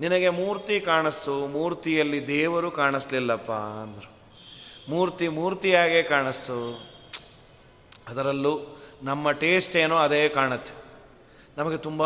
ನಿನಗೆ 0.00 0.28
ಮೂರ್ತಿ 0.28 0.80
ಕಾಣಿಸ್ತು, 0.80 1.46
ಮೂರ್ತಿಯಲ್ಲಿ 1.46 2.26
ದೇವರು 2.26 2.70
ಕಾಣಿಸ್ಲಿಲ್ಲಪ್ಪ 2.70 3.52
ಅಂದರು. 3.52 4.10
ಮೂರ್ತಿ 4.88 5.28
ಮೂರ್ತಿಯಾಗೇ 5.28 6.02
ಕಾಣಿಸ್ತು. 6.02 6.58
ಅದರಲ್ಲೂ 8.08 8.82
ನಮ್ಮ 9.02 9.30
ಟೇಸ್ಟ್ 9.30 9.76
ಏನೋ 9.76 9.96
ಅದೇ 9.96 10.28
ಕಾಣುತ್ತೆ. 10.28 10.85
ನಮಗೆ 11.56 11.76
ತುಂಬ 11.76 12.02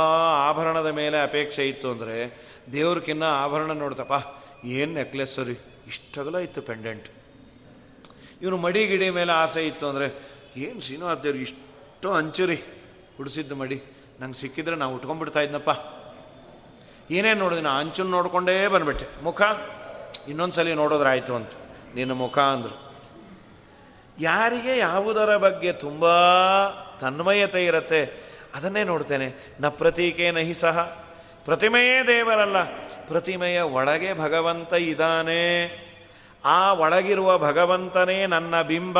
ಆಭರಣದ 0.49 0.87
ಮೇಲೆ 0.87 1.23
ಅಪೇಕ್ಷೆ 1.23 1.69
ಇತ್ತು 1.69 1.91
ಅಂದರೆ 1.91 2.47
ದೇವ್ರಕ್ಕಿನ್ನ 2.73 3.25
ಆಭರಣ 3.25 3.73
ನೋಡ್ತಪ್ಪ, 3.73 4.13
ಏನು 4.65 4.95
ನೆಕ್ಲೆಸ್ 4.95 5.39
ರೀ? 5.39 5.57
ಇಷ್ಟಗಲ 5.87 6.39
ಇತ್ತು 6.39 6.63
ಪೆಂಡೆಂಟ್ 6.63 7.09
ಇವನು 8.43 8.57
ಮಡಿ 8.57 8.87
ಗಿಡಿ 8.87 9.11
ಮೇಲೆ 9.11 9.33
ಆಸೆ 9.33 9.67
ಇತ್ತು 9.67 9.89
ಅಂದರೆ, 9.89 10.07
ಏನು 10.57 10.81
ಶ್ರೀನಿವಾಸ 10.81 11.19
ದೇವ್ರು 11.19 11.41
ಇಷ್ಟು 11.41 12.13
ಅಂಚು 12.13 12.47
ರೀ 12.47 12.63
ಹುಡಿಸಿದ್ದು 13.17 13.57
ಮಡಿ. 13.57 13.83
ನಂಗೆ 14.21 14.35
ಸಿಕ್ಕಿದ್ರೆ 14.35 14.77
ನಾವು 14.77 14.95
ಉಟ್ಕೊಂಡ್ಬಿಡ್ತಾ 14.95 15.41
ಇದ್ನಪ್ಪ. 15.41 15.71
ಏನೇನು 17.11 17.39
ನೋಡಿದೆ 17.39 17.61
ನಾ 17.61 17.81
ಅಂಚನ್ನು 17.81 18.11
ನೋಡಿಕೊಂಡೇ 18.11 18.67
ಬಂದ್ಬಿಟ್ಟೆ. 18.67 19.07
ಮುಖ? 19.23 19.43
ಇನ್ನೊಂದು 20.29 20.55
ಸಲ 20.55 20.75
ನೋಡೋದ್ರಾಯ್ತು 20.75 21.35
ಅಂತ. 21.35 21.51
ನಿನ್ನ 21.95 22.13
ಮುಖ 22.13 22.39
ಅಂದರು. 22.39 22.93
ಯಾರಿಗೆ 24.21 24.79
ಯಾವುದರ 24.79 25.37
ಬಗ್ಗೆ 25.37 25.73
ತುಂಬ 25.73 26.09
ತನ್ಮಯತೆ 27.01 27.65
ಇರತ್ತೆ 27.65 28.30
ಅದನ್ನೇ 28.55 28.85
ನೋಡ್ತೇನೆ. 28.85 29.57
ನ 29.61 29.69
ಪ್ರತೀಕೆ 29.69 30.31
ನಹಿ 30.31 30.55
ಸಹ. 30.55 31.05
ಪ್ರತಿಮೆಯೇ 31.45 32.07
ದೇವರಲ್ಲ. 32.07 32.63
ಪ್ರತಿಮೆಯ 33.07 33.61
ಒಳಗೆ 33.61 34.19
ಭಗವಂತ 34.19 34.73
ಇದ್ದಾನೆ. 34.73 35.67
ಆ 36.45 36.73
ಒಳಗಿರುವ 36.73 37.39
ಭಗವಂತನೇ 37.39 38.27
ನನ್ನ 38.27 38.63
ಬಿಂಬ. 38.63 38.99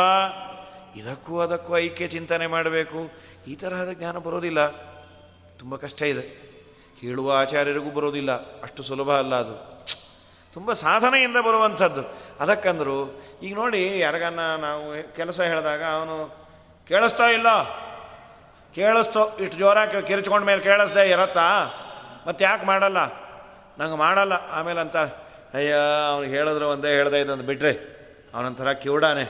ಇದಕ್ಕೂ 0.97 1.41
ಅದಕ್ಕೂ 1.41 1.77
ಐಕ್ಯ 1.77 2.07
ಚಿಂತನೆ 2.07 2.47
ಮಾಡಬೇಕು. 2.47 3.11
ಈ 3.49 3.55
ತರಹದ 3.55 3.91
ಜ್ಞಾನ 3.93 4.19
ಬರೋದಿಲ್ಲ. 4.19 4.69
ತುಂಬ 5.59 5.77
ಕಷ್ಟ 5.77 6.03
ಇದೆ. 6.03 6.51
ಹೇಳುವ 7.01 7.37
ಆಚಾರ್ಯರಿಗೂ 7.37 7.91
ಬರೋದಿಲ್ಲ. 7.91 8.33
ಅಷ್ಟು 8.63 8.83
ಸುಲಭ 8.83 9.11
ಅಲ್ಲ 9.11 9.35
ಅದು. 9.35 9.85
ತುಂಬ 10.55 10.73
ಸಾಧನೆಯಿಂದ 10.73 11.37
ಬರುವಂಥದ್ದು. 11.37 12.19
ಅದಕ್ಕಂದ್ರು, 12.41 13.23
ಈಗ 13.43 13.55
ನೋಡಿ 13.55 13.99
ಯಾರಿಗನ್ನ 13.99 14.41
ನಾವು 14.41 15.17
ಕೆಲಸ 15.17 15.41
ಹೇಳಿದಾಗ 15.41 15.83
ಅವನು 15.83 16.47
ಕೇಳಿಸ್ತಾ 16.89 17.25
ಇಲ್ಲ. 17.25 17.47
ಕೇಳಿಸ್ತೋ, 18.75 19.37
ಇಷ್ಟು 19.41 19.59
ಜೋರಾಗಿ 19.59 20.07
ಕಿರಿಚ್ಕೊಂಡ 20.07 20.45
ಮೇಲೆ 20.45 20.61
ಕೇಳಿಸ್ದೆ, 20.61 21.11
ಇರತ್ತಾ? 21.11 21.75
ಮತ್ತೆ 22.27 22.45
ಯಾಕೆ 22.45 22.67
ಮಾಡಲ್ಲ? 22.67 22.99
ನಂಗೆ 23.79 23.97
ಮಾಡಲ್ಲ. 23.97 24.33
ಆಮೇಲೆ 24.33 24.81
ಅಂತ, 24.81 24.97
ಅಯ್ಯ, 24.97 25.75
ಅವ್ನಿಗೆ 26.09 26.35
ಹೇಳಿದ್ರು 26.35 26.69
ಒಂದೇ, 26.69 26.89
ಹೇಳ್ದೆ 26.89 27.21
ಇದಂದು 27.21 27.45
ಬಿಟ್ರಿ 27.45 27.97
ಅವನಂತರ 28.35 28.73
ಕಿವುಡಾನೆ. 28.73 29.23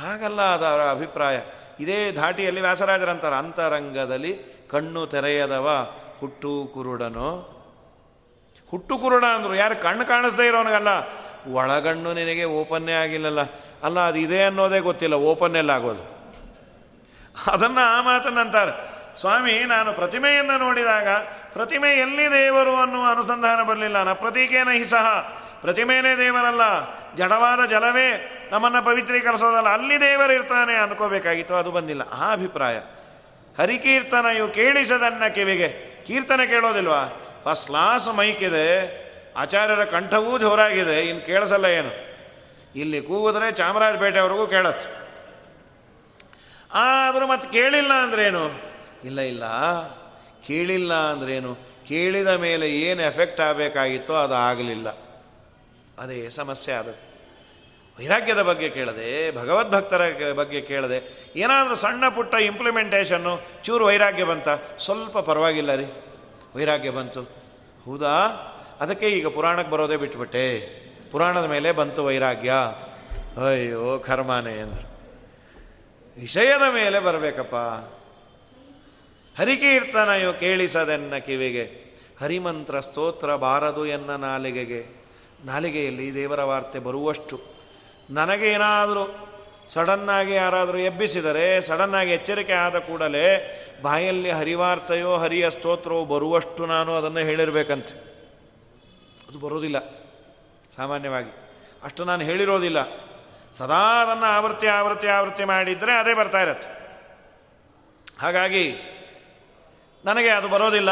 ಹಾಗಲ್ಲ 0.00 0.42
ಅದು 0.42 0.64
ಅವರ 0.64 0.80
ಅಭಿಪ್ರಾಯ. 0.80 1.40
ಇದೇ 1.80 2.12
ಧಾಟಿಯಲ್ಲಿ 2.12 2.60
ವ್ಯಾಸರಾಜರಂತಾರೆ. 2.60 3.36
ಅಂತರಂಗದಲ್ಲಿ 3.36 4.38
ಕಣ್ಣು 4.70 5.06
ತೆರೆಯದವ 5.06 5.92
ಹುಟ್ಟು 6.20 6.70
ಕುರುಡನು. 6.74 7.58
ಹುಟ್ಟು 8.70 8.98
ಕುರುಡ 8.98 9.24
ಅಂದರು, 9.24 9.54
ಯಾರು 9.54 9.82
ಕಣ್ಣು 9.82 10.06
ಕಾಣಿಸ್ದೇ 10.06 10.46
ಇರೋನಿಗಲ್ಲ. 10.46 10.88
ಒಳಗಣ್ಣು 11.52 12.12
ನಿನಗೆ 12.12 12.44
ಓಪನ್ನೇ 12.44 12.92
ಆಗಿಲ್ಲಲ್ಲ. 12.92 13.40
ಅಲ್ಲ, 13.84 14.00
ಅದು 14.00 14.18
ಇದೆ 14.18 14.44
ಅನ್ನೋದೇ 14.44 14.78
ಗೊತ್ತಿಲ್ಲ. 14.78 15.14
ಓಪನ್ನೆಲ್ಲ 15.14 15.70
ಆಗೋದು. 15.70 16.17
ಅದನ್ನು 17.46 17.98
ಆ 17.98 18.00
ಮಾತನ್ನಂತಾರೆ 18.02 18.98
ಸ್ವಾಮಿ, 19.20 19.64
ನಾನು 19.64 19.92
ಪ್ರತಿಮೆಯನ್ನು 19.92 20.58
ನೋಡಿದಾಗ, 20.58 21.08
ಪ್ರತಿಮೆ 21.52 21.90
ಎಲ್ಲಿ 21.90 22.30
ದೇವರು 22.30 22.76
ಅನ್ನುವ 22.76 23.10
ಅನುಸಂಧಾನ 23.10 23.62
ಬರಲಿಲ್ಲ. 23.62 24.02
ನ 24.02 24.12
ಪ್ರತೀಕೇನ 24.12 24.68
ಹಿ 24.72 24.84
ಸಹ. 24.84 25.34
ಪ್ರತಿಮೆನೇ 25.60 26.16
ದೇವರಲ್ಲ. 26.16 26.60
ಜಡವಾದ 27.14 27.68
ಜಲವೇ 27.68 28.34
ನಮ್ಮನ್ನು 28.52 28.84
ಪವಿತ್ರೀಕರಿಸೋದಲ್ಲ. 28.84 29.68
ಅಲ್ಲಿ 29.68 30.00
ದೇವರು 30.00 30.32
ಇರ್ತಾನೆ 30.32 30.74
ಅನ್ಕೋಬೇಕಾಗಿತ್ತು. 30.74 31.54
ಅದು 31.54 31.70
ಬಂದಿಲ್ಲ. 31.70 32.02
ಆ 32.12 32.32
ಅಭಿಪ್ರಾಯ. 32.32 32.78
ಹರಿಕೀರ್ತನೆಯು 33.58 34.48
ಕೇಳಿಸದನ್ನ 34.48 35.26
ಕಿವಿಗೆ. 35.28 35.68
ಕೀರ್ತನೆ 36.06 36.46
ಕೇಳೋದಿಲ್ವಾ? 36.46 37.22
ಫಸ್ಟ್ 37.44 37.66
ಕ್ಲಾಸ್ 37.66 38.08
ಇದೆ. 38.20 39.08
ಆಚಾರ್ಯರ 39.36 39.84
ಕಂಠವೂ 39.84 40.38
ಜೋರಾಗಿದೆ. 40.38 41.00
ಇನ್ನು 41.00 41.26
ಕೇಳಿಸಲ್ಲ 41.26 41.64
ಏನು? 41.64 42.08
ಇಲ್ಲಿ 42.78 43.00
ಕೂಗಿದ್ರೆ 43.00 43.52
ಚಾಮರಾಜಪೇಟೆವರೆಗೂ 43.52 44.46
ಕೇಳತ್ತೆ. 44.46 44.97
ಆದರೂ 46.74 47.26
ಮತ್ತೆ 47.26 47.48
ಕೇಳಿಲ್ಲ 47.48 47.92
ಅಂದ್ರೇನು? 47.92 48.50
ಇಲ್ಲ 49.04 49.20
ಇಲ್ಲ. 49.20 49.42
ಕೇಳಿಲ್ಲ 50.46 50.94
ಅಂದ್ರೇನು? 50.94 51.54
ಕೇಳಿದ 51.88 52.26
ಮೇಲೆ 52.26 52.70
ಏನು 52.70 53.02
ಎಫೆಕ್ಟ್ 53.02 53.40
ಆಗಬೇಕಾಗಿತ್ತೋ 53.40 54.14
ಅದು 54.14 54.34
ಆಗಲಿಲ್ಲ. 54.34 54.88
ಅದೇ 55.98 56.28
ಸಮಸ್ಯೆ 56.28 56.74
ಅದು. 56.74 57.08
ವೈರಾಗ್ಯದ 57.98 58.42
ಬಗ್ಗೆ 58.42 58.68
ಕೇಳದೆ, 58.68 59.36
ಭಗವದ್ಭಕ್ತರ 59.36 60.02
ಬಗ್ಗೆ 60.32 60.60
ಕೇಳದೆ, 60.60 61.30
ಏನಾದರೂ 61.36 61.74
ಸಣ್ಣ 61.74 62.08
ಪುಟ್ಟ 62.08 62.34
ಇಂಪ್ಲಿಮೆಂಟೇಷನ್ನು 62.34 63.64
ಚೂರು 63.64 63.84
ವೈರಾಗ್ಯ 63.84 64.24
ಬಂತ? 64.24 64.48
ಸ್ವಲ್ಪ 64.78 65.18
ಪರವಾಗಿಲ್ಲ 65.18 65.74
ರೀ. 65.74 65.84
ವೈರಾಗ್ಯ 66.56 66.90
ಬಂತು. 66.90 67.22
ಹೌದಾ? 67.84 68.14
ಅದಕ್ಕೆ 68.80 69.06
ಈಗ 69.06 69.26
ಪುರಾಣಕ್ಕೆ 69.26 69.72
ಬರೋದೇ 69.72 69.96
ಬಿಟ್ಬಿಟ್ಟೆ. 69.96 70.60
ಪುರಾಣದ 71.12 71.44
ಮೇಲೆ 71.44 71.72
ಬಂತು 71.72 72.04
ವೈರಾಗ್ಯ. 72.04 72.52
ಅಯ್ಯೋ, 73.46 73.98
ಕರ್ಮಾನೆ 73.98 74.52
ಅಂದರು. 74.52 74.87
ವಿಷಯದ 76.20 76.74
ಮೇಲೆ 76.74 77.00
ಬರಬೇಕಪ್ಪ. 77.00 77.54
ಹರಿಕೀರ್ತನಯೋ 79.40 80.32
ಕೇಳಿಸದೆನ್ನ 80.32 81.16
ಕಿವಿಗೆ. 81.16 81.88
ಹರಿಮಂತ್ರ 82.20 82.80
ಸ್ತೋತ್ರ 82.80 83.36
ಬಾರದು 83.36 83.86
ಎನ್ನ 83.86 84.16
ನಾಲಿಗೆಗೆ. 84.16 84.86
ನಾಲಿಗೆಯಲ್ಲಿ 85.44 86.14
ದೇವರ 86.14 86.42
ವಾರ್ತೆ 86.42 86.78
ಬರುವಷ್ಟು. 86.78 87.40
ನನಗೇನಾದರೂ 88.10 89.28
ಸಡನ್ನಾಗಿ 89.68 90.32
ಯಾರಾದರೂ 90.34 90.78
ಎಬ್ಬಿಸಿದರೆ, 90.78 91.62
ಸಡನ್ನಾಗಿ 91.62 92.10
ಎಚ್ಚರಿಕೆ 92.10 92.52
ಆದ 92.52 92.78
ಕೂಡಲೇ 92.78 93.54
ಬಾಯಲ್ಲಿ 93.82 94.30
ಹರಿವಾರ್ತೆಯೋ, 94.30 95.16
ಹರಿಯ 95.16 95.50
ಸ್ತೋತ್ರವೋ 95.50 96.04
ಬರುವಷ್ಟು 96.04 96.66
ನಾನು 96.66 96.94
ಅದನ್ನು 96.94 97.18
ಹೇಳಿರಬೇಕಂತೆ. 97.18 97.94
ಅದು 99.28 99.38
ಬರೋದಿಲ್ಲ, 99.38 99.78
ಸಾಮಾನ್ಯವಾಗಿ. 100.76 101.30
ಅಷ್ಟು 101.84 102.04
ನಾನು 102.04 102.24
ಹೇಳಿರೋದಿಲ್ಲ. 102.24 103.07
ಸದಾ 103.52 104.02
ಅದನ್ನು 104.02 104.26
ಆವೃತ್ತಿ 104.26 104.66
ಆವೃತ್ತಿ 104.66 105.06
ಆವೃತ್ತಿ 105.06 105.44
ಮಾಡಿದರೆ 105.44 105.98
ಅದೇ 105.98 106.14
ಬರ್ತಾ 106.14 106.40
ಇರತ್ತೆ. 106.40 106.78
ಹಾಗಾಗಿ 108.20 108.76
ನನಗೆ 110.04 110.28
ಅದು 110.28 110.48
ಬರೋದಿಲ್ಲ. 110.48 110.90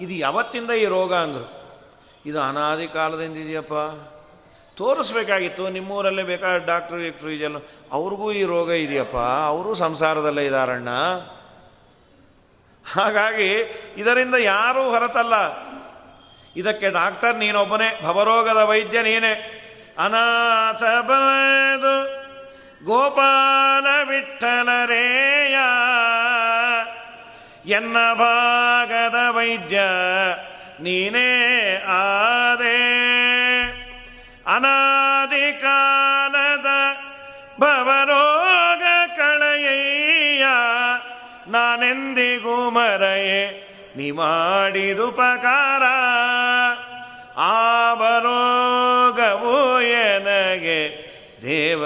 ಇದು 0.00 0.14
ಯಾವತ್ತಿಂದ 0.14 0.70
ಈ 0.70 0.84
ರೋಗ 0.84 1.14
ಅಂದರು. 1.14 1.56
ಇದು 2.26 2.40
ಅನಾದಿ 2.40 2.88
ಕಾಲದಿಂದ 2.88 3.36
ಇದೆಯಪ್ಪ. 3.36 3.72
ತೋರಿಸ್ಬೇಕಾಗಿತ್ತು, 4.76 5.68
ನಿಮ್ಮೂರಲ್ಲೇ 5.68 6.22
ಬೇಕಾದ 6.22 6.56
ಡಾಕ್ಟ್ರು, 6.66 6.98
ಗಿಕ್ಟ್ರು, 6.98 7.30
ಇದೆಲ್ಲ. 7.30 7.56
ಅವ್ರಿಗೂ 7.92 8.32
ಈ 8.32 8.44
ರೋಗ 8.44 8.70
ಇದೆಯಪ್ಪ. 8.70 9.16
ಅವರು 9.46 9.74
ಸಂಸಾರದಲ್ಲೇ 9.74 10.44
ಇದ್ದಾರಣ್ಣ 10.44 10.88
ಹಾಗಾಗಿ 12.92 13.54
ಇದರಿಂದ 13.96 14.34
ಯಾರೂ 14.34 14.90
ಹೊರತಲ್ಲ. 14.90 15.34
ಇದಕ್ಕೆ 16.56 16.90
ಡಾಕ್ಟರ್ 16.90 17.36
ನೀನೊಬ್ಬನೇ. 17.36 18.00
ಭವರೋಗದ 18.02 18.56
ವೈದ್ಯ 18.56 19.02
ನೀನೇ. 19.02 19.55
ಅನಾಥ 19.98 20.82
ಬಲದು 20.82 22.26
ಗೋಪಾಲ 22.84 23.86
ವಿಠಲರೇಯ 24.08 25.56
ಎನ್ನ 27.72 27.96
ಭಾಗದ 28.14 29.14
ವೈದ್ಯ 29.30 29.80
ನೀನೇ 30.80 31.30
ಆದೆ. 31.88 32.82
ಅನಾದಿ 34.46 35.52
ಕಾಲದ 35.52 36.66
ಭವರೋಗ 37.60 38.82
ಕಳೆಯ 39.16 40.44
ನಾನೆಂದಿಗೂ 41.48 42.70
ಮರೆಯೇ, 42.70 43.42
ನೀ 43.96 44.10
ಮಾಡಿದುಪಕಾರ. 44.10 45.82
ಆ 47.38 47.94
ಎನಗೆ 47.94 48.75
ದೇವ 51.46 51.84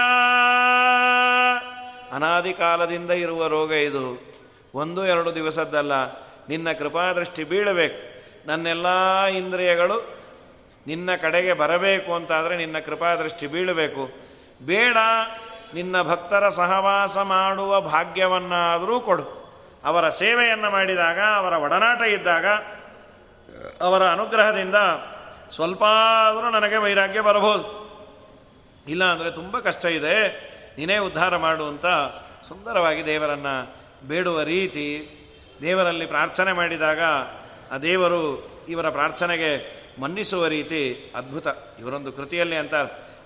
ಅನಾದಿ 2.13 2.53
ಕಾಲದಿಂದ 2.53 3.11
ಇರುವ 3.11 3.47
ರೋಗ 3.47 3.73
ಇದು. 3.73 4.35
ಒಂದು, 4.75 5.07
ಎರಡು 5.07 5.35
ದಿವಸದ್ದಲ್ಲ. 5.35 5.93
ನಿನ್ನ 6.49 6.73
ಕೃಪಾದೃಷ್ಟಿ 6.73 7.45
ಬೀಳಬೇಕು. 7.45 8.25
ನನ್ನೆಲ್ಲ 8.49 9.27
ಇಂದ್ರಿಯಗಳು 9.27 10.25
ನಿನ್ನ 10.87 11.17
ಕಡೆಗೆ 11.17 11.53
ಬರಬೇಕು 11.53 12.15
ಅಂತಾದರೆ 12.15 12.57
ನಿನ್ನ 12.57 12.79
ಕೃಪಾದೃಷ್ಟಿ 12.79 13.47
ಬೀಳಬೇಕು. 13.47 14.11
ಬೇಡ 14.63 14.97
ನಿನ್ನ 15.75 16.03
ಭಕ್ತರ 16.03 16.49
ಸಹವಾಸ 16.49 17.19
ಮಾಡುವ 17.19 17.81
ಭಾಗ್ಯವನ್ನಾದರೂ 17.81 19.01
ಕೊಡು. 19.01 19.45
ಅವರ 19.85 20.09
ಸೇವೆಯನ್ನು 20.09 20.71
ಮಾಡಿದಾಗ, 20.71 21.21
ಅವರ 21.21 21.53
ಒಡನಾಟ 21.53 22.03
ಇದ್ದಾಗ, 22.03 22.47
ಅವರ 23.81 24.07
ಅನುಗ್ರಹದಿಂದ 24.07 24.75
ಸ್ವಲ್ಪ 25.51 25.85
ಆದರೂ 25.85 26.51
ನನಗೆ 26.51 26.77
ವೈರಾಗ್ಯ 26.77 27.21
ಬರಬಹುದು. 27.21 27.85
ಇಲ್ಲ 28.89 29.05
ಅಂದರೆ 29.05 29.31
ತುಂಬ 29.31 29.59
ಕಷ್ಟ 29.59 29.85
ಇದೆ. 29.85 30.29
ನೀನೇ 30.79 30.99
ಉದ್ಧಾರ 30.99 31.37
ಮಾಡು 31.37 31.69
ಅಂತ 31.69 31.87
ಸುಂದರವಾಗಿ 32.49 33.07
ದೇವರನ್ನು 33.07 33.77
ಬೇಡುವ 34.09 34.43
ರೀತಿ 34.43 35.11
ದೇವರಲ್ಲಿ 35.63 36.07
ಪ್ರಾರ್ಥನೆ 36.07 36.53
ಮಾಡಿದಾಗ, 36.53 37.01
ಆ 37.73 37.79
ದೇವರು 37.79 38.51
ಇವರ 38.69 38.91
ಪ್ರಾರ್ಥನೆಗೆ 38.91 39.85
ಮನ್ನಿಸುವ 40.01 40.47
ರೀತಿ 40.47 41.13
ಅದ್ಭುತ. 41.17 41.47
ಇವರೊಂದು 41.81 42.13
ಕೃತಿಯಲ್ಲಿ 42.13 42.57
ಅಂತ 42.57 42.75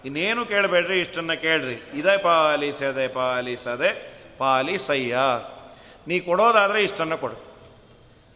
ಇನ್ನೇನು 0.05 0.47
ಕೇಳಬೇಡ್ರಿ, 0.47 1.01
ಇಷ್ಟನ್ನು 1.01 1.41
ಕೇಳ್ರಿ. 1.41 1.75
ಇದೇ 1.75 2.19
ಪಾಲಿಸದೆ 2.19 3.09
ಪಾಲಿಸದೆ, 3.09 4.19
ಪಾಲಿಸಯ್ಯ. 4.39 5.17
ನೀ 6.09 6.21
ಕೊಡೋದಾದರೆ 6.21 6.83
ಇಷ್ಟನ್ನು 6.83 7.19
ಕೊಡು. 7.19 7.49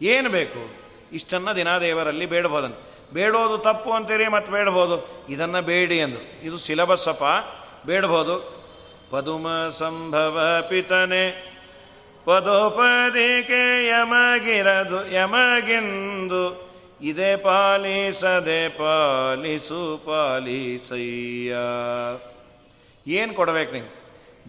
ಏನು 0.01 0.29
ಬೇಕು? 0.29 0.83
ಇಷ್ಟನ್ನು 1.11 1.55
ದಿನಾದೇವರಲ್ಲಿ 1.55 2.25
ಬೇಡಬೋದಂತ 2.25 2.75
ಬೇಡೋದು 3.13 3.57
ತಪ್ಪು 3.57 3.91
ಅಂತೀರಿ 3.91 4.27
ಮತ್ತು 4.27 4.51
ಬೇಡ್ಬೋದು. 4.51 5.25
ಇದನ್ನು 5.29 5.61
ಬೇಡಿ 5.61 5.97
ಎಂದು 5.97 6.45
ಇದು 6.45 6.57
ಸಿಲಬಸ್ಸಪ್ಪ. 6.57 7.23
ಬೇಡಬಹುದು 7.85 8.63
ಪದುಮ 9.11 9.47
ಸಂಭವ 9.69 10.65
ಪಿತನೆ. 10.69 11.53
ಪದೋಪದಿಕೆ 12.25 13.87
ಯಮಗಿರದು, 13.87 15.11
ಯಮಗಿಂದು. 15.11 16.72
ಇದೇ 17.03 17.35
ಪಾಲಿಸದೆ 17.35 18.69
ಪಾಲಿಸು, 18.69 20.01
ಪಾಲಿಸಯ್ಯ. 20.05 21.55
ಏನು 23.07 23.33
ಕೊಡಬೇಕು 23.33 23.73
ನೀವು 23.73 23.89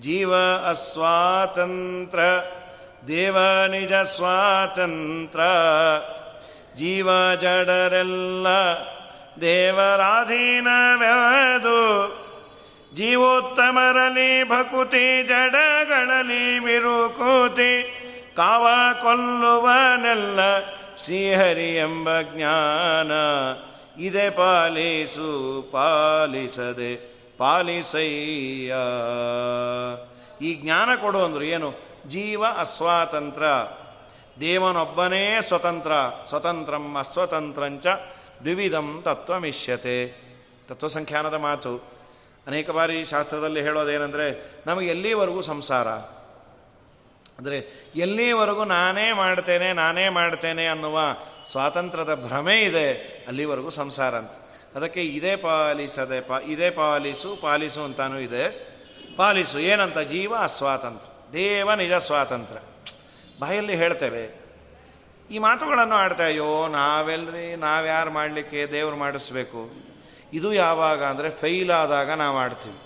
ಜೀವ 0.01 0.37
ಅಸ್ವಾತಂತ್ರ, 0.71 2.19
ದೇವ 3.09 3.37
ನಿಜ 3.67 3.93
ಸ್ವಾತಂತ್ರ. 3.93 5.41
ಜೀವ 6.77 7.35
ಜಡರೆಲ್ಲ 7.35 8.47
ದೇವರಾಧೀನವೆದು 9.41 10.21
ಜೀವೋತ್ತಮರಲಿ 12.95 14.49
ಭಕುತಿ, 14.49 15.23
ಜಡಗಳಲ್ಲಿ 15.23 16.59
ಬಿರುಕುತಿ 16.65 17.75
ಕಾವ 18.37 18.67
ಕೊಲ್ಲುವನೆಲ್ಲ 19.03 20.41
ಶ್ರೀಹರಿ 21.05 21.77
ಎಂಬ 21.77 22.09
ಜ್ಞಾನ 22.23 23.13
ಇದೆ 24.01 24.31
ಪಾಲಿಸು, 24.31 25.63
ಪಾಲಿಸದೆ, 25.73 26.97
ಪಾಲಿಸಯ್ಯ. 27.39 28.75
ಈ 30.43 30.55
ಜ್ಞಾನ 30.55 30.89
ಕೊಡು 31.01 31.25
ಅಂದರು 31.25 31.43
ಏನು? 31.43 31.75
ಜೀವ 32.09 32.45
ಅಸ್ವಾತಂತ್ರ. 32.45 33.43
ದೇವನೊಬ್ಬನೇ 34.41 35.39
ಸ್ವತಂತ್ರ, 35.41 35.93
ಸ್ವತಂತ್ರಂ 36.29 36.97
ಅಸ್ವತಂತ್ರಂಚ 36.97 37.87
ದ್ವಿವಿಧಂ 38.43 39.03
ತತ್ವಮಿಷ್ಯತೆ. 39.05 40.07
ತತ್ವಸಂಖ್ಯಾನದ 40.69 41.35
ಮಾತು. 41.35 41.77
ಅನೇಕ 42.47 42.71
ಬಾರಿ 42.71 43.05
ಶಾಸ್ತ್ರದಲ್ಲಿ 43.05 43.63
ಹೇಳೋದೇನೆಂದರೆ 43.63 44.51
ನಮಗೆ 44.67 44.89
ಎಲ್ಲಿವರೆಗೂ 44.89 45.41
ಸಂಸಾರ? 45.41 45.89
ಅಂದರೆ 47.39 47.59
ಎಲ್ಲಿವರೆಗೂ 47.97 48.65
ನಾನೇ 48.73 49.07
ಮಾಡ್ತೇನೆ 49.13 49.69
ನಾನೇ 49.73 50.07
ಮಾಡ್ತೇನೆ 50.19 50.65
ಅನ್ನುವ 50.67 50.99
ಸ್ವಾತಂತ್ರ್ಯದ 51.51 52.15
ಭ್ರಮೆ 52.27 52.57
ಇದೆ, 52.63 52.89
ಅಲ್ಲಿವರೆಗೂ 53.29 53.71
ಸಂಸಾರ 53.79 54.15
ಅಂತ. 54.15 54.35
ಅದಕ್ಕೆ 54.77 55.03
ಇದೇ 55.17 55.33
ಪಾಲಿಸದೆ 55.37 56.21
ಪಾ, 56.21 56.37
ಇದೇ 56.55 56.69
ಪಾಲಿಸು 56.79 57.31
ಪಾಲಿಸು 57.43 57.81
ಅಂತಾನೂ 57.85 58.19
ಇದೆ. 58.19 58.45
ಪಾಲಿಸು 59.17 59.59
ಏನಂತ? 59.71 59.99
ಜೀವ 60.13 60.33
ಅಸ್ವಾತಂತ್ರ್ಯ. 60.43 61.11
ದೇವ 61.33 61.75
ನಿಜ 61.75 61.95
ಸ್ವಾತಂತ್ರ್ಯ. 62.09 62.63
ಬಾಯಲ್ಲಿ 63.41 63.75
ಹೇಳ್ತೇವೆ, 63.77 64.25
ಈ 65.31 65.37
ಮಾತುಗಳನ್ನು 65.39 65.97
ಆಡ್ತಾ 65.97 66.25
ಅಯ್ಯೋ 66.25 66.49
ನಾವೆಲ್ರಿ, 66.69 67.47
ನಾವ್ಯಾರು 67.57 68.11
ಮಾಡಲಿಕ್ಕೆ 68.11 68.61
ದೇವ್ರು 68.73 68.97
ಮಾಡಿಸ್ಬೇಕು? 68.97 69.61
ಇದು 70.33 70.49
ಯಾವಾಗ 70.53 71.01
ಅಂದರೆ 71.05 71.29
ಫೈಲ್ 71.41 71.73
ಆದಾಗ 71.83 72.11
ನಾವು 72.23 72.37
ಆಡ್ತೀವಿ. 72.39 72.79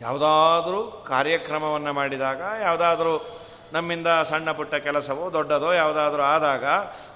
ಯಾವುದಾದ್ರೂ 0.00 1.04
ಕಾರ್ಯಕ್ರಮವನ್ನು 1.08 1.92
ಮಾಡಿದಾಗ, 1.92 2.40
ಯಾವುದಾದ್ರೂ 2.62 3.40
ನಮ್ಮಿಂದ 3.72 4.06
ಸಣ್ಣ 4.06 4.52
ಪುಟ್ಟ 4.52 4.74
ಕೆಲಸವೋ 4.74 5.32
ದೊಡ್ಡದೋ 5.32 5.72
ಯಾವುದಾದ್ರೂ 5.72 6.22
ಆದಾಗ 6.22 6.64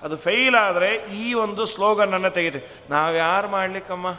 ಅದು 0.02 0.16
ಫೇಲ್ 0.16 0.54
ಆದರೆ 0.54 0.94
ಈ 0.94 1.34
ಒಂದು 1.34 1.64
ಸ್ಲೋಗನನ್ನು 1.64 2.30
ತೆಗಿತೆ 2.30 2.66
ನಾವು 2.90 3.16
ಯಾರು 3.16 3.48
ಮಾಡಲಿಕ್ಕಮ್ಮ? 3.48 4.10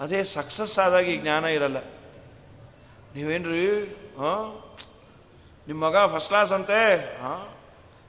ಅದೇ 0.00 0.24
ಸಕ್ಸಸ್ 0.24 0.78
ಆದಾಗ 0.78 1.04
ಈ 1.04 1.16
ಜ್ಞಾನ 1.16 1.44
ಇರಲ್ಲ. 1.44 1.76
ನೀವೇನ್ರಿ? 3.16 3.82
ಹಾಂ? 4.18 4.76
ನಿಮ್ಮ 5.66 5.84
ಮಗ 5.84 6.14
ಫಸ್ಟ್ 6.14 6.28
ಕ್ಲಾಸ್ 6.28 6.52
ಅಂತೆ? 6.52 6.94
ಹಾಂ? 7.22 7.48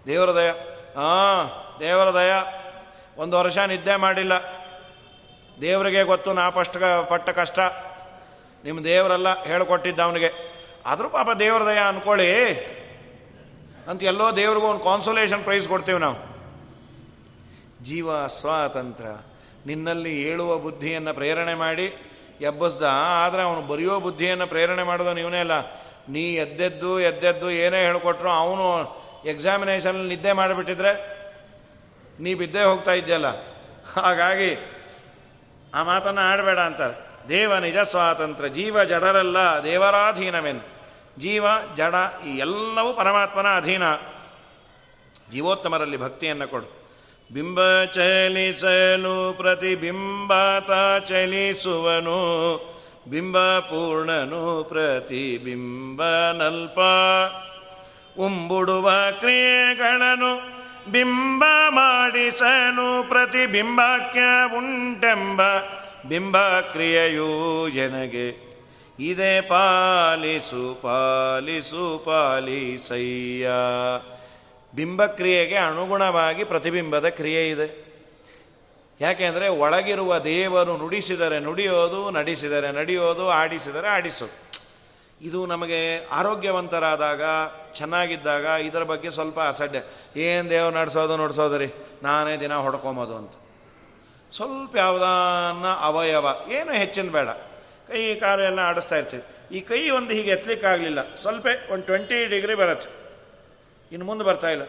ದೇವರ 0.05 0.32
ದಯ. 0.36 0.49
ಹಾಂ, 0.95 1.76
ದೇವರ 1.80 2.13
ದಯ. 2.13 2.32
ಒಂದು 3.18 3.38
ವರ್ಷ 3.38 3.57
ನಿದ್ದೆ 3.57 3.95
ಮಾಡಿಲ್ಲ. 3.95 4.34
ದೇವರಿಗೆ 5.61 6.03
ಗೊತ್ತು 6.03 6.34
ನಾ 6.34 6.49
ಫಸ್ಟ್ 6.49 7.09
ಪಟ್ಟ 7.09 7.30
ಕಷ್ಟ. 7.30 7.59
ನಿಮ್ಮ 8.66 8.80
ದೇವರೆಲ್ಲ 8.84 9.43
ಹೇಳಿಕೊಟ್ಟಿದ್ದ 9.43 9.99
ಅವನಿಗೆ 9.99 10.30
ಆದರೂ 10.86 11.10
ಪಾಪ 11.10 11.30
ದೇವ್ರ 11.39 11.66
ದಯ 11.66 11.78
ಅಂದ್ಕೊಳ್ಳಿ 11.78 12.30
ಅಂತ 13.88 14.03
ಎಲ್ಲೋ 14.03 14.36
ದೇವ್ರಿಗೂ 14.36 14.68
ಒಂದು 14.68 14.84
ಕಾನ್ಸೋಲೇಷನ್ 14.84 15.43
ಪ್ರೈಸ್ 15.43 15.68
ಕೊಡ್ತೀವಿ 15.68 15.99
ನಾವು. 15.99 16.18
ಜೀವ 17.84 18.28
ಸ್ವಾತಂತ್ರ್ಯ 18.28 19.14
ನಿನ್ನಲ್ಲಿ 19.66 20.24
ಹೇಳುವ 20.24 20.58
ಬುದ್ಧಿಯನ್ನು 20.58 21.14
ಪ್ರೇರಣೆ 21.14 21.53
ಮಾಡಿ, 21.53 21.88
ಎಬ್ಬಸ್ದ, 22.41 22.84
ಆದರೆ 23.24 23.41
ಅವನು 23.41 23.62
ಬರೆಯೋ 23.62 23.99
ಬುದ್ಧಿಯನ್ನು 23.99 24.47
ಪ್ರೇರಣೆ 24.47 24.84
ಮಾಡಿದ 24.84 25.08
ನೀವನೇ 25.08 25.39
ಅಲ್ಲ. 25.39 25.58
ನೀ 26.10 26.36
ಎದ್ದೆದ್ದು 26.36 26.99
ಎದ್ದೆದ್ದು 26.99 27.51
ಏನೇ 27.51 27.80
ಹೇಳಿಕೊಟ್ರು 27.86 28.30
ಅವನು 28.30 28.68
ಎಕ್ಸಾಮಿನೇಷನ್ 29.26 30.08
ನಿದ್ದೆ 30.08 30.32
ಮಾಡಿಬಿಟ್ಟಿದ್ರೆ 30.32 30.91
ನೀ 32.20 32.34
ಬಿದ್ದೇ 32.34 32.64
ಹೋಗ್ತಾ 32.64 32.93
ಇದ್ದಲ್ಲ 32.93 33.28
ಹಾಗಾಗಿ 34.01 34.51
ಆ 35.74 35.84
ಮಾತನ್ನು 35.84 36.22
ಆಡಬೇಡ 36.22 36.60
ಅಂತಾರೆ. 36.60 37.07
ದೇವ 37.30 37.57
ನಿಜ 37.57 37.78
ಸ್ವಾತಂತ್ರ್ಯ 37.78 38.49
ಜೀವ 38.49 38.84
ಜಡರೆಲ್ಲ, 38.84 39.38
ದೇವರಾಧೀನವೆಂದು. 39.63 40.78
ಜೀವ, 41.19 41.45
ಜಡ, 41.75 41.95
ಈ 42.25 42.38
ಎಲ್ಲವೂ 42.38 42.93
ಪರಮಾತ್ಮನ 42.93 43.45
ಅಧೀನ. 43.55 43.84
ಜೀವೋತ್ತಮರಲ್ಲಿ 45.32 45.97
ಭಕ್ತಿಯನ್ನು 45.97 46.47
ಕೊಡು. 46.47 46.78
ಬಿಂಬ 47.34 47.84
ಚಲಿಸಲು 47.84 49.34
ಪ್ರತಿಬಿಂಬಾತ 49.38 51.03
ಚಲಿಸುವನು. 51.03 52.19
ಬಿಂಬ 53.09 53.59
ಪೂರ್ಣನು 53.59 54.63
ಪ್ರತಿಬಿಂಬನಲ್ಪ 54.63 56.80
ಉಂಬುಡುವ 58.19 58.91
ಕ್ರಿಯೆಗಳನ್ನು 59.19 60.57
ಬಿಂಬ 60.91 61.43
ಮಾಡಿಸನು 61.69 63.09
ಪ್ರತಿಬಿಂಬಾಕ್ಯ 63.09 64.19
ಉಂಟೆಂಬ. 64.57 65.41
ಬಿಂಬ 66.08 66.60
ಕ್ರಿಯೆಯೂ 66.60 67.70
ಜನಗೆ, 67.70 68.47
ಇದೆ 68.99 69.41
ಪಾಲಿಸು 69.41 70.80
ಪಾಲಿಸು, 70.82 72.01
ಪಾಲಿಸಯ್ಯ. 72.05 73.49
ಬಿಂಬಕ್ರಿಯೆಗೆ 74.76 75.55
ಅನುಗುಣವಾಗಿ 75.55 76.43
ಪ್ರತಿಬಿಂಬದ 76.43 77.10
ಕ್ರಿಯೆ 77.10 77.49
ಇದೆ. 77.49 77.88
ಯಾಕೆಂದರೆ 79.01 79.47
ಒಳಗಿರುವ 79.47 80.20
ದೇವರು 80.20 80.78
ನುಡಿಸಿದರೆ 80.78 81.39
ನುಡಿಯೋದು, 81.39 82.12
ನಡೆಸಿದರೆ 82.12 82.72
ನಡೆಯೋದು, 82.72 83.30
ಆಡಿಸಿದರೆ 83.30 83.88
ಆಡಿಸೋದು. 83.88 84.38
ಇದು 85.22 85.45
ನಮಗೆ 85.45 86.05
ಆರೋಗ್ಯವಂತರಾದಾಗ, 86.05 87.22
ಚೆನ್ನಾಗಿದ್ದಾಗ 87.76 88.43
ಇದರ 88.43 88.84
ಬಗ್ಗೆ 88.84 89.10
ಸ್ವಲ್ಪ 89.10 89.39
ಅಸಡ್ಡೆ. 89.39 90.12
ಏನು 90.20 90.49
ದೇವ್ರು 90.49 90.78
ನಡೆಸೋದು 90.78 91.18
ನಡೆಸೋದ್ರಿ 91.18 91.68
ನಾನೇ 92.03 92.38
ದಿನ 92.38 92.55
ಹೊಡ್ಕೊಂಬೋದು 92.55 93.18
ಅಂತ. 93.18 93.34
ಸ್ವಲ್ಪ 94.32 94.75
ಯಾವುದನ್ನ 94.75 95.65
ಅವಯವ, 95.80 96.25
ಏನು 96.49 96.71
ಹೆಚ್ಚಿನ 96.71 97.09
ಬೇಡ. 97.09 97.30
ಕೈ 97.88 98.15
ಕಾಲು 98.15 98.43
ಎಲ್ಲ 98.43 98.59
ಆಡಿಸ್ತಾ 98.59 98.95
ಇರ್ತೀವಿ. 98.95 99.23
ಈ 99.57 99.61
ಕೈ 99.61 99.89
ಒಂದು 99.89 100.09
ಹೀಗೆ 100.09 100.32
ಎತ್ತಲಿಕ್ಕಾಗಲಿಲ್ಲ 100.32 101.15
ಸ್ವಲ್ಪ 101.15 101.47
ಒಂದು 101.71 101.86
ಟ್ವೆಂಟಿ 101.86 102.28
ಡಿಗ್ರಿ 102.28 102.55
ಬರುತ್ತೆ. 102.55 102.89
ಇನ್ನು 103.91 104.05
ಮುಂದೆ 104.05 104.23
ಬರ್ತಾ 104.23 104.49
ಇಲ್ಲ. 104.49 104.63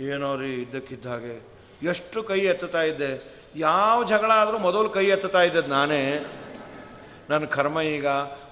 ಏನೋ 0.00 0.36
ರೀ 0.36 0.54
ಇದ್ದಕ್ಕಿದ್ದ 0.54 1.06
ಹಾಗೆ. 1.06 1.48
ಎಷ್ಟು 1.82 2.22
ಕೈ 2.22 2.40
ಎತ್ತುತ್ತಾ 2.40 2.82
ಇದ್ದೆ. 2.82 3.42
ಯಾವ 3.56 4.04
ಜಗಳ 4.04 4.30
ಆದರೂ 4.30 4.58
ಮೊದಲು 4.58 4.88
ಕೈ 4.88 5.06
ಎತ್ತುತ್ತಾ 5.06 5.42
ಇದ್ದದ್ದು 5.42 5.70
ನಾನೇ. 5.70 6.26
ನನ್ನ 7.30 7.44
ಕರ್ಮ 7.44 7.80
ಈಗ 7.80 8.06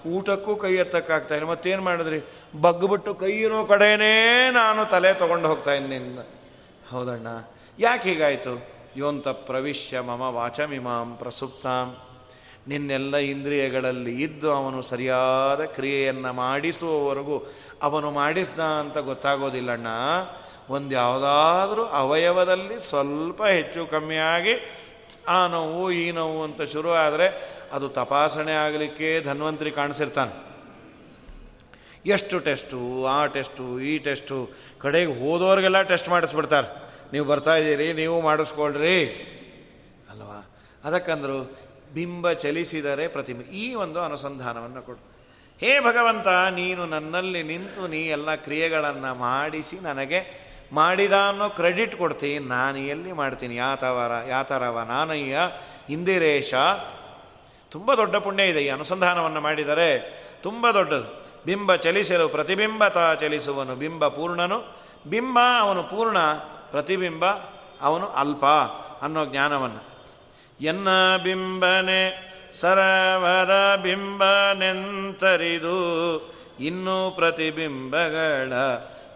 ಊಟಕ್ಕೂ 0.07 0.57
ಕೈ 0.57 0.75
ಎತ್ತಕ್ಕಾಗ್ತಾ 0.75 1.35
ಇಲ್ಲ. 1.35 1.47
ಮತ್ತೇನು 1.47 1.83
ಮಾಡಿದ್ರಿ? 1.83 2.21
ಬಗ್ಬಿಟ್ಟು 2.61 3.15
ಕೈ 3.15 3.31
ಇರೋ 3.31 3.65
ಕಡೆಯೇ 3.65 4.51
ನಾನು 4.51 4.85
ತಲೆ 4.85 5.15
ತೊಗೊಂಡು 5.15 5.49
ಹೋಗ್ತಾ 5.49 5.73
ಇದ್ದೀನಿ 5.73 6.31
ಹೌದಣ್ಣ. 6.91 7.27
ಯಾಕೆ 7.79 8.11
ಹೀಗಾಯಿತು? 8.11 8.72
ಯೋಂತ 8.97 9.29
ಪ್ರವಿಶ್ಯ 9.29 10.01
ಮಮ 10.01 10.21
ವಾಚಮಿಮಾಂ 10.21 11.17
ಪ್ರಸುಪ್ತಾಂ. 11.17 11.97
ನಿನ್ನೆಲ್ಲ 12.69 13.17
ಇಂದ್ರಿಯಗಳಲ್ಲಿ 13.17 14.23
ಇದ್ದು 14.23 14.53
ಅವನು 14.53 14.83
ಸರಿಯಾದ 14.83 15.65
ಕ್ರಿಯೆಯನ್ನು 15.65 16.33
ಮಾಡಿಸುವವರೆಗೂ 16.33 17.53
ಅವನು 17.83 18.11
ಮಾಡಿಸ್ದ 18.11 18.61
ಅಂತ 18.61 18.99
ಗೊತ್ತಾಗೋದಿಲ್ಲಣ್ಣ. 18.99 19.87
ಒಂದು 20.71 20.95
ಯಾವುದಾದ್ರೂ 20.95 21.85
ಅವಯವದಲ್ಲಿ 21.85 22.81
ಸ್ವಲ್ಪ 22.81 23.43
ಹೆಚ್ಚು 23.45 23.87
ಕಮ್ಮಿಯಾಗಿ 23.87 24.55
ಆ 25.29 25.47
ನೋವು, 25.47 25.91
ಈ 25.91 26.11
ನೋವು 26.11 26.43
ಅಂತ 26.43 26.63
ಶುರು 26.63 26.93
ಆದರೆ 26.93 27.59
ಅದು 27.73 27.89
ತಪಾಸಣೆ 27.89 28.53
ಆಗಲಿಕ್ಕೆ 28.53 29.23
ಧನ್ವಂತರಿ 29.23 29.71
ಕಾಣಿಸಿರ್ತಾನೆ. 29.71 30.53
ಎಷ್ಟು 32.07 32.39
ಟೆಸ್ಟು, 32.39 33.07
ಆ 33.07 33.27
ಟೆಸ್ಟು, 33.27 33.81
ಈ 33.81 33.99
ಟೆಸ್ಟು, 33.99 34.51
ಕಡೆಗೆ 34.79 35.21
ಹೋದವ್ರಿಗೆಲ್ಲ 35.21 35.83
ಟೆಸ್ಟ್ 35.83 36.09
ಮಾಡಿಸ್ಬಿಡ್ತಾರೆ. 36.09 36.82
ನೀವು 37.13 37.27
ಬರ್ತಾ 37.27 37.57
ಇದ್ದೀರಿ, 37.57 37.93
ನೀವು 37.93 38.21
ಮಾಡಿಸ್ಕೊಳ್ರಿ. 38.21 38.99
ಅಲ್ವಾ? 40.11 40.51
ಅದಕ್ಕಂದ್ರು 40.85 41.63
ಬಿಂಬ 41.95 42.33
ಚಲಿಸಿದರೆ 42.33 43.09
ಪ್ರತಿಮೆ 43.09 43.45
ಈ 43.45 43.75
ಒಂದು 43.75 44.01
ಅನುಸಂಧಾನವನ್ನು 44.01 44.83
ಕೊಡು. 44.83 45.13
ಹೇ 45.61 45.81
ಭಗವಂತ, 45.81 46.29
ನೀನು 46.29 46.87
ನನ್ನಲ್ಲಿ 46.87 47.43
ನಿಂತು 47.43 47.87
ನೀ 47.87 47.99
ಎಲ್ಲ 47.99 48.35
ಕ್ರಿಯೆಗಳನ್ನು 48.35 49.15
ಮಾಡಿಸಿ 49.15 49.77
ನನಗೆ 49.77 50.53
ಮಾಡಿದ 50.73 51.13
ಅನ್ನೋ 51.13 51.49
ಕ್ರೆಡಿಟ್ 51.49 51.97
ಕೊಡ್ತೀನಿ. 51.97 52.47
ನಾನು 52.47 52.79
ಎಲ್ಲಿ 52.79 53.13
ಮಾಡ್ತೀನಿ? 53.13 53.57
ಯಾತವರ, 53.57 54.29
ಯಾತರವ 54.29 54.81
ನಾನಯ್ಯ, 54.89 55.39
ಇಂದಿರೇಶ. 55.91 56.55
ತುಂಬ 57.71 57.95
ದೊಡ್ಡ 57.95 58.17
ಪುಣ್ಯ 58.17 58.45
ಇದೆ 58.45 58.65
ಈ 58.65 58.69
ಅನುಸಂಧಾನವನ್ನು 58.69 59.41
ಮಾಡಿದರೆ. 59.41 59.91
ತುಂಬ 60.43 60.71
ದೊಡ್ಡದು. 60.71 61.27
ಬಿಂಬ 61.45 61.75
ಚಲಿಸಲು 61.75 62.29
ಪ್ರತಿಬಿಂಬತ 62.29 63.21
ಚಲಿಸುವನು, 63.21 63.75
ಬಿಂಬ 63.75 64.09
ಪೂರ್ಣನು. 64.09 64.83
ಬಿಂಬ 65.07 65.39
ಅವನು 65.61 65.83
ಪೂರ್ಣ. 65.83 66.17
ಪ್ರತಿಬಿಂಬ 66.73 67.25
ಅವನು 67.81 68.09
ಅಲ್ಪ 68.09 68.45
ಅನ್ನೋ 69.03 69.25
ಜ್ಞಾನವನ್ನು. 69.25 69.81
ಎನ್ನ 70.61 71.17
ಬಿಂಬನೆ 71.17 72.33
ಸರವರ 72.53 73.77
ಬಿಂಬನೆಂತರಿದು 73.77 75.79
ಇನ್ನೂ 76.61 77.11
ಪ್ರತಿಬಿಂಬಗಳ 77.11 78.53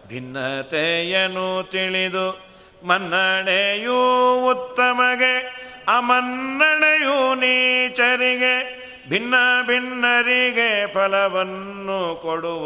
ಭಿನ್ನತೆಯನ್ನು 0.07 1.71
ತಿಳಿದು 1.71 2.47
ಮನ್ನಣೆಯೂ 2.87 4.51
ಉತ್ತಮಗೆ 4.51 5.57
ಅಮನ್ನಣೆಯು 5.97 7.35
ನೀಚರಿಗೆ 7.35 8.77
ಭಿನ್ನ 9.09 9.35
ಭಿನ್ನರಿಗೆ 9.67 10.93
ಫಲವನ್ನು 10.93 12.21
ಕೊಡುವ 12.21 12.65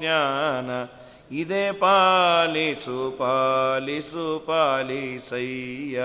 ಜ್ಞಾನ 0.00 0.70
ಇದೇ 1.32 1.72
ಪಾಲಿಸು 1.72 3.14
ಪಾಲಿಸು, 3.18 4.44
ಪಾಲಿಸಯ್ಯ. 4.46 6.02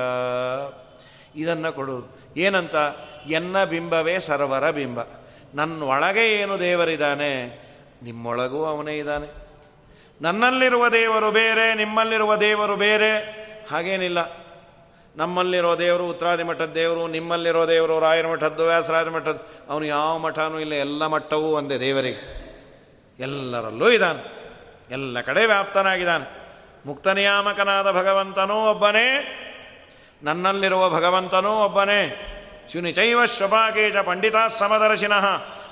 ಇದನ್ನು 1.35 1.73
ಕೊಡು. 1.73 2.17
ಏನಂತ? 2.37 2.75
ಎನ್ನ 3.27 3.63
ಬಿಂಬವೇ 3.63 4.19
ಸರ್ವರ 4.19 4.71
ಬಿಂಬ. 4.71 4.99
ನನ್ನ 5.55 5.83
ಒಳಗೆ 5.83 6.33
ಏನು 6.33 6.59
ದೇವರಿದ್ದಾನೆ? 6.59 7.45
ನಿಮ್ಮೊಳಗೂ 8.03 8.65
ಅವನೇ 8.65 8.97
ಇದ್ದಾನೆ. 8.97 9.33
ನನ್ನಲ್ಲಿರುವ 10.21 10.89
ದೇವರು 10.89 11.31
ಬೇರೆ, 11.31 11.75
ನಿಮ್ಮಲ್ಲಿರುವ 11.75 12.35
ದೇವರು 12.35 12.75
ಬೇರೆ. 12.75 13.17
ಹಾಗೇನಿಲ್ಲ. 13.71 14.43
ನಮ್ಮಲ್ಲಿರೋ 15.15 15.77
ದೇವರು 15.77 16.09
ಉತ್ತರಾದಿ 16.09 16.43
ಮಠದ 16.43 16.65
ದೇವರು, 16.65 17.07
ನಿಮ್ಮಲ್ಲಿರೋ 17.07 17.67
ದೇವರು 17.67 17.99
ರಾಯರ 17.99 18.27
ಮಠದ್ದು 18.27 18.65
ವ್ಯಾಸರಾಜ 18.65 19.07
ಮಠದ್ದು, 19.07 19.71
ಅವನು 19.71 19.85
ಯಾವ 19.85 20.17
ಮಠನೂ 20.17 20.59
ಇಲ್ಲ, 20.59 20.73
ಎಲ್ಲ 20.73 21.05
ಮಠವೂ 21.05 21.47
ಒಂದೇ 21.47 21.79
ದೇವರಿಗೆ. 21.79 22.43
ಎಲ್ಲರಲ್ಲೂ 23.19 23.89
ಇದ್ದಾನೆ. 23.89 24.42
ಎಲ್ಲ 24.93 25.21
ಕಡೆ 25.21 25.45
ವ್ಯಾಪ್ತನಾಗಿದ್ದಾನೆ. 25.45 26.43
ಮುಕ್ತ 26.85 27.07
ನಿಯಾಮಕನಾದ 27.07 27.91
ಭಗವಂತನೂ 27.91 28.69
ಒಬ್ಬನೇ, 28.69 29.39
ನನ್ನಲ್ಲಿರುವ 30.23 30.89
ಭಗವಂತನೂ 30.89 31.51
ಒಬ್ಬನೇ. 31.51 32.29
ಶುನಿಚೈವ 32.73 33.25
ಶ್ವಪಾಕೇಜ 33.25 33.97
ಪಂಡಿತಾ 33.97 34.47
ಸಮದರ್ಶಿನಃ. 34.47 35.25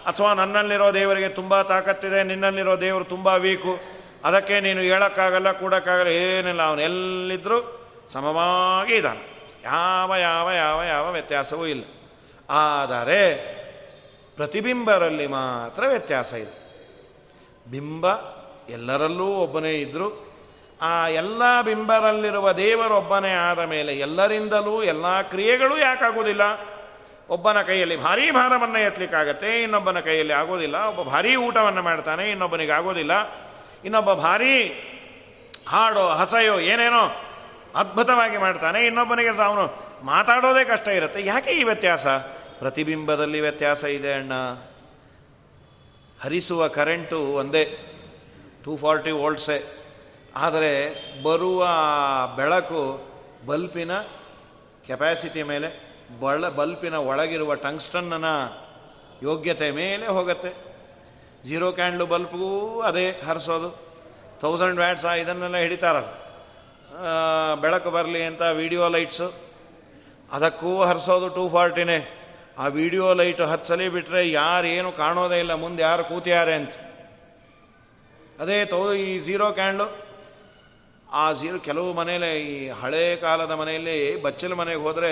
ಅಥವಾ 0.05 0.34
ನನ್ನಲ್ಲಿರೋ 0.34 0.93
ದೇವರಿಗೆ 0.93 1.30
ತುಂಬ 1.30 1.61
ತಾಕತ್ತಿದೆ, 1.61 2.24
ನಿನ್ನಲ್ಲಿರೋ 2.24 2.82
ದೇವರು 2.82 3.03
ತುಂಬ 3.03 3.28
ವೀಕು. 3.28 3.80
ಅದಕ್ಕೆ 4.26 4.59
ನೀನು 4.59 4.82
ಹೇಳೋಕ್ಕಾಗಲ್ಲ, 4.82 5.51
ಕೂಡಕ್ಕಾಗಲ್ಲ, 5.51 6.09
ಏನಿಲ್ಲ. 6.09 6.61
ಅವನು 6.61 6.82
ಎಲ್ಲಿದ್ದರೂ 6.82 7.89
ಸಮವಾಗಿ 8.09 8.95
ಇದ್ದಾನೆ. 8.95 9.32
ಯಾವ 9.63 10.15
ಯಾವ 10.15 10.51
ಯಾವ 10.51 10.82
ಯಾವ 10.84 11.11
ವ್ಯತ್ಯಾಸವೂ 11.11 11.65
ಇಲ್ಲ. 11.65 11.84
ಆದರೆ 12.49 13.38
ಪ್ರತಿಬಿಂಬರಲ್ಲಿ 14.36 15.28
ಮಾತ್ರ 15.28 15.84
ವ್ಯತ್ಯಾಸ 15.88 16.34
ಇದೆ. 16.34 16.61
ಬಿಂಬ 17.72 18.11
ಎಲ್ಲರಲ್ಲೂ 18.70 19.26
ಒಬ್ಬನೇ 19.26 19.74
ಇದ್ದರು 19.74 20.32
ಆ 20.82 21.07
ಎಲ್ಲ 21.07 21.62
ಬಿಂಬರಲ್ಲಿರುವ 21.62 22.51
ದೇವರೊಬ್ಬನೇ 22.51 23.34
ಆದ 23.34 23.59
ಮೇಲೆ 23.59 23.95
ಎಲ್ಲರಿಂದಲೂ 23.99 24.84
ಎಲ್ಲ 24.84 25.22
ಕ್ರಿಯೆಗಳು 25.22 25.78
ಯಾಕಾಗೋದಿಲ್ಲ. 25.78 26.41
ಒಬ್ಬನ 27.30 27.62
ಕೈಯಲ್ಲಿ 27.62 27.97
ಭಾರೀ 27.97 28.32
ಭಾರವನ್ನು 28.32 28.80
ಎತ್ತಲಿಕ್ಕಾಗತ್ತೆ, 28.80 29.64
ಇನ್ನೊಬ್ಬನ 29.64 29.99
ಕೈಯಲ್ಲಿ 29.99 30.34
ಆಗೋದಿಲ್ಲ. 30.34 30.76
ಒಬ್ಬ 30.76 31.01
ಭಾರೀ 31.09 31.36
ಊಟವನ್ನು 31.36 31.82
ಮಾಡ್ತಾನೆ, 31.82 32.32
ಇನ್ನೊಬ್ಬನಿಗೆ 32.32 32.72
ಆಗೋದಿಲ್ಲ. 32.72 33.12
ಇನ್ನೊಬ್ಬ 33.86 34.14
ಭಾರೀ 34.14 34.68
ಹಾಡೋ, 35.68 36.09
ಹಸೆಯೋ, 36.09 36.59
ಏನೇನೋ 36.59 37.22
ಅದ್ಭುತವಾಗಿ 37.76 38.38
ಮಾಡ್ತಾನೆ, 38.38 38.86
ಇನ್ನೊಬ್ಬನಿಗೆ 38.86 39.41
ಅವನು 39.41 39.91
ಮಾತಾಡೋದೇ 40.03 40.64
ಕಷ್ಟ 40.64 40.88
ಇರುತ್ತೆ. 40.88 41.26
ಯಾಕೆ 41.26 41.51
ಈ 41.51 41.64
ವ್ಯತ್ಯಾಸ? 41.64 42.07
ಪ್ರತಿಬಿಂಬದಲ್ಲಿ 42.59 43.41
ವ್ಯತ್ಯಾಸ 43.41 43.84
ಇದೆ 43.84 44.14
ಅಣ್ಣ. 44.14 44.34
ಹರಿಸುವ 46.24 46.68
ಕರೆಂಟು 46.68 47.20
ಒಂದೇ. 47.20 47.78
ಟೂ 48.66 48.72
ಫಾರ್ಟಿ 48.78 49.12
ವೋಲ್ಟ್ಸೇ. 49.12 49.57
ಆದರೆ 50.36 50.74
ಬರುವ 51.24 51.62
ಬೆಳಕು 52.36 52.82
ಬಲ್ಪಿನ 53.45 53.93
ಕೆಪ್ಯಾಸಿಟಿ 54.88 55.43
ಮೇಲೆ, 55.43 55.70
ಬಳ 56.22 56.49
ಬಲ್ಪಿನ 56.49 56.95
ಒಳಗಿರುವ 57.09 57.53
ಟಂಗ್ಸ್ಟನ್ನ 57.66 58.30
ಯೋಗ್ಯತೆ 59.24 59.68
ಮೇಲೆ 59.72 60.07
ಹೋಗುತ್ತೆ. 60.07 60.51
ಝೀರೋ 61.43 61.72
ಕ್ಯಾಂಡ್ಲು 61.72 62.05
ಬಲ್ಪ್ಗೂ 62.05 62.49
ಅದೇ 62.80 63.05
ಹರಿಸೋದು. 63.28 63.70
ತೌಸಂಡ್ 64.41 64.80
ವ್ಯಾಟ್ಸ್ 64.80 65.05
ಇದನ್ನೆಲ್ಲ 65.22 65.57
ಹಿಡಿತಾರಲ್ಲ. 65.57 66.12
ಬೆಳಕು 67.62 67.89
ಬರಲಿ 67.91 68.22
ಅಂತ 68.24 68.41
ವಿಡಿಯೋ 68.41 68.84
ಲೈಟ್ಸು. 68.89 69.28
ಅದಕ್ಕೂ 70.32 70.72
ಹರಿಸೋದು 70.84 71.28
ಟೂ 71.30 71.43
ಫಾರ್ಟಿನೇ. 71.49 71.99
ಆ 72.57 72.68
ವಿಡಿಯೋ 72.80 73.07
ಲೈಟ್ 73.14 73.41
ಹತ್ಸಲಿ 73.41 73.89
ಬಿಟ್ಟರೆ 73.89 74.22
ಯಾರೇನು 74.32 74.91
ಕಾಣೋದೇ 74.91 75.38
ಇಲ್ಲ, 75.39 75.53
ಮುಂದೆ 75.53 75.82
ಯಾರು 75.84 76.03
ಕೂತಿಯಾರೆ 76.03 76.53
ಅಂತ. 76.53 76.74
ಅದೇ 78.42 78.58
ತೋ, 78.66 78.80
ಈ 78.94 79.10
ಝೀರೋ 79.26 79.48
ಕ್ಯಾಂಡು 79.58 79.86
ಆ 81.24 81.24
ಝೀರೋ 81.39 81.58
ಕೆಲವು 81.68 81.89
ಮನೇಲಿ 81.94 82.30
ಈ 82.52 82.56
ಹಳೆ 82.82 83.04
ಕಾಲದ 83.24 83.54
ಮನೆಯಲ್ಲಿ 83.62 83.98
ಬಚ್ಚಲ 84.22 84.54
ಮನೆಗೆ 84.62 84.82
ಹೋದರೆ 84.86 85.12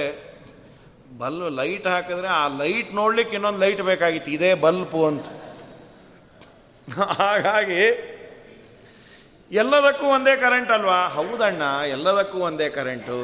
ಬಲ್ 1.20 1.42
ಲೈಟ್ 1.60 1.88
ಹಾಕಿದ್ರೆ 1.94 2.30
ಆ 2.38 2.44
ಲೈಟ್ 2.62 2.90
ನೋಡ್ಲಿಕ್ಕೆ 3.00 3.36
ಇನ್ನೊಂದು 3.36 3.62
ಲೈಟ್ 3.64 3.82
ಬೇಕಾಗಿತ್ತು. 3.90 4.32
ಇದೇ 4.38 4.52
ಬಲ್ಪು 4.64 5.02
ಅಂತ. 5.06 5.28
ಹಾಗಾಗಿ 7.20 7.84
ಎಲ್ಲದಕ್ಕೂ 9.52 10.06
ಒಂದೇ 10.16 10.34
ಕರೆಂಟ್ 10.46 10.72
ಅಲ್ವಾ? 10.72 11.00
ಹೌದಣ್ಣ, 11.18 11.64
ಎಲ್ಲದಕ್ಕೂ 11.96 12.40
ಒಂದೇ 12.50 12.70
ಕರೆಂಟು 12.70 13.18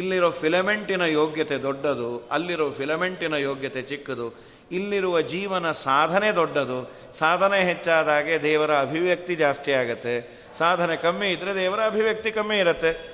ಇಲ್ಲಿರೋ 0.00 0.30
ಫಿಲಮೆಂಟಿನ 0.42 1.04
ಯೋಗ್ಯತೆ 1.20 1.56
ದೊಡ್ಡದು, 1.62 2.10
ಅಲ್ಲಿರೋ 2.30 2.66
ಫಿಲಮೆಂಟಿನ 2.70 3.34
ಯೋಗ್ಯತೆ 3.48 3.82
ಚಿಕ್ಕದು. 3.90 4.26
ಇಲ್ಲಿರುವ 4.72 5.20
ಜೀವನ 5.20 5.70
ಸಾಧನೆ 5.70 6.32
ದೊಡ್ಡದು. 6.32 6.92
ಸಾಧನೆ 7.12 7.64
ಹೆಚ್ಚಾದಾಗೆ 7.64 8.42
ದೇವರ 8.42 8.78
ಅಭಿವ್ಯಕ್ತಿ 8.78 9.34
ಜಾಸ್ತಿ 9.34 9.72
ಆಗತ್ತೆ. 9.72 10.42
ಸಾಧನೆ 10.54 10.96
ಕಮ್ಮಿ 10.96 11.28
ಇದ್ದರೆ 11.30 11.54
ದೇವರ 11.54 11.86
ಅಭಿವ್ಯಕ್ತಿ 11.86 12.32
ಕಮ್ಮಿ 12.32 12.58
ಇರುತ್ತೆ. 12.58 13.12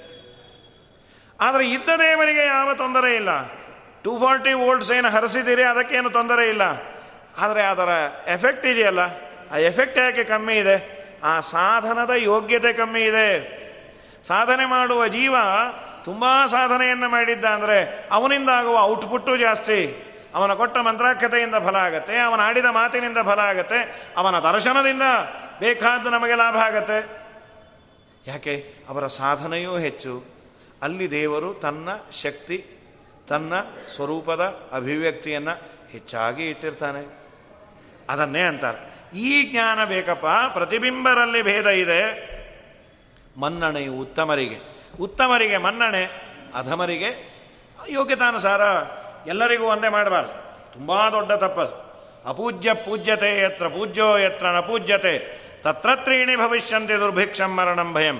ಆದರೆ 1.40 1.70
ಇದ್ದ 1.70 1.90
ದೇವರಿಗೆ 1.98 2.46
ಯಾವ 2.46 2.74
ತೊಂದರೆ 2.74 3.16
ಇಲ್ಲ. 3.16 3.28
ಟೂ 4.04 4.18
ಫಾರ್ಟಿ 4.18 4.52
ವೋಲ್ಟ್ಸ್ 4.52 4.92
ಏನು 4.92 5.08
ಹರಿಸಿದ್ದೀರಿ 5.10 5.62
ಅದಕ್ಕೇನು 5.62 6.10
ತೊಂದರೆ 6.10 6.48
ಇಲ್ಲ. 6.48 6.62
ಆದರೆ 7.38 7.62
ಅದರ 7.62 7.88
ಎಫೆಕ್ಟ್ 8.26 8.66
ಇದೆಯಲ್ಲ. 8.66 9.00
ಆ 9.52 9.56
ಎಫೆಕ್ಟ್ 9.56 9.98
ಯಾಕೆ 9.98 10.24
ಕಮ್ಮಿ 10.24 10.54
ಇದೆ? 10.54 10.98
ಆ 11.24 11.40
ಸಾಧನದ 11.40 12.10
ಯೋಗ್ಯತೆ 12.16 12.72
ಕಮ್ಮಿ 12.72 13.02
ಇದೆ. 13.02 13.58
ಸಾಧನೆ 14.22 14.66
ಮಾಡುವ 14.66 15.06
ಜೀವ 15.06 15.34
ತುಂಬ 16.04 16.24
ಸಾಧನೆಯನ್ನು 16.46 17.08
ಮಾಡಿದ್ದ 17.08 17.44
ಅಂದರೆ 17.44 18.08
ಅವನಿಂದ 18.12 18.48
ಆಗುವ 18.48 18.82
ಔಟ್ಪುಟ್ಟು 18.82 19.36
ಜಾಸ್ತಿ. 19.36 20.07
ಅವನ 20.34 20.54
ಕೊಟ್ಟ 20.54 20.78
ಮಂತ್ರಾಖ್ಯತೆಯಿಂದ 20.78 21.54
ಫಲ 21.54 21.76
ಆಗತ್ತೆ, 21.76 22.18
ಅವನ 22.18 22.40
ಆಡಿದ 22.40 22.64
ಮಾತಿನಿಂದ 22.64 23.18
ಫಲ 23.18 23.38
ಆಗತ್ತೆ, 23.38 24.10
ಅವನ 24.16 24.38
ದರ್ಶನದಿಂದ 24.38 25.02
ಬೇಕಾದ್ದು 25.58 26.10
ನಮಗೆ 26.10 26.34
ಲಾಭ 26.34 26.56
ಆಗತ್ತೆ. 26.56 27.28
ಯಾಕೆ? 28.26 28.74
ಅವರ 28.88 29.06
ಸಾಧನೆಯೂ 29.06 29.78
ಹೆಚ್ಚು. 29.78 30.24
ಅಲ್ಲಿ 30.82 31.10
ದೇವರು 31.10 31.54
ತನ್ನ 31.54 31.88
ಶಕ್ತಿ, 32.22 32.64
ತನ್ನ 33.28 33.52
ಸ್ವರೂಪದ 33.94 34.68
ಅಭಿವ್ಯಕ್ತಿಯನ್ನು 34.72 35.62
ಹೆಚ್ಚಾಗಿ 35.90 36.50
ಇಟ್ಟಿರ್ತಾನೆ. 36.50 37.18
ಅದನ್ನೇ 38.08 38.42
ಅಂತಾರೆ. 38.42 38.98
ಈ 39.18 39.50
ಜ್ಞಾನ 39.50 39.84
ಬೇಕಪ್ಪ, 39.84 40.26
ಪ್ರತಿಬಿಂಬರಲ್ಲಿ 40.52 41.42
ಭೇದ 41.42 41.66
ಇದೆ. 41.66 42.28
ಮನ್ನಣೆಯು 43.40 43.92
ಉತ್ತಮರಿಗೆ. 43.92 44.58
ಉತ್ತಮರಿಗೆ 45.00 45.56
ಮನ್ನಣೆ, 45.56 46.04
ಅಧಮರಿಗೆ 46.54 47.38
ಯೋಗ್ಯತಾನುಸಾರ 47.88 48.60
ಎಲ್ಲರಿಗೂ 49.28 49.64
ಒಂದೇ 49.64 49.88
ಮಾಡಬಾರ್ದು. 49.88 50.32
ತುಂಬ 50.72 51.08
ದೊಡ್ಡ 51.08 51.32
ತಪ್ಪಸ್ 51.32 51.72
ಅಪೂಜ್ಯ 52.28 52.74
ಪೂಜ್ಯತೆ 52.74 53.42
ಯತ್ರ 53.42 53.68
ಪೂಜ್ಯೋ 53.68 54.16
ಯತ್ರ 54.16 54.46
ನ 54.46 54.60
ಪೂಜ್ಯತೆ. 54.60 55.18
ತತ್ರತ್ರೀಣಿ 55.62 56.36
ಭವಿಷ್ಯಂತಿ 56.36 56.92
ದುರ್ಭಿಕ್ಷಂ 56.92 57.56
ಮರಣಂ 57.56 57.94
ಭಯಂ. 57.94 58.16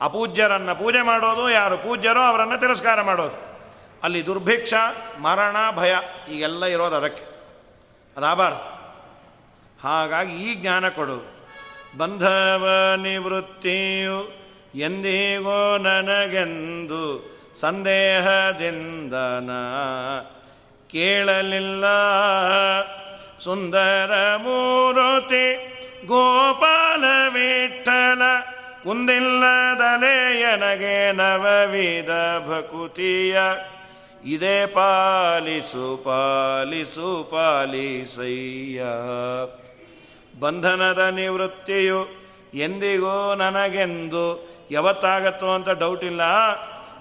ಅಪೂಜ್ಯರನ್ನು 0.00 0.74
ಪೂಜೆ 0.74 1.02
ಮಾಡೋದು, 1.02 1.50
ಯಾರು 1.50 1.78
ಪೂಜ್ಯರೋ 1.78 2.20
ಅವರನ್ನು 2.20 2.60
ತಿರಸ್ಕಾರ 2.60 3.02
ಮಾಡೋದು. 3.02 3.52
ಅಲ್ಲಿ 4.02 4.26
ದುರ್ಭಿಕ್ಷ, 4.26 4.74
ಮರಣ, 5.20 5.56
ಭಯ 5.76 5.94
ಈಗೆಲ್ಲ 6.30 6.64
ಇರೋದು 6.64 6.96
ಅದಕ್ಕೆ. 6.96 7.24
ಅದಾಬಾರ್ದು. 8.16 8.82
ಹಾಗಾಗಿ 9.88 10.32
ಈ 10.32 10.54
ಜ್ಞಾನ 10.54 10.88
ಕೊಡು. 10.88 11.32
ಬಂಧವ 11.98 12.68
ನಿವೃತ್ತಿಯು 12.96 14.42
ಎಂದಿಗೋ 14.74 15.78
ನನಗೆಂದು 15.78 17.32
ಸಂದೇಹದಿಂದನ 17.60 19.50
ಕೇಳಲಿಲ್ಲ. 20.92 21.84
ಸುಂದರ 23.40 24.36
ಮೂರುತಿ 24.36 25.68
ಗೋಪಾಲ 26.06 27.28
ವಿಠಲ 27.28 28.22
ಕುಂದಿಲ್ಲದಲೆಯನಗೆ 28.84 31.12
ನವವಿದ 31.12 32.08
ಭಕುತಿಯ. 32.48 33.40
ಇದೇ 34.24 34.66
ಪಾಲಿಸು 34.66 36.00
ಪಾಲಿಸು, 36.04 37.28
ಪಾಲಿಸಯ್ಯ. 37.30 38.82
ಬಂಧನದ 40.40 40.98
ನಿವೃತ್ತಿಯು 40.98 42.08
ಎಂದಿಗೂ 42.54 43.34
ನನಗೆಂದು 43.34 44.52
ಯಾವತ್ತಾಗತ್ತೋ 44.70 45.54
ಅಂತ 45.54 45.70
ಡೌಟ್ 45.70 46.04
ಇಲ್ಲ. 46.04 46.22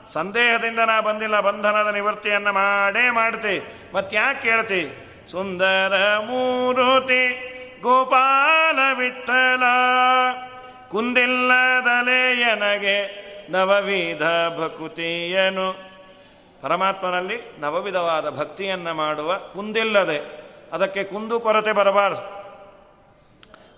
ಸಂದೇಹದಿಂದ 0.10 0.80
ನಾ 0.80 1.02
ಬಂದಿಲ್ಲ, 1.02 1.40
ಬಂಧನದ 1.40 1.94
ನಿವೃತ್ತಿಯನ್ನು 1.94 2.54
ಮಾಡೇ 2.54 3.10
ಮಾಡ್ತಿ. 3.10 3.82
ಮತ್ತ್ಯಾಕೆ 3.96 4.44
ಕೇಳ್ತಿ? 4.44 5.08
ಸುಂದರ 5.32 6.20
ಮೂರುತಿ, 6.20 7.48
ಗೋಪಾಲ 7.82 8.98
ವಿಠಲ 8.98 9.64
ಕುಂದಿಲ್ಲದಲೆಯನಗೆ 10.90 13.22
ನವವಿಧ 13.50 14.22
ಭಕುತಿಯನು. 14.60 15.92
ಪರಮಾತ್ಮನಲ್ಲಿ 16.62 17.56
ನವವಿಧವಾದ 17.60 18.30
ಭಕ್ತಿಯನ್ನು 18.30 18.94
ಮಾಡುವ 18.94 19.38
ಕುಂದಿಲ್ಲದೆ 19.38 20.22
ಅದಕ್ಕೆ 20.74 21.04
ಕುಂದು 21.04 21.40
ಕೊರತೆ 21.40 21.72
ಬರಬಾರದು. 21.72 22.42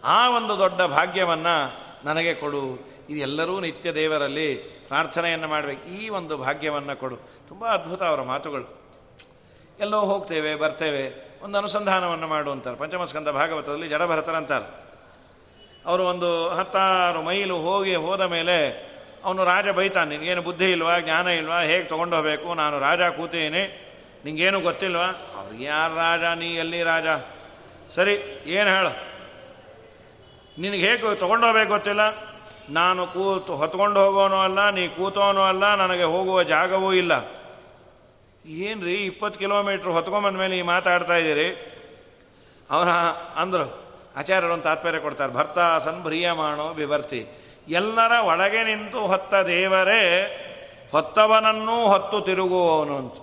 ಆ 0.03 0.29
ಒಂದು 0.29 0.59
ದೊಡ್ಡ 0.59 0.81
ಭಾಗ್ಯವನ್ನು 0.81 1.73
ನನಗೆ 2.05 2.33
ಕೊಡು. 2.33 2.92
ಇದೆಲ್ಲರೂ 3.13 3.59
ನಿತ್ಯ 3.59 3.91
ದೇವರಲ್ಲಿ 3.93 4.47
ಪ್ರಾರ್ಥನೆಯನ್ನು 4.87 5.47
ಮಾಡಬೇಕು. 5.47 5.83
ಈ 5.97 6.09
ಒಂದು 6.09 6.37
ಭಾಗ್ಯವನ್ನು 6.37 6.95
ಕೊಡು. 6.99 7.17
ತುಂಬ 7.47 7.63
ಅದ್ಭುತ 7.65 8.01
ಅವರ 8.03 8.21
ಮಾತುಗಳು. 8.21 8.67
ಎಲ್ಲೋ 9.79 9.99
ಹೋಗ್ತೇವೆ, 10.01 10.55
ಬರ್ತೇವೆ, 10.55 11.03
ಒಂದು 11.43 11.57
ಅನುಸಂಧಾನವನ್ನು 11.57 12.27
ಮಾಡು 12.27 12.51
ಅಂತಾರೆ. 12.51 12.77
ಪಂಚಮಸ್ಕಂದ 12.77 13.27
ಭಾಗವತದಲ್ಲಿ 13.27 13.87
ಜಡಭರತರಂತಾರೆ 13.87 14.67
ಅವರು 15.85 16.03
ಒಂದು 16.03 16.49
ಹತ್ತಾರು 16.49 17.21
ಮೈಲು 17.21 17.55
ಹೋಗಿ 17.57 17.95
ಹೋದ 17.95 18.21
ಮೇಲೆ 18.21 18.57
ಅವನು 19.23 19.45
ರಾಜ 19.45 19.67
ಬೈತಾನೆ, 19.69 20.17
ನಿನಗೇನು 20.17 20.41
ಬುದ್ಧಿ 20.41 20.71
ಇಲ್ವಾ, 20.71 20.99
ಜ್ಞಾನ 20.99 21.27
ಇಲ್ವಾ, 21.27 21.59
ಹೇಗೆ 21.59 21.83
ತೊಗೊಂಡು 21.83 22.15
ಹೋಗಬೇಕು? 22.15 22.53
ನಾನು 22.53 22.79
ರಾಜ 22.79 23.01
ಕೂತೀನಿ 23.01 23.63
ನಿಂಗೇನು 24.25 24.61
ಗೊತ್ತಿಲ್ವಾ? 24.61 25.07
ಅವ್ರಿಗೆ 25.35 25.63
ಯಾರು 25.63 25.95
ರಾಜ? 25.95 26.23
ನೀ 26.37 26.49
ಎಲ್ಲಿ 26.55 26.83
ರಾಜ? 26.83 27.07
ಸರಿ, 27.89 28.43
ಏನು 28.45 28.69
ಹೇಳು? 28.69 28.91
ನಿನಗೆ 30.61 30.79
ಹೇಗೆ 30.79 31.15
ತೊಗೊಂಡು 31.15 31.45
ಹೋಗ್ಬೇಕು 31.45 31.69
ಗೊತ್ತಿಲ್ಲ? 31.69 32.32
ನಾನು 32.69 33.07
ಕೂತು 33.07 33.55
ಹೊತ್ಕೊಂಡು 33.55 34.05
ಹೋಗೋನು 34.05 34.35
ಅಲ್ಲ, 34.35 34.69
ನೀ 34.69 34.87
ಕೂತೋನು 34.87 35.41
ಅಲ್ಲ, 35.41 35.75
ನನಗೆ 35.75 36.03
ಹೋಗುವ 36.03 36.43
ಜಾಗವೂ 36.43 36.93
ಇಲ್ಲ. 36.93 37.11
ಏನು 38.45 38.85
ರೀ 38.85 38.93
ಇಪ್ಪತ್ತು 38.93 39.39
ಕಿಲೋಮೀಟ್ರ್ 39.39 39.89
ಹೊತ್ಕೊಂಬಂದ 39.89 40.41
ಈ 40.41 40.61
ಮಾತಾಡ್ತಾ 40.61 41.15
ಇದ್ದೀರಿ? 41.15 41.79
ಅವನ 42.71 42.89
ಅಂದರು, 43.35 43.83
ಆಚಾರ್ಯರು 44.15 44.53
ಒಂದು 44.53 44.63
ತಾತ್ಪರ್ಯ 44.63 44.99
ಕೊಡ್ತಾರೆ, 44.99 45.33
ಭರ್ತ 45.33 45.59
ಸಂಭ್ರಿಯಮಾಣೋ 45.83 46.73
ಬಿಭರ್ತಿ 46.73 47.27
ಎಲ್ಲರ 47.67 48.11
ಒಳಗೆ 48.11 48.63
ನಿಂತು 48.63 48.99
ಹೊತ್ತ 48.99 49.35
ದೇವರೇ, 49.35 50.03
ಹೊತ್ತವನನ್ನೂ 50.91 51.87
ಹೊತ್ತು 51.87 52.21
ತಿರುಗುವವನು 52.21 52.97
ಅಂತ. 52.97 53.13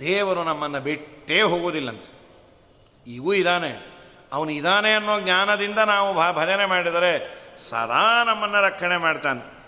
ದೇವರು 0.00 0.44
ನಮ್ಮನ್ನು 0.44 0.80
ಬಿಟ್ಟೇ 0.80 1.42
ಹೋಗುವುದಿಲ್ಲಂತ. 1.42 2.04
ಈಗೂ 3.06 3.34
ಇದ್ದಾನೆ 3.34 3.86
ಅವನು 4.32 4.50
ಇದ್ದಾನೆ 4.50 4.94
ಅನ್ನೋ 4.94 5.20
ಜ್ಞಾನದಿಂದ 5.20 5.78
ನಾವು 5.78 6.34
ಭಜನೆ 6.34 6.66
ಮಾಡಿದರೆ 6.66 7.38
ಸದಾ 7.58 8.24
ನಮ್ಮನ್ನು 8.24 8.60
ರಕ್ಷಣೆ 8.62 8.96
ಮಾಡ್ತಾನೆ. 8.96 9.59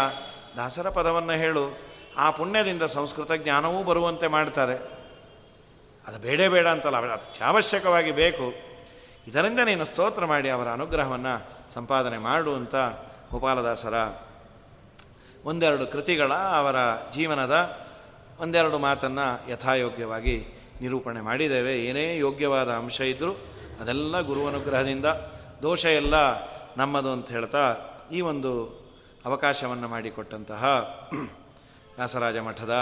ದಾಸರ 0.58 0.90
ಪದವನ್ನು 0.90 1.34
ಹೇಳು. 1.34 1.78
ಆ 2.18 2.30
ಪುಣ್ಯದಿಂದ 2.30 2.84
ಸಂಸ್ಕೃತ 2.84 3.32
ಜ್ಞಾನವೂ 3.32 3.84
ಬರುವಂತೆ 3.84 4.28
ಮಾಡ್ತಾರೆ. 4.28 4.76
ಅದು 6.08 6.18
ಬೇಡ 6.18 6.42
ಬೇಡ 6.42 6.68
ಅಂತಲ್ಲ 6.68 7.12
ಅತ್ಯವಶ್ಯಕವಾಗಿ 7.12 8.12
ಬೇಕು. 8.12 8.54
ಇದರಿಂದ 9.28 9.60
ನೀನು 9.60 9.86
ಸ್ತೋತ್ರ 9.86 10.26
ಮಾಡಿ, 10.26 10.50
ಅವರ 10.50 10.68
ಅನುಗ್ರಹವನ್ನು 10.68 11.74
ಸಂಪಾದನೆ 11.74 12.18
ಮಾಡು 12.18 12.56
ಅಂತ 12.56 12.76
ಗೋಪಾಲದಾಸರ 13.32 13.94
ಒಂದೆರಡು 15.46 15.88
ಕೃತಿಗಳ 15.88 16.34
ಅವರ 16.34 16.76
ಜೀವನದ 17.14 17.78
ಒಂದೆರಡು 18.40 18.78
ಮಾತನ್ನು 18.78 19.52
ಯಥಾಯೋಗ್ಯವಾಗಿ 19.52 20.46
ನಿರೂಪಣೆ 20.82 21.22
ಮಾಡಿದ್ದೇವೆ. 21.22 21.80
ಏನೇ 21.80 22.18
ಯೋಗ್ಯವಾದ 22.18 22.70
ಅಂಶ 22.70 23.02
ಇದ್ದರೂ 23.02 23.32
ಅದೆಲ್ಲ 23.82 24.22
ಗುರುವನುಗ್ರಹದಿಂದ 24.22 25.06
ದೋಷ 25.62 25.86
ಎಲ್ಲ 25.86 26.16
ನಮ್ಮದು 26.78 27.12
ಅಂತ 27.12 27.30
ಹೇಳ್ತಾ 27.30 27.64
ಈ 28.12 28.22
ಒಂದು 28.22 28.52
ಅವಕಾಶವನ್ನು 29.26 29.88
ಮಾಡಿಕೊಟ್ಟಂತಹ 29.88 30.66
ವ್ಯಾಸರಾಜ 31.96 32.38
ಮಠದ 32.38 32.76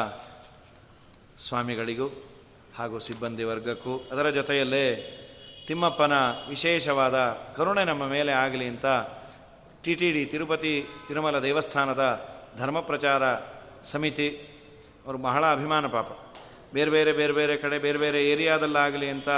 ಸ್ವಾಮಿಗಳಿಗೂ 1.38 2.08
ಹಾಗೂ 2.78 3.00
ಸಿಬ್ಬಂದಿ 3.00 3.44
ವರ್ಗಕ್ಕೂ 3.44 3.98
ಅದರ 4.12 4.30
ಜೊತೆಯಲ್ಲೇ 4.30 4.86
ತಿಮ್ಮಪ್ಪನ 5.68 6.14
ವಿಶೇಷವಾದ 6.48 7.38
ಕರುಣೆ 7.56 7.84
ನಮ್ಮ 7.84 8.08
ಮೇಲೆ 8.08 8.32
ಆಗಲಿ 8.32 8.68
ಅಂತ 8.68 8.86
T 9.84 9.96
T 9.96 10.12
D 10.12 10.26
Tirupati 10.26 10.86
Tirumala 11.08 11.40
ದೇವಸ್ಥಾನದ 11.40 12.30
ಧರ್ಮ 12.58 12.80
ಪ್ರಚಾರ 12.80 13.24
ಸಮಿತಿ 13.84 14.30
ಅವರು 15.06 15.18
ಬಹಳ 15.18 15.52
ಅಭಿಮಾನ 15.52 15.88
ಪಾಪ. 15.88 16.10
ಬೇರೆ 16.74 16.92
ಬೇರೆ 16.92 17.12
ಬೇರೆ 17.12 17.34
ಬೇರೆ 17.34 17.58
ಕಡೆ 17.58 17.80
ಬೇರೆ 17.80 17.98
ಬೇರೆ 17.98 18.30
ಏರಿಯಾದಲ್ಲಾಗಲಿ 18.30 19.10
ಅಂತ 19.10 19.30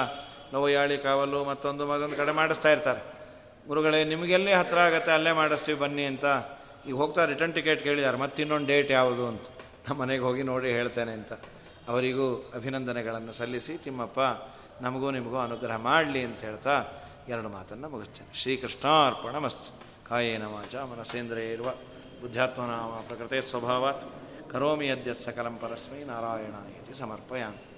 ಲೋಯಾಳಿ 0.54 0.98
ಕಾವಲು 0.98 1.46
ಮತ್ತೊಂದು 1.46 1.88
ಮತ್ತೊಂದು 1.88 2.16
ಕಡೆ 2.16 2.32
ಮಾಡಿಸ್ತಾ 2.32 2.72
ಇರ್ತಾರೆ. 2.72 3.19
ಗುರುಗಳೇ, 3.70 4.04
ನಿಮಗೆಲ್ಲೇ 4.04 4.54
ಹತ್ತಿರ 4.54 4.80
ಆಗತ್ತೆ, 4.80 5.12
ಅಲ್ಲೇ 5.12 5.32
ಮಾಡಿಸ್ತೀವಿ, 5.32 5.80
ಬನ್ನಿ 5.80 6.04
ಅಂತ. 6.04 6.26
ಈಗ 6.88 6.96
ಹೋಗ್ತಾ 6.96 7.26
ರಿಟರ್ನ್ 7.26 7.54
ಟಿಕೆಟ್ 7.54 7.84
ಕೇಳಿದ್ದಾರೆ 7.84 8.18
ಮತ್ತಿನ್ನೊಂದು 8.18 8.68
ಡೇಟ್ 8.68 8.92
ಯಾವುದು 8.92 9.28
ಅಂತ. 9.28 9.42
ನಮ್ಮ 9.90 10.02
ಮನೆಗೆ 10.02 10.24
ಹೋಗಿ 10.24 10.44
ನೋಡಿ 10.44 10.72
ಹೇಳ್ತೇನೆ 10.72 11.12
ಅಂತ. 11.12 11.34
ಅವರಿಗೂ 11.88 12.52
ಅಭಿನಂದನೆಗಳನ್ನು 12.56 13.32
ಸಲ್ಲಿಸಿ, 13.32 13.78
ತಿಮ್ಮಪ್ಪ, 13.78 14.20
ನಮಗೂ 14.82 15.12
ನಿಮಗೂ 15.12 15.38
ಅನುಗ್ರಹ 15.38 15.76
ಮಾಡಲಿ 15.76 16.24
ಅಂತ 16.24 16.42
ಹೇಳ್ತಾ 16.42 16.86
ಎರಡು 17.28 17.50
ಮಾತನ್ನು 17.50 17.90
ಮುಗಿಸ್ತೇನೆ. 17.90 18.36
ಶ್ರೀಕೃಷ್ಣಾರ್ಪಣ 18.36 19.38
ಮಸ್ತ್ 19.38 19.74
ಕಾಯೇನ 20.10 20.44
ವಾಚ 20.46 20.76
ಮನಸೇಂದ್ರ 20.76 21.38
ಇರುವ 21.38 21.70
ಬುದ್ಧಾತ್ಮನಾಮ 22.22 22.90
ಪ್ರಕೃತೆ 23.08 23.42
ಸ್ವಭಾವಾತ್. 23.42 24.04
ಕರೋಮಿ 24.52 24.90
ಅದ್ಯ 24.90 25.14
ಸಕಲಂ 25.14 25.58
ಪರಸ್ಮೈ 25.62 26.04
ನಾರಾಯಣ 26.04 26.72
ಇತಿ 26.72 26.94
ಸಮರ್ಪಯಾಮಿ. 26.94 27.69